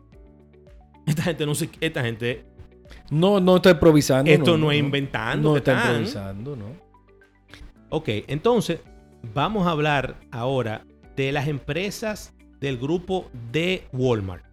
Esta 1.06 1.24
gente 1.24 1.46
no 1.46 1.56
se... 1.56 1.70
Esta 1.80 2.04
gente... 2.04 2.44
No, 3.12 3.40
no 3.40 3.56
está 3.56 3.70
improvisando. 3.70 4.30
Esto 4.30 4.58
no, 4.58 4.74
es 4.74 4.80
inventando. 4.80 5.52
No 5.52 5.56
está 5.56 5.86
improvisando, 5.86 6.58
¿no? 6.58 6.89
Ok, 7.90 8.10
entonces 8.28 8.82
vamos 9.34 9.66
a 9.68 9.72
hablar 9.72 10.16
ahora 10.32 10.86
de 11.16 11.32
las 11.32 11.48
empresas 11.48 12.34
del 12.60 12.78
grupo 12.78 13.30
de 13.52 13.88
Walmart. 13.92 14.46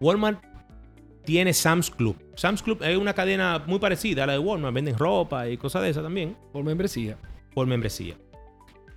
Walmart 0.00 0.42
tiene 1.24 1.52
Sam's 1.52 1.90
Club. 1.90 2.16
Sam's 2.34 2.62
Club 2.62 2.82
es 2.82 2.96
una 2.96 3.14
cadena 3.14 3.62
muy 3.66 3.78
parecida 3.78 4.24
a 4.24 4.26
la 4.26 4.32
de 4.32 4.38
Walmart. 4.38 4.74
Venden 4.74 4.98
ropa 4.98 5.48
y 5.48 5.56
cosas 5.56 5.82
de 5.82 5.90
esas 5.90 6.02
también. 6.02 6.36
Por 6.52 6.64
membresía. 6.64 7.16
Por 7.54 7.66
membresía. 7.66 8.16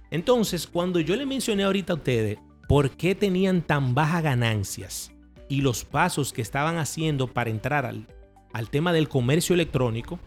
Entonces, 0.09 0.65
cuando 0.65 0.99
yo 0.99 1.15
le 1.15 1.25
mencioné 1.25 1.63
ahorita 1.63 1.93
a 1.93 1.95
ustedes 1.97 2.39
por 2.67 2.91
qué 2.91 3.13
tenían 3.13 3.61
tan 3.61 3.93
bajas 3.93 4.23
ganancias 4.23 5.11
y 5.49 5.61
los 5.61 5.83
pasos 5.85 6.33
que 6.33 6.41
estaban 6.41 6.77
haciendo 6.77 7.27
para 7.27 7.49
entrar 7.49 7.85
al, 7.85 8.07
al 8.53 8.69
tema 8.69 8.93
del 8.93 9.09
comercio 9.09 9.53
electrónico, 9.53 10.19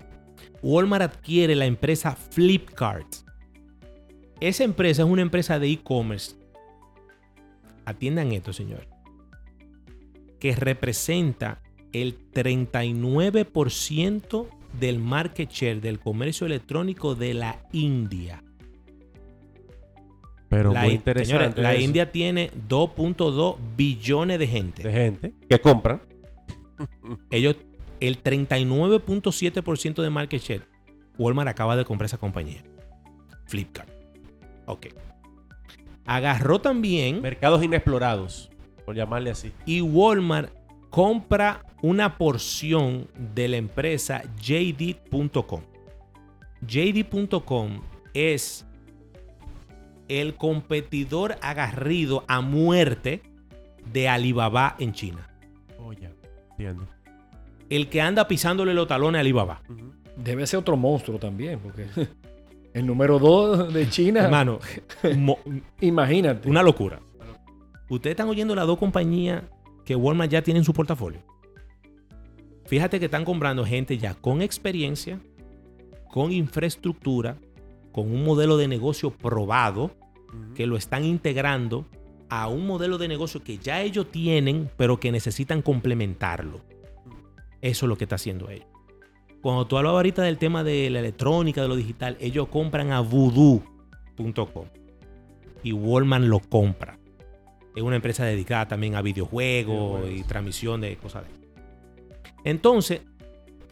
Walmart 0.67 1.03
adquiere 1.03 1.55
la 1.55 1.67
empresa 1.67 2.17
Flipkart. 2.17 3.07
Esa 4.41 4.65
empresa 4.65 5.03
es 5.03 5.09
una 5.09 5.23
empresa 5.23 5.61
de 5.61 5.71
e-commerce 5.71 6.35
atiendan 7.85 8.33
esto, 8.33 8.53
señor, 8.53 8.89
que 10.41 10.57
representa 10.57 11.63
el 11.93 12.19
39% 12.33 14.49
del 14.81 14.99
market 14.99 15.51
share 15.51 15.81
del 15.81 16.01
comercio 16.01 16.49
electrónico 16.49 17.15
de 17.15 17.35
la 17.35 17.65
India. 17.73 18.43
Pero 20.49 20.75
muy 20.75 20.95
interesante. 20.95 21.63
la 21.63 21.77
India 21.77 22.11
tiene 22.11 22.51
2.2 22.69 23.57
billones 23.77 24.41
de 24.41 24.49
gente. 24.49 24.83
De 24.83 24.93
gente 24.93 25.33
que 25.49 25.61
compra. 25.61 26.03
Ellos, 27.31 27.55
el 28.01 28.23
39.7% 28.23 30.03
de 30.03 30.11
market 30.11 30.43
share, 30.43 30.69
Walmart 31.19 31.49
acaba 31.49 31.77
de 31.77 31.85
comprar 31.85 32.07
esa 32.07 32.19
compañía. 32.19 32.63
Flipkart. 33.47 33.91
Ok 34.67 34.87
agarró 36.07 36.61
también... 36.61 37.21
Mercados 37.21 37.63
inexplorados, 37.63 38.51
por 38.85 38.95
llamarle 38.95 39.31
así. 39.31 39.53
Y 39.67 39.81
Walmart 39.81 40.53
compra 40.91 41.65
una 41.83 42.17
porción 42.17 43.09
de 43.35 43.49
la 43.49 43.57
empresa 43.57 44.23
JD.com. 44.41 45.63
JD.com 46.67 47.83
es 48.15 48.65
el 50.09 50.37
competidor 50.37 51.37
agarrido 51.43 52.25
a 52.29 52.41
muerte 52.41 53.23
de 53.93 54.09
Alibaba 54.09 54.77
en 54.79 54.93
China. 54.93 55.29
Oh, 55.79 55.93
ya. 55.93 56.11
Entiendo. 56.51 56.87
El 57.69 57.89
que 57.89 58.01
anda 58.01 58.29
pisándole 58.29 58.75
los 58.75 58.87
talones 58.87 59.19
a 59.19 59.21
Alibaba. 59.21 59.63
Debe 60.17 60.47
ser 60.47 60.61
otro 60.61 60.77
monstruo 60.77 61.19
también, 61.19 61.59
porque 61.59 61.87
el 62.73 62.87
número 62.87 63.19
2 63.19 63.73
de 63.73 63.89
China. 63.89 64.25
Hermano, 64.25 64.59
imagínate. 65.81 66.49
Una 66.49 66.63
locura. 66.63 67.01
Ustedes 67.89 68.13
están 68.13 68.29
oyendo 68.29 68.55
las 68.55 68.67
dos 68.67 68.79
compañías 68.79 69.43
que 69.85 69.95
Walmart 69.95 70.31
ya 70.31 70.43
tiene 70.43 70.59
en 70.59 70.65
su 70.65 70.73
portafolio. 70.73 71.21
Fíjate 72.67 72.99
que 72.99 73.05
están 73.05 73.25
comprando 73.25 73.65
gente 73.65 73.97
ya 73.97 74.15
con 74.15 74.43
experiencia, 74.43 75.21
con 76.11 76.33
infraestructura, 76.33 77.37
con 77.93 78.11
un 78.11 78.25
modelo 78.25 78.57
de 78.57 78.67
negocio 78.67 79.11
probado, 79.11 79.93
que 80.55 80.67
lo 80.67 80.77
están 80.77 81.05
integrando 81.05 81.87
a 82.29 82.49
un 82.49 82.67
modelo 82.67 82.99
de 82.99 83.09
negocio 83.09 83.43
que 83.43 83.59
ya 83.59 83.83
ellos 83.83 84.11
tienen, 84.11 84.69
pero 84.77 84.99
que 84.99 85.13
necesitan 85.13 85.63
complementarlo. 85.63 86.61
Eso 87.61 87.87
es 87.87 87.89
lo 87.89 87.97
que 87.97 88.05
está 88.05 88.17
haciendo 88.17 88.51
ellos. 88.51 88.67
Cuando 89.41 89.67
tú 89.67 89.77
hablas 89.77 89.93
ahorita 89.93 90.23
del 90.23 90.39
tema 90.39 90.65
de 90.65 90.91
la 90.91 91.01
electrónica, 91.01 91.63
de 91.63 91.69
lo 91.69 91.77
digital, 91.77 92.17
ellos 92.21 92.49
compran 92.49 92.93
a 92.93 93.01
voodoo.com 93.01 94.67
y 95.63 95.73
Walmart 95.73 96.25
lo 96.25 96.41
compra. 96.41 96.99
Es 97.75 97.83
una 97.83 97.97
empresa 97.97 98.25
dedicada 98.25 98.69
también 98.69 98.95
a 98.95 99.03
videojuegos 99.03 100.11
y 100.11 100.23
transmisión 100.23 100.81
de 100.81 100.97
cosas 100.97 101.25
de 101.25 101.31
Entonces, 102.45 103.03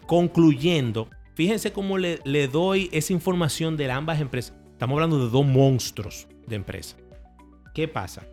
concluyendo, 0.07 1.09
fíjense 1.35 1.72
cómo 1.72 1.99
le, 1.99 2.20
le 2.24 2.49
doy 2.49 2.89
esa 2.93 3.12
información 3.12 3.76
de 3.76 3.91
ambas 3.91 4.20
empresas. 4.20 4.55
Estamos 4.72 4.95
hablando 4.95 5.24
de 5.24 5.30
dos 5.30 5.47
monstruos 5.47 6.28
de 6.47 6.57
empresa. 6.57 6.97
¿Qué 7.72 7.89
pasa? 7.89 8.26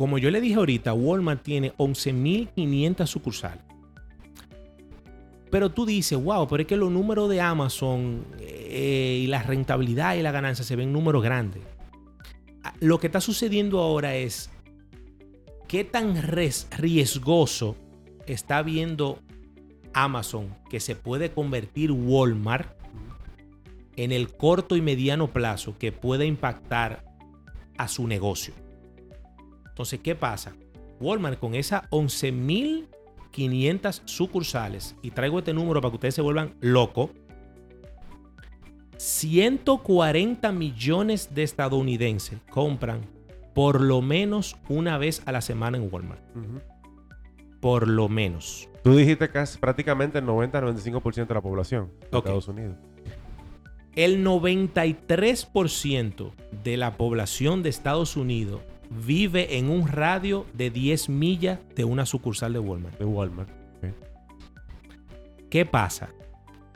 Como 0.00 0.16
yo 0.16 0.30
le 0.30 0.40
dije 0.40 0.54
ahorita, 0.54 0.94
Walmart 0.94 1.42
tiene 1.42 1.74
11.500 1.76 3.06
sucursales. 3.06 3.62
Pero 5.50 5.68
tú 5.72 5.84
dices, 5.84 6.18
wow, 6.18 6.48
pero 6.48 6.62
es 6.62 6.66
que 6.66 6.78
los 6.78 6.90
números 6.90 7.28
de 7.28 7.42
Amazon 7.42 8.24
eh, 8.38 9.20
y 9.22 9.26
la 9.26 9.42
rentabilidad 9.42 10.14
y 10.14 10.22
la 10.22 10.32
ganancia 10.32 10.64
se 10.64 10.74
ven 10.74 10.90
números 10.90 11.22
grandes. 11.22 11.62
Ah, 12.64 12.72
lo 12.80 12.98
que 12.98 13.08
está 13.08 13.20
sucediendo 13.20 13.78
ahora 13.78 14.14
es 14.14 14.48
qué 15.68 15.84
tan 15.84 16.14
riesgoso 16.22 17.76
está 18.24 18.62
viendo 18.62 19.18
Amazon 19.92 20.56
que 20.70 20.80
se 20.80 20.96
puede 20.96 21.30
convertir 21.30 21.92
Walmart 21.92 22.74
en 23.96 24.12
el 24.12 24.34
corto 24.34 24.76
y 24.76 24.80
mediano 24.80 25.30
plazo 25.30 25.76
que 25.76 25.92
puede 25.92 26.24
impactar 26.24 27.04
a 27.76 27.86
su 27.86 28.06
negocio. 28.06 28.54
Entonces, 29.80 30.00
¿qué 30.00 30.14
pasa? 30.14 30.52
Walmart 31.00 31.40
con 31.40 31.54
esas 31.54 31.84
11 31.88 32.32
mil 32.32 32.88
500 33.30 34.02
sucursales, 34.04 34.94
y 35.00 35.10
traigo 35.10 35.38
este 35.38 35.54
número 35.54 35.80
para 35.80 35.90
que 35.90 35.96
ustedes 35.96 36.16
se 36.16 36.20
vuelvan 36.20 36.52
locos, 36.60 37.08
140 38.98 40.52
millones 40.52 41.34
de 41.34 41.44
estadounidenses 41.44 42.40
compran 42.50 43.00
por 43.54 43.80
lo 43.80 44.02
menos 44.02 44.58
una 44.68 44.98
vez 44.98 45.22
a 45.24 45.32
la 45.32 45.40
semana 45.40 45.78
en 45.78 45.88
Walmart. 45.90 46.20
Por 47.62 47.88
lo 47.88 48.10
menos. 48.10 48.68
Tú 48.84 48.94
dijiste 48.94 49.30
que 49.30 49.40
es 49.40 49.56
prácticamente 49.56 50.18
el 50.18 50.26
90-95% 50.26 51.26
de 51.26 51.34
la 51.34 51.40
población 51.40 51.90
de 52.10 52.18
Estados 52.18 52.48
Unidos. 52.48 52.76
El 53.96 54.22
93% 54.26 56.32
de 56.62 56.76
la 56.76 56.98
población 56.98 57.62
de 57.62 57.70
Estados 57.70 58.18
Unidos 58.18 58.60
vive 58.90 59.56
en 59.56 59.70
un 59.70 59.88
radio 59.88 60.46
de 60.52 60.70
10 60.70 61.08
millas 61.08 61.60
de 61.76 61.84
una 61.84 62.04
sucursal 62.04 62.52
de 62.52 62.58
Walmart. 62.58 62.98
De 62.98 63.04
Walmart. 63.04 63.50
¿Qué 65.48 65.66
pasa? 65.66 66.10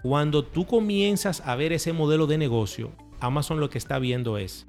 Cuando 0.02 0.44
tú 0.44 0.66
comienzas 0.66 1.40
a 1.46 1.54
ver 1.54 1.72
ese 1.72 1.92
modelo 1.92 2.26
de 2.26 2.38
negocio, 2.38 2.92
Amazon 3.20 3.60
lo 3.60 3.70
que 3.70 3.78
está 3.78 3.98
viendo 3.98 4.36
es, 4.36 4.66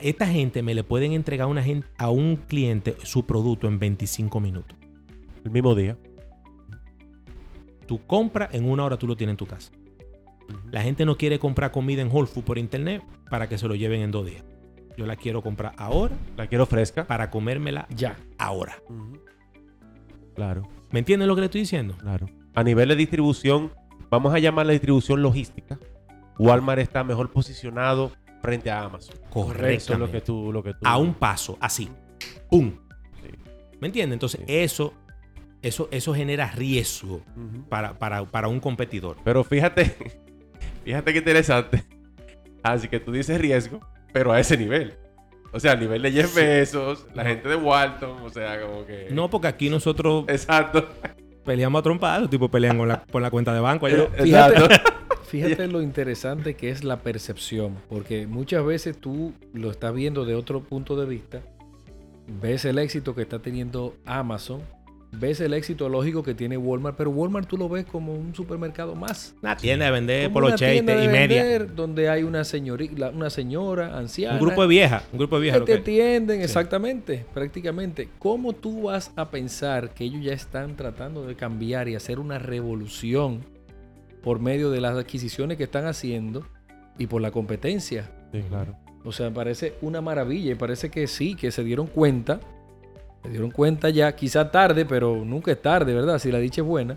esta 0.00 0.26
gente 0.26 0.62
me 0.62 0.74
le 0.74 0.84
pueden 0.84 1.12
entregar 1.12 1.48
una 1.48 1.62
gente, 1.62 1.86
a 1.98 2.10
un 2.10 2.36
cliente 2.36 2.96
su 3.02 3.26
producto 3.26 3.68
en 3.68 3.78
25 3.78 4.40
minutos. 4.40 4.76
El 5.44 5.50
mismo 5.50 5.74
día. 5.74 5.98
Tu 7.86 8.04
compra 8.06 8.48
en 8.52 8.68
una 8.68 8.84
hora 8.84 8.98
tú 8.98 9.06
lo 9.06 9.16
tienes 9.16 9.34
en 9.34 9.38
tu 9.38 9.46
casa. 9.46 9.70
La 10.70 10.82
gente 10.82 11.04
no 11.04 11.16
quiere 11.16 11.38
comprar 11.38 11.72
comida 11.72 12.02
en 12.02 12.08
Whole 12.10 12.26
Foods 12.26 12.44
por 12.44 12.58
internet 12.58 13.02
para 13.30 13.48
que 13.48 13.58
se 13.58 13.68
lo 13.68 13.74
lleven 13.74 14.00
en 14.00 14.10
dos 14.10 14.26
días. 14.26 14.44
Yo 14.98 15.06
la 15.06 15.14
quiero 15.14 15.42
comprar 15.42 15.74
ahora. 15.76 16.16
La 16.36 16.48
quiero 16.48 16.66
fresca. 16.66 17.06
Para 17.06 17.30
comérmela 17.30 17.86
ya, 17.88 18.16
ahora. 18.36 18.82
Claro. 20.34 20.68
¿Me 20.90 20.98
entienden 20.98 21.28
lo 21.28 21.36
que 21.36 21.42
le 21.42 21.44
estoy 21.44 21.60
diciendo? 21.60 21.94
Claro. 21.98 22.26
A 22.52 22.64
nivel 22.64 22.88
de 22.88 22.96
distribución, 22.96 23.72
vamos 24.10 24.34
a 24.34 24.40
llamar 24.40 24.66
la 24.66 24.72
distribución 24.72 25.22
logística. 25.22 25.78
Walmart 26.36 26.80
está 26.80 27.04
mejor 27.04 27.30
posicionado 27.30 28.10
frente 28.42 28.72
a 28.72 28.82
Amazon. 28.82 29.14
Correcto. 29.30 29.96
lo 29.96 30.10
que 30.10 30.20
tú, 30.20 30.52
lo 30.52 30.64
que 30.64 30.72
tú... 30.74 30.80
A 30.82 30.98
un 30.98 31.14
paso, 31.14 31.56
así. 31.60 31.88
¡Pum! 32.50 32.72
¿Me 33.80 33.86
entiendes? 33.86 34.16
Entonces, 34.16 34.40
eso, 34.48 34.94
eso, 35.62 35.88
eso 35.92 36.12
genera 36.12 36.50
riesgo 36.50 37.22
para, 37.68 37.96
para 37.96 38.48
un 38.48 38.58
competidor. 38.58 39.16
Pero 39.22 39.44
fíjate, 39.44 39.94
fíjate 40.84 41.12
qué 41.12 41.18
interesante. 41.20 41.84
Así 42.64 42.88
que 42.88 42.98
tú 42.98 43.12
dices 43.12 43.40
riesgo, 43.40 43.78
pero 44.12 44.32
a 44.32 44.40
ese 44.40 44.56
nivel. 44.56 44.94
O 45.52 45.60
sea, 45.60 45.72
a 45.72 45.76
nivel 45.76 46.02
de 46.02 46.12
Jeff 46.12 46.34
Bezos, 46.34 47.06
la 47.14 47.24
gente 47.24 47.48
de 47.48 47.56
Walton, 47.56 48.22
o 48.22 48.28
sea, 48.28 48.60
como 48.60 48.84
que... 48.84 49.08
No, 49.10 49.30
porque 49.30 49.48
aquí 49.48 49.70
nosotros... 49.70 50.24
Exacto. 50.28 50.88
Peleamos 51.44 51.80
a 51.80 51.82
trompadas, 51.82 52.28
tipo 52.28 52.50
pelean 52.50 52.76
con 52.76 52.88
la, 52.88 53.04
la 53.10 53.30
cuenta 53.30 53.54
de 53.54 53.60
banco. 53.60 53.86
Allá. 53.86 54.08
Fíjate, 54.18 54.80
fíjate 55.24 55.66
lo 55.68 55.80
interesante 55.80 56.54
que 56.54 56.70
es 56.70 56.84
la 56.84 56.98
percepción, 56.98 57.76
porque 57.88 58.26
muchas 58.26 58.64
veces 58.64 58.98
tú 58.98 59.32
lo 59.54 59.70
estás 59.70 59.94
viendo 59.94 60.26
de 60.26 60.34
otro 60.34 60.60
punto 60.60 61.00
de 61.00 61.06
vista 61.06 61.40
ves 62.28 62.64
el 62.64 62.78
éxito 62.78 63.14
que 63.14 63.22
está 63.22 63.40
teniendo 63.40 63.96
Amazon, 64.04 64.62
ves 65.12 65.40
el 65.40 65.54
éxito 65.54 65.88
lógico 65.88 66.22
que 66.22 66.34
tiene 66.34 66.56
Walmart, 66.56 66.96
pero 66.96 67.10
Walmart 67.10 67.48
tú 67.48 67.56
lo 67.56 67.68
ves 67.68 67.86
como 67.86 68.14
un 68.14 68.34
supermercado 68.34 68.94
más. 68.94 69.34
Una 69.42 69.56
tienda 69.56 69.86
de 69.86 69.90
vender 69.92 70.32
por 70.32 70.42
los 70.42 70.60
y 70.60 70.82
media. 70.82 71.58
Donde 71.64 72.08
hay 72.08 72.22
una, 72.22 72.44
señorita, 72.44 73.10
una 73.10 73.30
señora 73.30 73.96
anciana. 73.98 74.38
Un 74.38 74.46
grupo 74.46 74.62
de 74.62 74.68
viejas. 74.68 75.04
Un 75.12 75.18
grupo 75.18 75.36
de 75.36 75.42
viejas. 75.42 75.60
que 75.62 75.74
te 75.74 75.80
atienden, 75.80 76.38
Sí. 76.38 76.44
exactamente, 76.44 77.24
prácticamente. 77.32 78.08
¿Cómo 78.18 78.52
tú 78.52 78.82
vas 78.82 79.12
a 79.16 79.30
pensar 79.30 79.90
que 79.90 80.04
ellos 80.04 80.22
ya 80.24 80.32
están 80.32 80.76
tratando 80.76 81.26
de 81.26 81.34
cambiar 81.34 81.88
y 81.88 81.94
hacer 81.94 82.18
una 82.18 82.38
revolución 82.38 83.44
por 84.22 84.40
medio 84.40 84.70
de 84.70 84.80
las 84.80 84.96
adquisiciones 84.96 85.56
que 85.56 85.64
están 85.64 85.86
haciendo 85.86 86.46
y 86.98 87.06
por 87.06 87.22
la 87.22 87.30
competencia? 87.30 88.10
Sí, 88.32 88.42
claro. 88.48 88.76
O 89.04 89.12
sea, 89.12 89.30
me 89.30 89.34
parece 89.34 89.74
una 89.80 90.00
maravilla 90.00 90.52
y 90.52 90.54
parece 90.54 90.90
que 90.90 91.06
sí, 91.06 91.34
que 91.34 91.50
se 91.50 91.64
dieron 91.64 91.86
cuenta, 91.86 92.40
se 93.22 93.30
dieron 93.30 93.50
cuenta 93.50 93.90
ya, 93.90 94.14
quizá 94.14 94.50
tarde, 94.50 94.84
pero 94.84 95.24
nunca 95.24 95.52
es 95.52 95.60
tarde, 95.60 95.94
¿verdad? 95.94 96.18
Si 96.18 96.30
la 96.30 96.38
dicha 96.38 96.62
es 96.62 96.66
buena, 96.66 96.96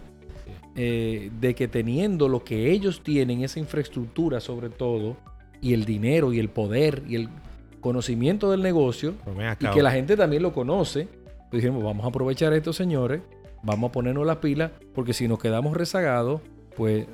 eh, 0.75 1.31
de 1.39 1.53
que 1.55 1.67
teniendo 1.67 2.29
lo 2.29 2.43
que 2.43 2.71
ellos 2.71 3.01
tienen, 3.03 3.43
esa 3.43 3.59
infraestructura 3.59 4.39
sobre 4.39 4.69
todo, 4.69 5.17
y 5.61 5.73
el 5.73 5.85
dinero 5.85 6.33
y 6.33 6.39
el 6.39 6.49
poder 6.49 7.03
y 7.07 7.15
el 7.15 7.29
conocimiento 7.81 8.51
del 8.51 8.61
negocio, 8.61 9.15
y 9.59 9.65
que 9.67 9.83
la 9.83 9.91
gente 9.91 10.15
también 10.15 10.43
lo 10.43 10.53
conoce, 10.53 11.07
pues 11.49 11.61
dijimos, 11.61 11.83
vamos 11.83 12.05
a 12.05 12.09
aprovechar 12.09 12.53
a 12.53 12.55
estos 12.55 12.75
señores, 12.75 13.21
vamos 13.63 13.89
a 13.89 13.91
ponernos 13.91 14.25
las 14.25 14.37
pilas, 14.37 14.71
porque 14.93 15.13
si 15.13 15.27
nos 15.27 15.39
quedamos 15.39 15.75
rezagados, 15.75 16.41
pues 16.75 17.05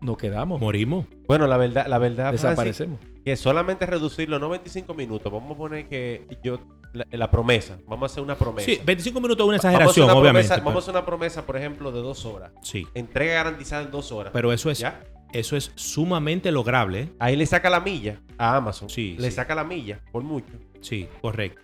nos 0.00 0.18
quedamos, 0.18 0.60
Morimos. 0.60 1.06
Bueno, 1.26 1.46
la 1.46 1.56
verdad, 1.56 1.86
la 1.86 1.98
verdad, 1.98 2.28
Francis, 2.28 2.42
desaparecemos. 2.42 2.98
que 3.24 3.36
solamente 3.36 3.86
reducirlo, 3.86 4.38
no 4.38 4.50
25 4.50 4.92
minutos. 4.94 5.32
Vamos 5.32 5.52
a 5.52 5.56
poner 5.56 5.86
que 5.86 6.26
yo, 6.42 6.58
la, 6.94 7.06
la 7.10 7.30
promesa, 7.30 7.76
vamos 7.86 8.10
a 8.10 8.12
hacer 8.12 8.22
una 8.22 8.36
promesa. 8.36 8.64
Sí, 8.66 8.80
25 8.84 9.20
minutos 9.20 9.44
es 9.44 9.48
una 9.48 9.56
exageración, 9.56 9.84
vamos 9.84 9.88
a 9.88 9.90
hacer 9.92 10.02
una 10.04 10.20
obviamente. 10.20 10.48
promesa- 10.48 10.54
pero- 10.54 10.64
vamos 10.64 10.82
a 10.82 10.84
hacer 10.84 10.94
una 10.94 11.06
promesa, 11.06 11.46
por 11.46 11.56
ejemplo, 11.56 11.92
de 11.92 12.00
dos 12.00 12.24
horas. 12.24 12.52
Sí. 12.62 12.86
Entrega 12.94 13.34
garantizada 13.34 13.82
en 13.82 13.90
dos 13.90 14.10
horas. 14.12 14.32
Pero 14.32 14.52
eso 14.52 14.70
es, 14.70 14.78
¿Ya? 14.78 15.04
eso 15.32 15.56
es 15.56 15.72
sumamente 15.74 16.50
lograble. 16.52 17.10
Ahí 17.18 17.36
le 17.36 17.44
saca 17.44 17.68
la 17.68 17.80
milla 17.80 18.20
a 18.38 18.56
Amazon. 18.56 18.88
Sí, 18.88 19.16
Le 19.18 19.30
sí. 19.30 19.36
saca 19.36 19.54
la 19.54 19.64
milla, 19.64 20.00
por 20.12 20.22
mucho. 20.22 20.52
Sí, 20.80 21.08
correcto. 21.20 21.60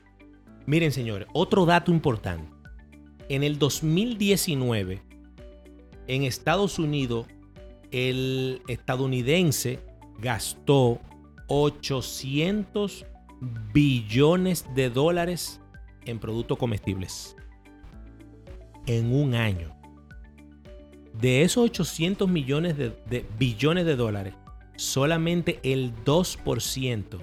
Miren, 0.66 0.92
señores, 0.92 1.26
otro 1.32 1.64
dato 1.64 1.90
importante. 1.90 2.52
En 3.28 3.42
el 3.44 3.58
2019, 3.58 5.00
en 6.08 6.24
Estados 6.24 6.78
Unidos, 6.80 7.26
el 7.92 8.62
estadounidense 8.68 9.78
gastó 10.18 10.98
800 11.48 13.06
billones 13.72 14.66
de 14.74 14.90
dólares 14.90 15.60
en 16.04 16.18
productos 16.18 16.58
comestibles. 16.58 17.36
En 18.86 19.14
un 19.14 19.34
año. 19.34 19.74
De 21.20 21.42
esos 21.42 21.64
800 21.64 22.28
millones 22.28 22.76
de, 22.76 22.90
de- 23.08 23.26
billones 23.38 23.84
de 23.84 23.96
dólares, 23.96 24.34
solamente 24.76 25.58
el 25.62 25.94
2% 26.04 27.18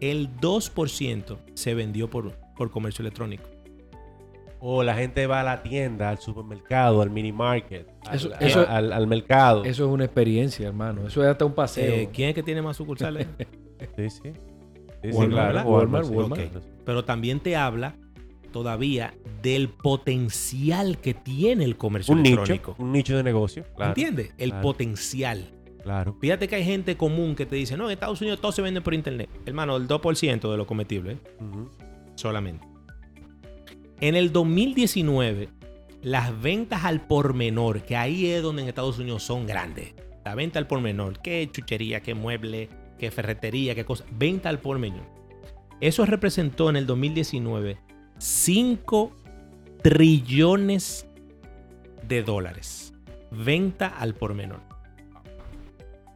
el 0.00 0.36
2% 0.38 1.38
se 1.54 1.74
vendió 1.74 2.10
por, 2.10 2.32
por 2.56 2.70
comercio 2.72 3.02
electrónico. 3.04 3.48
O 4.58 4.82
la 4.82 4.94
gente 4.96 5.28
va 5.28 5.40
a 5.40 5.44
la 5.44 5.62
tienda, 5.62 6.08
al 6.10 6.18
supermercado, 6.18 7.02
al 7.02 7.10
mini 7.10 7.30
market, 7.32 7.88
al, 8.06 8.16
Eso- 8.16 8.30
al- 8.34 8.42
eso- 8.46 8.68
al- 8.68 8.92
al 8.92 9.06
mercado. 9.06 9.64
Eso 9.64 9.84
es 9.84 9.90
una 9.90 10.04
experiencia, 10.04 10.66
hermano. 10.66 11.06
Eso 11.06 11.22
es 11.22 11.28
hasta 11.28 11.44
un 11.44 11.52
paseo. 11.54 11.94
Eh, 11.94 12.10
¿Quién 12.12 12.30
es 12.30 12.34
que 12.34 12.42
tiene 12.42 12.60
más 12.62 12.76
sucursales? 12.76 13.26
Sí, 13.96 14.10
sí. 14.10 14.32
Sí, 15.02 15.10
sí, 15.10 15.16
Walmart. 15.16 15.66
Walmart. 15.66 16.40
Pero 16.84 17.04
también 17.04 17.40
te 17.40 17.56
habla 17.56 17.96
todavía 18.52 19.14
del 19.42 19.68
potencial 19.68 20.98
que 20.98 21.14
tiene 21.14 21.64
el 21.64 21.76
comercio 21.76 22.14
Un 22.14 22.22
nicho, 22.22 22.42
electrónico. 22.42 22.76
un 22.78 22.92
nicho 22.92 23.16
de 23.16 23.22
negocio. 23.22 23.64
Claro, 23.76 23.90
¿Entiendes? 23.92 24.34
El 24.38 24.50
claro. 24.50 24.62
potencial. 24.62 25.50
claro. 25.82 26.16
Fíjate 26.20 26.46
que 26.48 26.56
hay 26.56 26.64
gente 26.64 26.96
común 26.96 27.34
que 27.34 27.46
te 27.46 27.56
dice, 27.56 27.76
no, 27.76 27.86
en 27.86 27.92
Estados 27.92 28.20
Unidos 28.20 28.40
todo 28.40 28.52
se 28.52 28.62
vende 28.62 28.80
por 28.80 28.94
internet. 28.94 29.28
Hermano, 29.46 29.76
el 29.76 29.88
2% 29.88 30.50
de 30.50 30.56
lo 30.56 30.66
comestible, 30.66 31.12
¿eh? 31.12 31.18
Solamente. 32.14 32.64
En 34.00 34.14
el 34.16 34.32
2019, 34.32 35.48
las 36.02 36.40
ventas 36.40 36.84
al 36.84 37.00
por 37.06 37.34
menor, 37.34 37.82
que 37.82 37.96
ahí 37.96 38.26
es 38.26 38.42
donde 38.42 38.62
en 38.62 38.68
Estados 38.68 38.98
Unidos 38.98 39.22
son 39.22 39.46
grandes. 39.46 39.94
La 40.24 40.34
venta 40.34 40.58
al 40.58 40.66
por 40.66 40.80
menor, 40.80 41.20
qué 41.20 41.48
chuchería, 41.50 42.00
qué 42.00 42.14
mueble, 42.14 42.68
qué 43.02 43.10
ferretería, 43.10 43.74
qué 43.74 43.84
cosa. 43.84 44.04
Venta 44.12 44.48
al 44.48 44.60
por 44.60 44.78
menor. 44.78 45.02
Eso 45.80 46.06
representó 46.06 46.70
en 46.70 46.76
el 46.76 46.86
2019 46.86 47.76
5 48.18 49.12
trillones 49.82 51.08
de 52.06 52.22
dólares. 52.22 52.94
Venta 53.32 53.88
al 53.88 54.14
por 54.14 54.34
menor. 54.34 54.60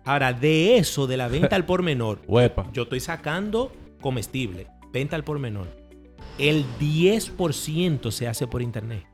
Ahora, 0.04 0.32
de 0.32 0.76
eso, 0.76 1.08
de 1.08 1.16
la 1.16 1.26
venta 1.26 1.56
al 1.56 1.66
por 1.66 1.82
menor, 1.82 2.20
yo 2.72 2.84
estoy 2.84 3.00
sacando 3.00 3.72
comestible, 4.00 4.68
venta 4.92 5.16
al 5.16 5.24
por 5.24 5.40
menor. 5.40 5.66
El 6.38 6.64
10% 6.78 8.12
se 8.12 8.28
hace 8.28 8.46
por 8.46 8.62
internet. 8.62 9.04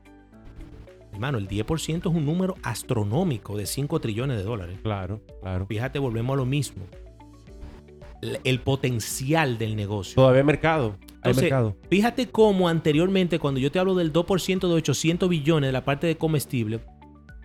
Hermano, 1.11 1.39
el 1.39 1.47
10% 1.47 1.97
es 1.97 2.05
un 2.05 2.23
número 2.23 2.53
astronómico 2.61 3.57
de 3.57 3.65
5 3.65 3.99
trillones 3.99 4.37
de 4.37 4.43
dólares. 4.43 4.77
Claro, 4.83 5.21
claro. 5.41 5.65
Fíjate, 5.65 5.97
volvemos 5.97 6.35
a 6.35 6.37
lo 6.37 6.45
mismo. 6.45 6.85
El, 8.43 8.59
potencial 8.59 9.57
del 9.57 9.75
negocio. 9.75 10.15
Todavía 10.15 10.41
hay 10.41 10.45
mercado. 10.45 10.97
Hay 11.21 11.33
mercado. 11.33 11.75
Fíjate 11.89 12.29
cómo 12.29 12.69
anteriormente, 12.69 13.39
cuando 13.39 13.59
yo 13.59 13.71
te 13.71 13.79
hablo 13.79 13.95
del 13.95 14.11
2% 14.11 14.67
de 14.67 14.73
800 14.73 15.29
billones 15.29 15.67
de 15.67 15.71
la 15.71 15.85
parte 15.85 16.07
de 16.07 16.17
comestible, 16.17 16.79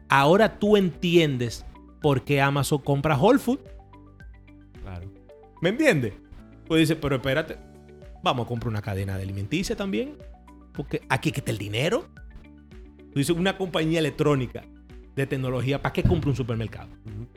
ahora 0.09 0.59
tú 0.59 0.77
entiendes 0.77 1.65
por 2.01 2.25
qué 2.25 2.41
Amazon 2.41 2.79
compra 2.79 3.17
Whole 3.19 3.39
Foods. 3.39 3.63
Claro. 4.83 5.11
¿Me 5.61 5.71
entiendes? 5.71 6.15
Pues 6.67 6.81
dice, 6.81 6.97
pero 6.97 7.17
espérate, 7.17 7.57
vamos 8.23 8.47
a 8.47 8.49
comprar 8.49 8.69
una 8.69 8.83
cadena 8.83 9.17
de 9.17 9.23
alimenticia 9.23 9.77
también. 9.77 10.17
Porque 10.73 11.03
aquí 11.09 11.33
que 11.33 11.41
está 11.41 11.51
el 11.51 11.59
dinero. 11.59 12.07
Tú 13.13 13.19
dices, 13.19 13.35
una 13.35 13.57
compañía 13.57 13.99
electrónica 13.99 14.65
de 15.17 15.27
tecnología, 15.27 15.83
¿para 15.83 15.93
qué 15.93 16.03
compra 16.05 16.31
un 16.31 16.37
supermercado? 16.37 16.89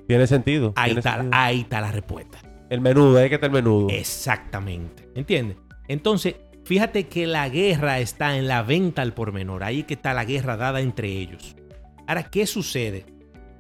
Tiene 0.08 0.28
sentido. 0.28 0.74
Ahí 0.76 0.90
tiene 0.90 1.00
está, 1.00 1.14
sentido. 1.14 1.32
ahí 1.34 1.62
está 1.62 1.82
la 1.82 1.92
respuesta. 1.92 2.40
El 2.72 2.80
menudo, 2.80 3.18
ahí 3.18 3.28
que 3.28 3.36
está 3.36 3.48
el 3.48 3.52
menudo. 3.52 3.90
Exactamente. 3.90 5.10
¿Entiendes? 5.14 5.58
Entonces, 5.90 6.36
fíjate 6.64 7.08
que 7.08 7.28
la 7.28 7.50
guerra 7.50 8.00
está 8.00 8.38
en 8.38 8.48
la 8.48 8.64
venta 8.64 9.02
al 9.02 9.14
por 9.14 9.34
menor. 9.34 9.66
Ahí 9.66 9.84
que 9.84 9.96
está 9.96 10.14
la 10.14 10.24
guerra 10.24 10.56
dada 10.56 10.80
entre 10.80 11.10
ellos. 11.10 11.54
Ahora, 12.08 12.24
¿qué 12.24 12.48
sucede? 12.48 13.06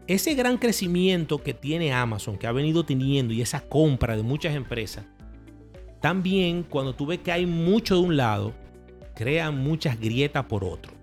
Ese 0.07 0.33
gran 0.33 0.57
crecimiento 0.57 1.43
que 1.43 1.53
tiene 1.53 1.91
Amazon, 1.91 2.37
que 2.37 2.47
ha 2.47 2.53
venido 2.53 2.85
teniendo, 2.85 3.33
y 3.33 3.41
esa 3.41 3.59
compra 3.59 4.15
de 4.15 4.23
muchas 4.23 4.55
empresas, 4.55 5.03
también 5.99 6.63
cuando 6.63 6.95
tú 6.95 7.05
ves 7.05 7.19
que 7.19 7.33
hay 7.33 7.45
mucho 7.45 7.95
de 7.95 8.01
un 8.03 8.15
lado, 8.15 8.53
crea 9.13 9.51
muchas 9.51 9.99
grietas 9.99 10.45
por 10.45 10.63
otro. 10.63 10.93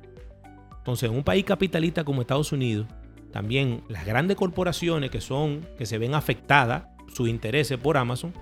Entonces, 0.78 1.10
en 1.10 1.14
un 1.14 1.24
país 1.24 1.44
capitalista 1.44 2.04
como 2.04 2.22
Estados 2.22 2.52
Unidos, 2.52 2.86
también 3.32 3.82
las 3.90 4.06
grandes 4.06 4.38
corporaciones 4.38 5.10
que 5.10 5.20
son, 5.20 5.68
que 5.76 5.84
se 5.84 5.98
ven 5.98 6.14
afectadas, 6.14 6.84
sus 7.12 7.28
intereses 7.28 7.78
por 7.78 7.96
Amazon, 7.96 8.32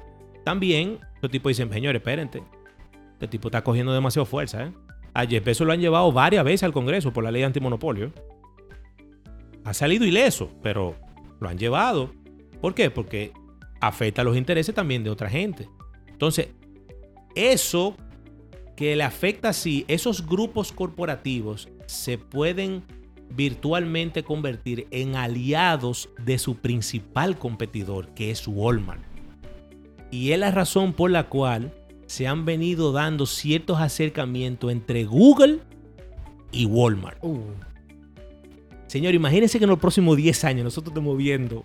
también, 0.44 1.00
los 1.20 1.30
tipos 1.30 1.50
dicen, 1.50 1.72
señores, 1.72 2.00
espérense, 2.00 2.42
este 3.12 3.28
tipo 3.28 3.48
está 3.48 3.64
cogiendo 3.64 3.92
demasiado 3.92 4.26
fuerza, 4.26 4.66
¿eh? 4.66 4.72
A 5.14 5.26
Jeff 5.26 5.60
lo 5.60 5.72
han 5.72 5.80
llevado 5.80 6.12
varias 6.12 6.44
veces 6.44 6.62
al 6.62 6.74
Congreso 6.74 7.10
por 7.10 7.24
la 7.24 7.30
ley 7.30 7.42
antimonopolio. 7.42 8.12
Ha 9.64 9.72
salido 9.72 10.04
ileso, 10.04 10.50
pero 10.62 10.94
lo 11.40 11.48
han 11.48 11.56
llevado. 11.56 12.12
¿Por 12.60 12.74
qué? 12.74 12.90
Porque 12.90 13.32
afecta 13.80 14.22
los 14.22 14.36
intereses 14.36 14.74
también 14.74 15.02
de 15.02 15.08
otra 15.08 15.30
gente. 15.30 15.70
Entonces, 16.08 16.48
eso 17.34 17.96
que 18.76 18.94
le 18.94 19.04
afecta 19.04 19.48
así, 19.48 19.86
esos 19.88 20.26
grupos 20.26 20.70
corporativos 20.70 21.68
se 21.86 22.18
pueden 22.18 22.84
virtualmente 23.30 24.22
convertir 24.22 24.86
en 24.90 25.16
aliados 25.16 26.08
de 26.24 26.38
su 26.38 26.56
principal 26.56 27.38
competidor, 27.38 28.08
que 28.14 28.30
es 28.30 28.46
Walmart. 28.48 29.02
Y 30.10 30.32
es 30.32 30.38
la 30.38 30.50
razón 30.50 30.92
por 30.92 31.10
la 31.10 31.28
cual 31.28 31.72
se 32.06 32.26
han 32.28 32.44
venido 32.44 32.92
dando 32.92 33.26
ciertos 33.26 33.80
acercamientos 33.80 34.70
entre 34.70 35.04
Google 35.04 35.58
y 36.52 36.64
Walmart. 36.66 37.18
Uh, 37.22 37.40
Señor, 38.86 39.14
imagínense 39.14 39.58
que 39.58 39.64
en 39.64 39.70
los 39.70 39.80
próximos 39.80 40.16
10 40.16 40.44
años 40.44 40.64
nosotros 40.64 40.92
estemos 40.92 41.16
viendo 41.18 41.64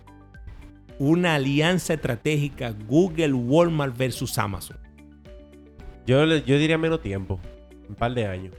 una 0.98 1.36
alianza 1.36 1.94
estratégica 1.94 2.74
Google, 2.88 3.32
Walmart 3.32 3.96
versus 3.96 4.36
Amazon. 4.38 4.76
Yo, 6.06 6.26
le- 6.26 6.42
yo 6.42 6.58
diría 6.58 6.76
menos 6.78 7.00
tiempo. 7.00 7.40
Un 7.88 7.94
par 7.94 8.12
de 8.14 8.26
años. 8.26 8.54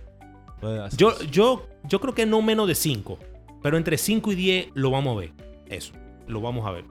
Yo, 0.98 1.22
yo, 1.24 1.68
yo 1.88 2.00
creo 2.00 2.14
que 2.14 2.26
no 2.26 2.42
menos 2.42 2.68
de 2.68 2.76
5, 2.76 3.20
pero 3.62 3.78
entre 3.78 3.98
5 3.98 4.32
y 4.32 4.36
10 4.36 4.68
lo 4.74 4.92
vamos 4.92 5.16
a 5.16 5.20
ver. 5.20 5.32
Eso, 5.68 5.94
lo 6.28 6.42
vamos 6.42 6.68
a 6.68 6.72
ver. 6.72 6.86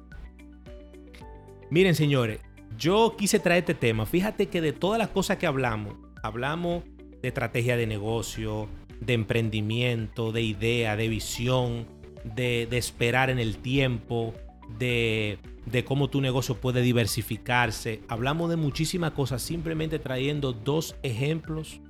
Miren, 1.70 1.95
señores, 1.95 2.41
yo 2.77 3.14
quise 3.16 3.39
traer 3.39 3.61
este 3.61 3.75
tema. 3.75 4.07
Fíjate 4.07 4.47
que 4.49 4.61
de 4.61 4.73
todas 4.73 4.99
las 4.99 5.09
cosas 5.09 5.39
que 5.39 5.47
hablamos, 5.47 5.95
hablamos 6.23 6.85
de 7.23 7.29
estrategia 7.29 7.77
de 7.77 7.87
negocio, 7.87 8.68
de 9.01 9.14
emprendimiento, 9.14 10.33
de 10.33 10.43
idea, 10.43 10.97
de 10.97 11.09
visión, 11.09 11.87
de, 12.25 12.68
esperar 12.73 13.31
en 13.31 13.39
el 13.39 13.59
tiempo, 13.59 14.35
de, 14.79 15.39
de, 15.66 15.85
cómo 15.85 16.09
tu 16.09 16.20
negocio 16.20 16.57
puede 16.57 16.83
diversificarse. 16.83 18.01
Hablamos 18.09 18.51
de 18.51 18.57
muchísimas 18.57 19.12
cosas, 19.12 19.43
simplemente 19.43 19.99
trayendo 19.99 20.53
dos 20.53 20.97
ejemplos 21.03 21.81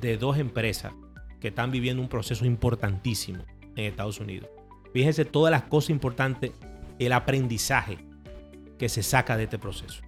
de 0.00 0.18
dos 0.18 0.38
empresas 0.38 0.92
que 1.40 1.48
están 1.48 1.70
viviendo 1.70 2.02
un 2.02 2.08
proceso 2.08 2.44
importantísimo 2.44 3.44
en 3.76 3.84
Estados 3.84 4.20
Unidos. 4.20 4.48
Fíjense 4.92 5.24
todas 5.24 5.50
las 5.50 5.62
cosas 5.64 5.90
importantes, 5.90 6.52
el 6.98 7.12
aprendizaje 7.12 7.98
que 8.78 8.88
se 8.88 9.02
saca 9.02 9.36
de 9.36 9.44
este 9.44 9.58
proceso. 9.58 10.02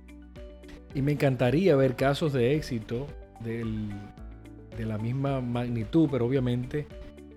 Y 0.94 1.02
me 1.02 1.12
encantaría 1.12 1.76
ver 1.76 1.96
casos 1.96 2.32
de 2.32 2.54
éxito 2.54 3.06
del, 3.40 3.90
de 4.76 4.86
la 4.86 4.98
misma 4.98 5.40
magnitud, 5.40 6.08
pero 6.10 6.26
obviamente 6.26 6.86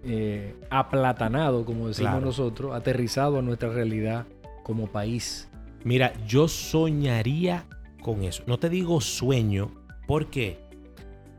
eh, 0.03 0.55
aplatanado, 0.69 1.65
como 1.65 1.87
decimos 1.87 2.21
nosotros, 2.21 2.73
aterrizado 2.73 3.39
a 3.39 3.41
nuestra 3.41 3.69
realidad 3.69 4.25
como 4.63 4.87
país. 4.87 5.49
Mira, 5.83 6.13
yo 6.25 6.47
soñaría 6.47 7.65
con 8.01 8.23
eso. 8.23 8.43
No 8.47 8.57
te 8.57 8.69
digo 8.69 9.01
sueño, 9.01 9.71
¿por 10.07 10.27
qué? 10.29 10.59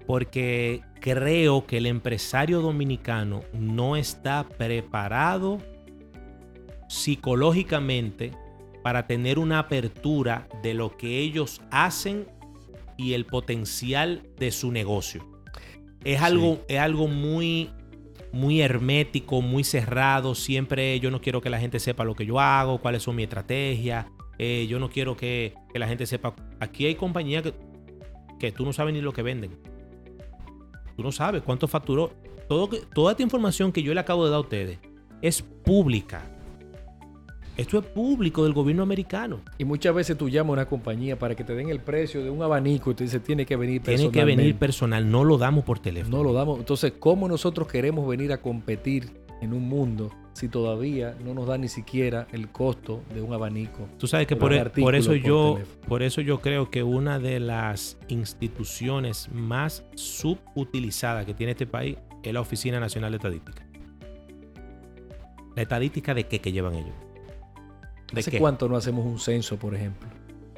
Porque 0.07 0.83
creo 1.03 1.67
que 1.67 1.79
el 1.79 1.87
empresario 1.87 2.61
dominicano 2.61 3.43
no 3.53 3.97
está 3.97 4.49
preparado 4.49 5.59
psicológicamente 6.89 8.31
para 8.85 9.07
tener 9.09 9.41
una 9.41 9.59
apertura 9.59 10.49
de 10.63 10.75
lo 10.75 10.97
que 10.97 11.19
ellos 11.19 11.61
hacen 11.71 12.27
y 12.97 13.15
el 13.15 13.27
potencial 13.27 14.23
de 14.39 14.53
su 14.53 14.71
negocio. 14.71 15.27
Es, 16.05 16.23
algo, 16.23 16.65
es 16.69 16.79
algo 16.79 17.09
muy, 17.09 17.71
muy 18.33 18.61
hermético, 18.61 19.43
muy 19.43 19.65
cerrado. 19.65 20.37
Siempre 20.37 21.01
yo 21.01 21.11
no 21.11 21.21
quiero 21.21 21.41
que 21.41 21.51
la 21.51 21.59
gente 21.59 21.81
sepa 21.81 22.05
lo 22.05 22.15
que 22.15 22.27
yo 22.27 22.39
hago, 22.39 22.79
cuáles 22.79 23.03
son 23.03 23.17
mis 23.17 23.25
estrategias. 23.25 24.07
Eh, 24.39 24.67
yo 24.69 24.79
no 24.79 24.89
quiero 24.89 25.17
que, 25.17 25.55
la 25.75 25.89
gente 25.89 26.07
sepa. 26.07 26.37
Aquí 26.61 26.87
hay 26.87 26.95
compañías 26.95 27.43
que, 27.43 27.55
que 28.39 28.53
tú 28.53 28.65
no 28.65 28.73
sabes 28.73 28.95
ni 28.95 29.01
lo 29.01 29.13
que 29.13 29.23
venden. 29.23 29.72
Tú 30.97 31.03
no 31.03 31.13
sabes 31.13 31.43
cuánto 31.43 31.69
facturó. 31.69 32.13
Todo, 32.49 32.69
toda 32.95 33.13
esta 33.13 33.23
información 33.23 33.73
que 33.73 33.83
yo 33.83 33.95
le 33.95 34.01
acabo 34.01 34.25
de 34.25 34.31
dar 34.31 34.39
a 34.39 34.41
ustedes 34.41 34.79
es 35.21 35.43
pública. 35.43 36.23
Esto 37.57 37.79
es 37.79 37.85
público 37.85 38.45
del 38.45 38.55
gobierno 38.55 38.83
americano. 38.83 39.41
Y 39.59 39.65
muchas 39.65 39.95
veces 39.95 40.17
tú 40.17 40.29
llamas 40.29 40.51
a 40.51 40.53
una 40.53 40.67
compañía 40.67 41.19
para 41.19 41.35
que 41.35 41.45
te 41.45 41.55
den 41.55 41.69
el 41.69 41.81
precio 41.81 42.25
de 42.25 42.31
un 42.31 42.43
abanico 42.43 42.91
y 42.91 42.95
te 42.95 43.05
dice 43.05 43.21
tiene 43.21 43.45
que 43.45 43.57
venir 43.57 43.83
personal. 43.83 44.13
Tiene 44.13 44.27
que 44.27 44.37
venir 44.37 44.57
personal, 44.57 45.11
no 45.11 45.23
lo 45.23 45.37
damos 45.37 45.65
por 45.65 45.79
teléfono. 45.79 46.19
No 46.19 46.25
lo 46.25 46.33
damos. 46.33 46.59
Entonces, 46.59 46.95
¿cómo 46.99 47.29
nosotros 47.29 47.69
queremos 47.69 48.09
venir 48.09 48.33
a 48.33 48.41
competir 48.41 49.11
en 49.43 49.53
un 49.53 49.69
mundo 49.69 50.11
si 50.33 50.49
todavía 50.49 51.15
no 51.25 51.35
nos 51.35 51.47
da 51.47 51.59
ni 51.59 51.69
siquiera 51.69 52.27
el 52.33 52.49
costo 52.51 53.03
de 53.15 53.21
un 53.21 53.33
abanico? 53.33 53.89
Tú 53.99 54.07
sabes 54.07 54.27
que 54.27 54.37
por, 54.37 54.53
e- 54.53 54.65
por, 54.71 54.95
eso 54.95 55.15
yo 55.15 55.59
por 55.87 56.03
eso 56.03 56.21
yo 56.21 56.41
creo 56.41 56.71
que 56.71 56.83
una 56.83 57.19
de 57.19 57.41
las 57.41 57.99
instituciones 58.09 59.29
más 59.33 59.85
subutilizadas 59.95 61.27
que 61.27 61.35
tiene 61.35 61.53
este 61.53 61.67
país 61.67 61.97
es 62.23 62.33
la 62.33 62.41
Oficina 62.41 62.81
Nacional 62.81 63.13
de 63.13 63.17
Estadística. 63.17 63.67
La 65.55 65.63
estadística 65.63 66.15
de 66.15 66.25
qué 66.25 66.41
que 66.41 66.53
llevan 66.53 66.75
ellos. 66.75 66.95
¿Hace 68.17 68.39
cuánto 68.39 68.69
no 68.69 68.77
hacemos 68.77 69.05
un 69.05 69.19
censo, 69.19 69.59
por 69.59 69.75
ejemplo? 69.75 70.09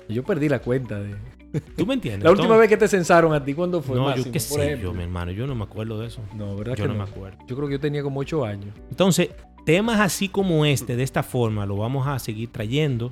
Yo 0.09 0.23
perdí 0.23 0.49
la 0.49 0.59
cuenta 0.59 1.01
de... 1.01 1.15
¿Tú 1.77 1.87
me 1.87 1.95
entiendes? 1.95 2.25
la 2.25 2.31
última 2.31 2.57
vez 2.57 2.69
que 2.69 2.77
te 2.77 2.89
censaron 2.89 3.33
a 3.33 3.45
ti, 3.45 3.55
¿cuándo 3.55 3.81
fue? 3.81 3.97
No, 3.97 4.15
yo 4.15 4.31
qué 4.31 4.41
sé 4.41 4.79
yo, 4.81 4.93
mi 4.93 5.05
hermano. 5.05 5.31
Yo 5.31 5.47
no 5.47 5.55
me 5.55 5.65
acuerdo 5.65 6.01
de 6.01 6.09
eso. 6.09 6.21
No, 6.37 6.57
¿verdad 6.57 6.75
yo 6.75 6.89
no, 6.89 6.95
me 6.95 7.05
acuerdo. 7.05 7.39
Yo 7.47 7.57
creo 7.57 7.69
que 7.69 7.75
yo 7.75 7.81
tenía 7.81 8.03
como 8.03 8.21
ocho 8.21 8.45
años. 8.45 8.75
Entonces, 8.91 9.31
temas 9.65 10.01
así 10.01 10.29
como 10.29 10.65
este, 10.65 10.97
de 10.97 11.03
esta 11.03 11.23
forma, 11.23 11.67
lo 11.67 11.77
vamos 11.77 12.07
a 12.07 12.19
seguir 12.19 12.51
trayendo. 12.51 13.11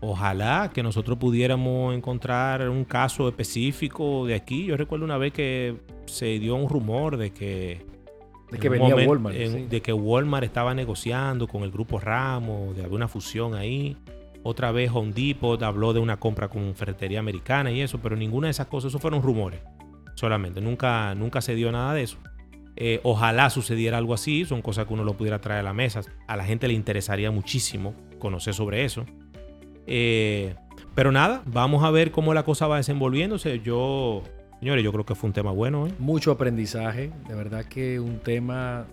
Ojalá 0.00 0.70
que 0.74 0.82
nosotros 0.82 1.16
pudiéramos 1.18 1.94
encontrar 1.94 2.68
un 2.68 2.84
caso 2.84 3.28
específico 3.28 4.26
de 4.26 4.34
aquí. 4.34 4.66
Yo 4.66 4.76
recuerdo 4.76 5.04
una 5.04 5.16
vez 5.16 5.32
que 5.32 5.76
se 6.04 6.38
dio 6.38 6.54
un 6.54 6.68
rumor 6.68 7.16
de 7.16 7.32
que 7.32 7.84
de 8.50 8.58
que 8.58 8.68
venía 8.68 8.94
Walmart. 8.94 9.36
De 9.36 9.80
que 9.80 9.92
Walmart 9.92 10.44
estaba 10.44 10.74
negociando 10.74 11.48
con 11.48 11.62
el 11.62 11.70
grupo 11.70 11.98
Ramos, 11.98 12.76
de 12.76 12.84
alguna 12.84 13.08
fusión 13.08 13.54
ahí. 13.54 13.96
Otra 14.42 14.70
vez 14.70 14.90
Home 14.94 15.12
Depot 15.12 15.60
habló 15.62 15.92
de 15.92 15.98
una 15.98 16.18
compra 16.18 16.48
con 16.48 16.74
ferretería 16.74 17.18
americana 17.18 17.72
y 17.72 17.80
eso, 17.80 17.98
pero 18.00 18.14
ninguna 18.16 18.46
de 18.46 18.52
esas 18.52 18.66
cosas, 18.66 18.90
eso 18.90 18.98
fueron 18.98 19.22
rumores 19.22 19.60
solamente. 20.14 20.60
Nunca, 20.60 21.14
nunca 21.14 21.40
se 21.40 21.54
dio 21.54 21.72
nada 21.72 21.94
de 21.94 22.02
eso. 22.02 22.18
Eh, 22.76 23.00
ojalá 23.02 23.48
sucediera 23.50 23.98
algo 23.98 24.14
así, 24.14 24.44
son 24.44 24.62
cosas 24.62 24.86
que 24.86 24.92
uno 24.92 25.02
lo 25.02 25.16
pudiera 25.16 25.40
traer 25.40 25.60
a 25.60 25.62
la 25.62 25.72
mesa. 25.72 26.02
A 26.26 26.36
la 26.36 26.44
gente 26.44 26.68
le 26.68 26.74
interesaría 26.74 27.30
muchísimo 27.30 27.94
conocer 28.18 28.54
sobre 28.54 28.84
eso. 28.84 29.06
Eh, 29.86 30.54
pero 30.94 31.12
nada, 31.12 31.42
vamos 31.46 31.84
a 31.84 31.90
ver 31.90 32.10
cómo 32.10 32.34
la 32.34 32.44
cosa 32.44 32.66
va 32.66 32.76
desenvolviéndose. 32.76 33.60
Yo 33.60 34.22
Señores, 34.60 34.82
yo 34.82 34.92
creo 34.92 35.04
que 35.04 35.14
fue 35.14 35.28
un 35.28 35.34
tema 35.34 35.50
bueno. 35.50 35.86
¿eh? 35.86 35.92
Mucho 35.98 36.30
aprendizaje, 36.30 37.10
de 37.28 37.34
verdad 37.34 37.66
que 37.66 38.00
un 38.00 38.18
tema 38.20 38.86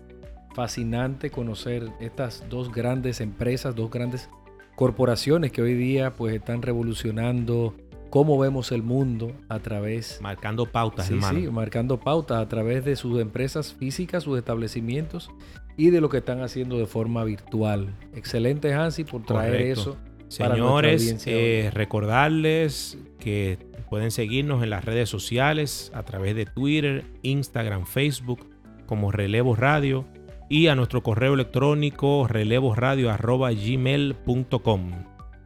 fascinante 0.53 1.29
conocer 1.29 1.89
estas 1.99 2.43
dos 2.49 2.71
grandes 2.71 3.21
empresas, 3.21 3.73
dos 3.73 3.89
grandes 3.89 4.29
corporaciones 4.75 5.51
que 5.51 5.61
hoy 5.61 5.73
día 5.73 6.13
pues 6.13 6.35
están 6.35 6.61
revolucionando 6.61 7.75
cómo 8.13 8.37
vemos 8.37 8.71
el 8.71 8.83
mundo 8.83 9.31
a 9.49 9.57
través... 9.57 10.19
Marcando 10.21 10.67
pautas, 10.67 11.07
sí, 11.07 11.17
Sí, 11.19 11.47
marcando 11.49 11.99
pautas 11.99 12.37
a 12.37 12.47
través 12.47 12.85
de 12.85 12.95
sus 12.95 13.19
empresas 13.19 13.73
físicas, 13.73 14.21
sus 14.21 14.37
establecimientos 14.37 15.31
y 15.77 15.89
de 15.89 15.99
lo 15.99 16.09
que 16.09 16.17
están 16.17 16.43
haciendo 16.43 16.77
de 16.77 16.85
forma 16.85 17.23
virtual. 17.23 17.95
Excelente, 18.13 18.71
Hansi, 18.71 19.03
por 19.03 19.23
traer 19.23 19.61
eso. 19.61 19.97
Señores, 20.27 21.25
eh, 21.25 21.71
recordarles 21.73 22.99
que 23.17 23.57
Pueden 23.89 24.11
seguirnos 24.11 24.63
en 24.63 24.69
las 24.71 24.85
redes 24.85 25.07
sociales 25.07 25.91
a 25.93 26.01
través 26.01 26.35
de 26.35 26.47
Twitter, 26.47 27.05
Instagram, 27.21 27.85
Facebook 27.85 28.49
como 28.87 29.11
Relevo 29.11 29.55
Radio 29.55 30.07
y 30.49 30.65
a 30.65 30.73
nuestro 30.73 31.03
correo 31.03 31.35
electrónico 31.35 32.27
relevoradio.gmail.com. 32.27 34.91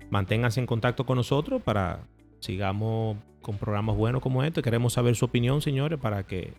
Manténganse 0.09 0.61
en 0.61 0.65
contacto 0.65 1.05
con 1.05 1.17
nosotros 1.17 1.61
para 1.61 2.07
sigamos 2.39 3.17
con 3.41 3.57
programas 3.57 3.95
buenos 3.95 4.21
como 4.21 4.43
este. 4.43 4.61
Queremos 4.61 4.93
saber 4.93 5.15
su 5.15 5.25
opinión, 5.25 5.61
señores, 5.61 5.99
para 5.99 6.23
que 6.23 6.53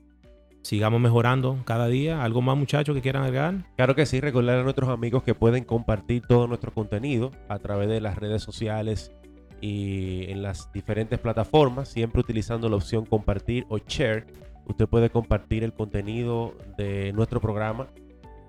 sigamos 0.62 1.00
mejorando 1.00 1.58
cada 1.64 1.88
día. 1.88 2.24
¿Algo 2.24 2.42
más, 2.42 2.56
muchachos, 2.56 2.94
que 2.94 3.02
quieran 3.02 3.24
agregar? 3.24 3.66
Claro 3.76 3.94
que 3.94 4.06
sí, 4.06 4.20
recordar 4.20 4.58
a 4.58 4.62
nuestros 4.62 4.88
amigos 4.88 5.22
que 5.22 5.34
pueden 5.34 5.64
compartir 5.64 6.22
todo 6.26 6.46
nuestro 6.46 6.72
contenido 6.72 7.30
a 7.48 7.58
través 7.58 7.88
de 7.88 8.00
las 8.00 8.16
redes 8.16 8.42
sociales 8.42 9.12
y 9.60 10.30
en 10.30 10.42
las 10.42 10.72
diferentes 10.72 11.18
plataformas, 11.18 11.88
siempre 11.88 12.20
utilizando 12.20 12.68
la 12.68 12.76
opción 12.76 13.04
compartir 13.04 13.66
o 13.68 13.78
share. 13.78 14.26
Usted 14.66 14.86
puede 14.86 15.10
compartir 15.10 15.64
el 15.64 15.72
contenido 15.72 16.54
de 16.76 17.12
nuestro 17.12 17.40
programa 17.40 17.88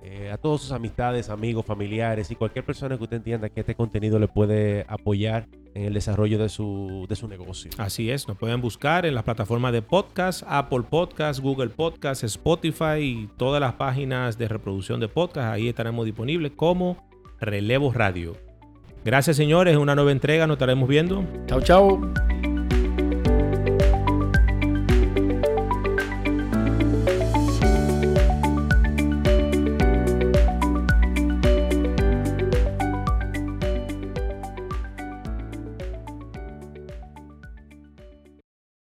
eh, 0.01 0.31
a 0.31 0.37
todas 0.37 0.61
sus 0.61 0.71
amistades, 0.71 1.29
amigos, 1.29 1.65
familiares 1.65 2.31
y 2.31 2.35
cualquier 2.35 2.65
persona 2.65 2.97
que 2.97 3.03
usted 3.03 3.17
entienda 3.17 3.49
que 3.49 3.59
este 3.59 3.75
contenido 3.75 4.17
le 4.17 4.27
puede 4.27 4.85
apoyar 4.87 5.47
en 5.75 5.85
el 5.85 5.93
desarrollo 5.93 6.37
de 6.37 6.49
su, 6.49 7.05
de 7.09 7.15
su 7.15 7.27
negocio. 7.27 7.71
Así 7.77 8.09
es, 8.09 8.27
nos 8.27 8.37
pueden 8.37 8.61
buscar 8.61 9.05
en 9.05 9.13
las 9.13 9.23
plataformas 9.23 9.73
de 9.73 9.81
podcast, 9.81 10.43
Apple 10.47 10.83
Podcast, 10.89 11.41
Google 11.41 11.69
Podcast, 11.69 12.23
Spotify 12.23 12.99
y 13.01 13.29
todas 13.37 13.59
las 13.59 13.73
páginas 13.73 14.37
de 14.37 14.47
reproducción 14.47 14.99
de 14.99 15.09
podcast. 15.09 15.53
Ahí 15.53 15.67
estaremos 15.67 16.05
disponibles 16.05 16.53
como 16.55 17.09
Relevo 17.39 17.91
Radio. 17.91 18.35
Gracias, 19.03 19.37
señores. 19.37 19.77
Una 19.77 19.95
nueva 19.95 20.11
entrega. 20.11 20.47
Nos 20.47 20.55
estaremos 20.55 20.87
viendo. 20.87 21.25
Chao, 21.45 21.61
chao. 21.61 22.48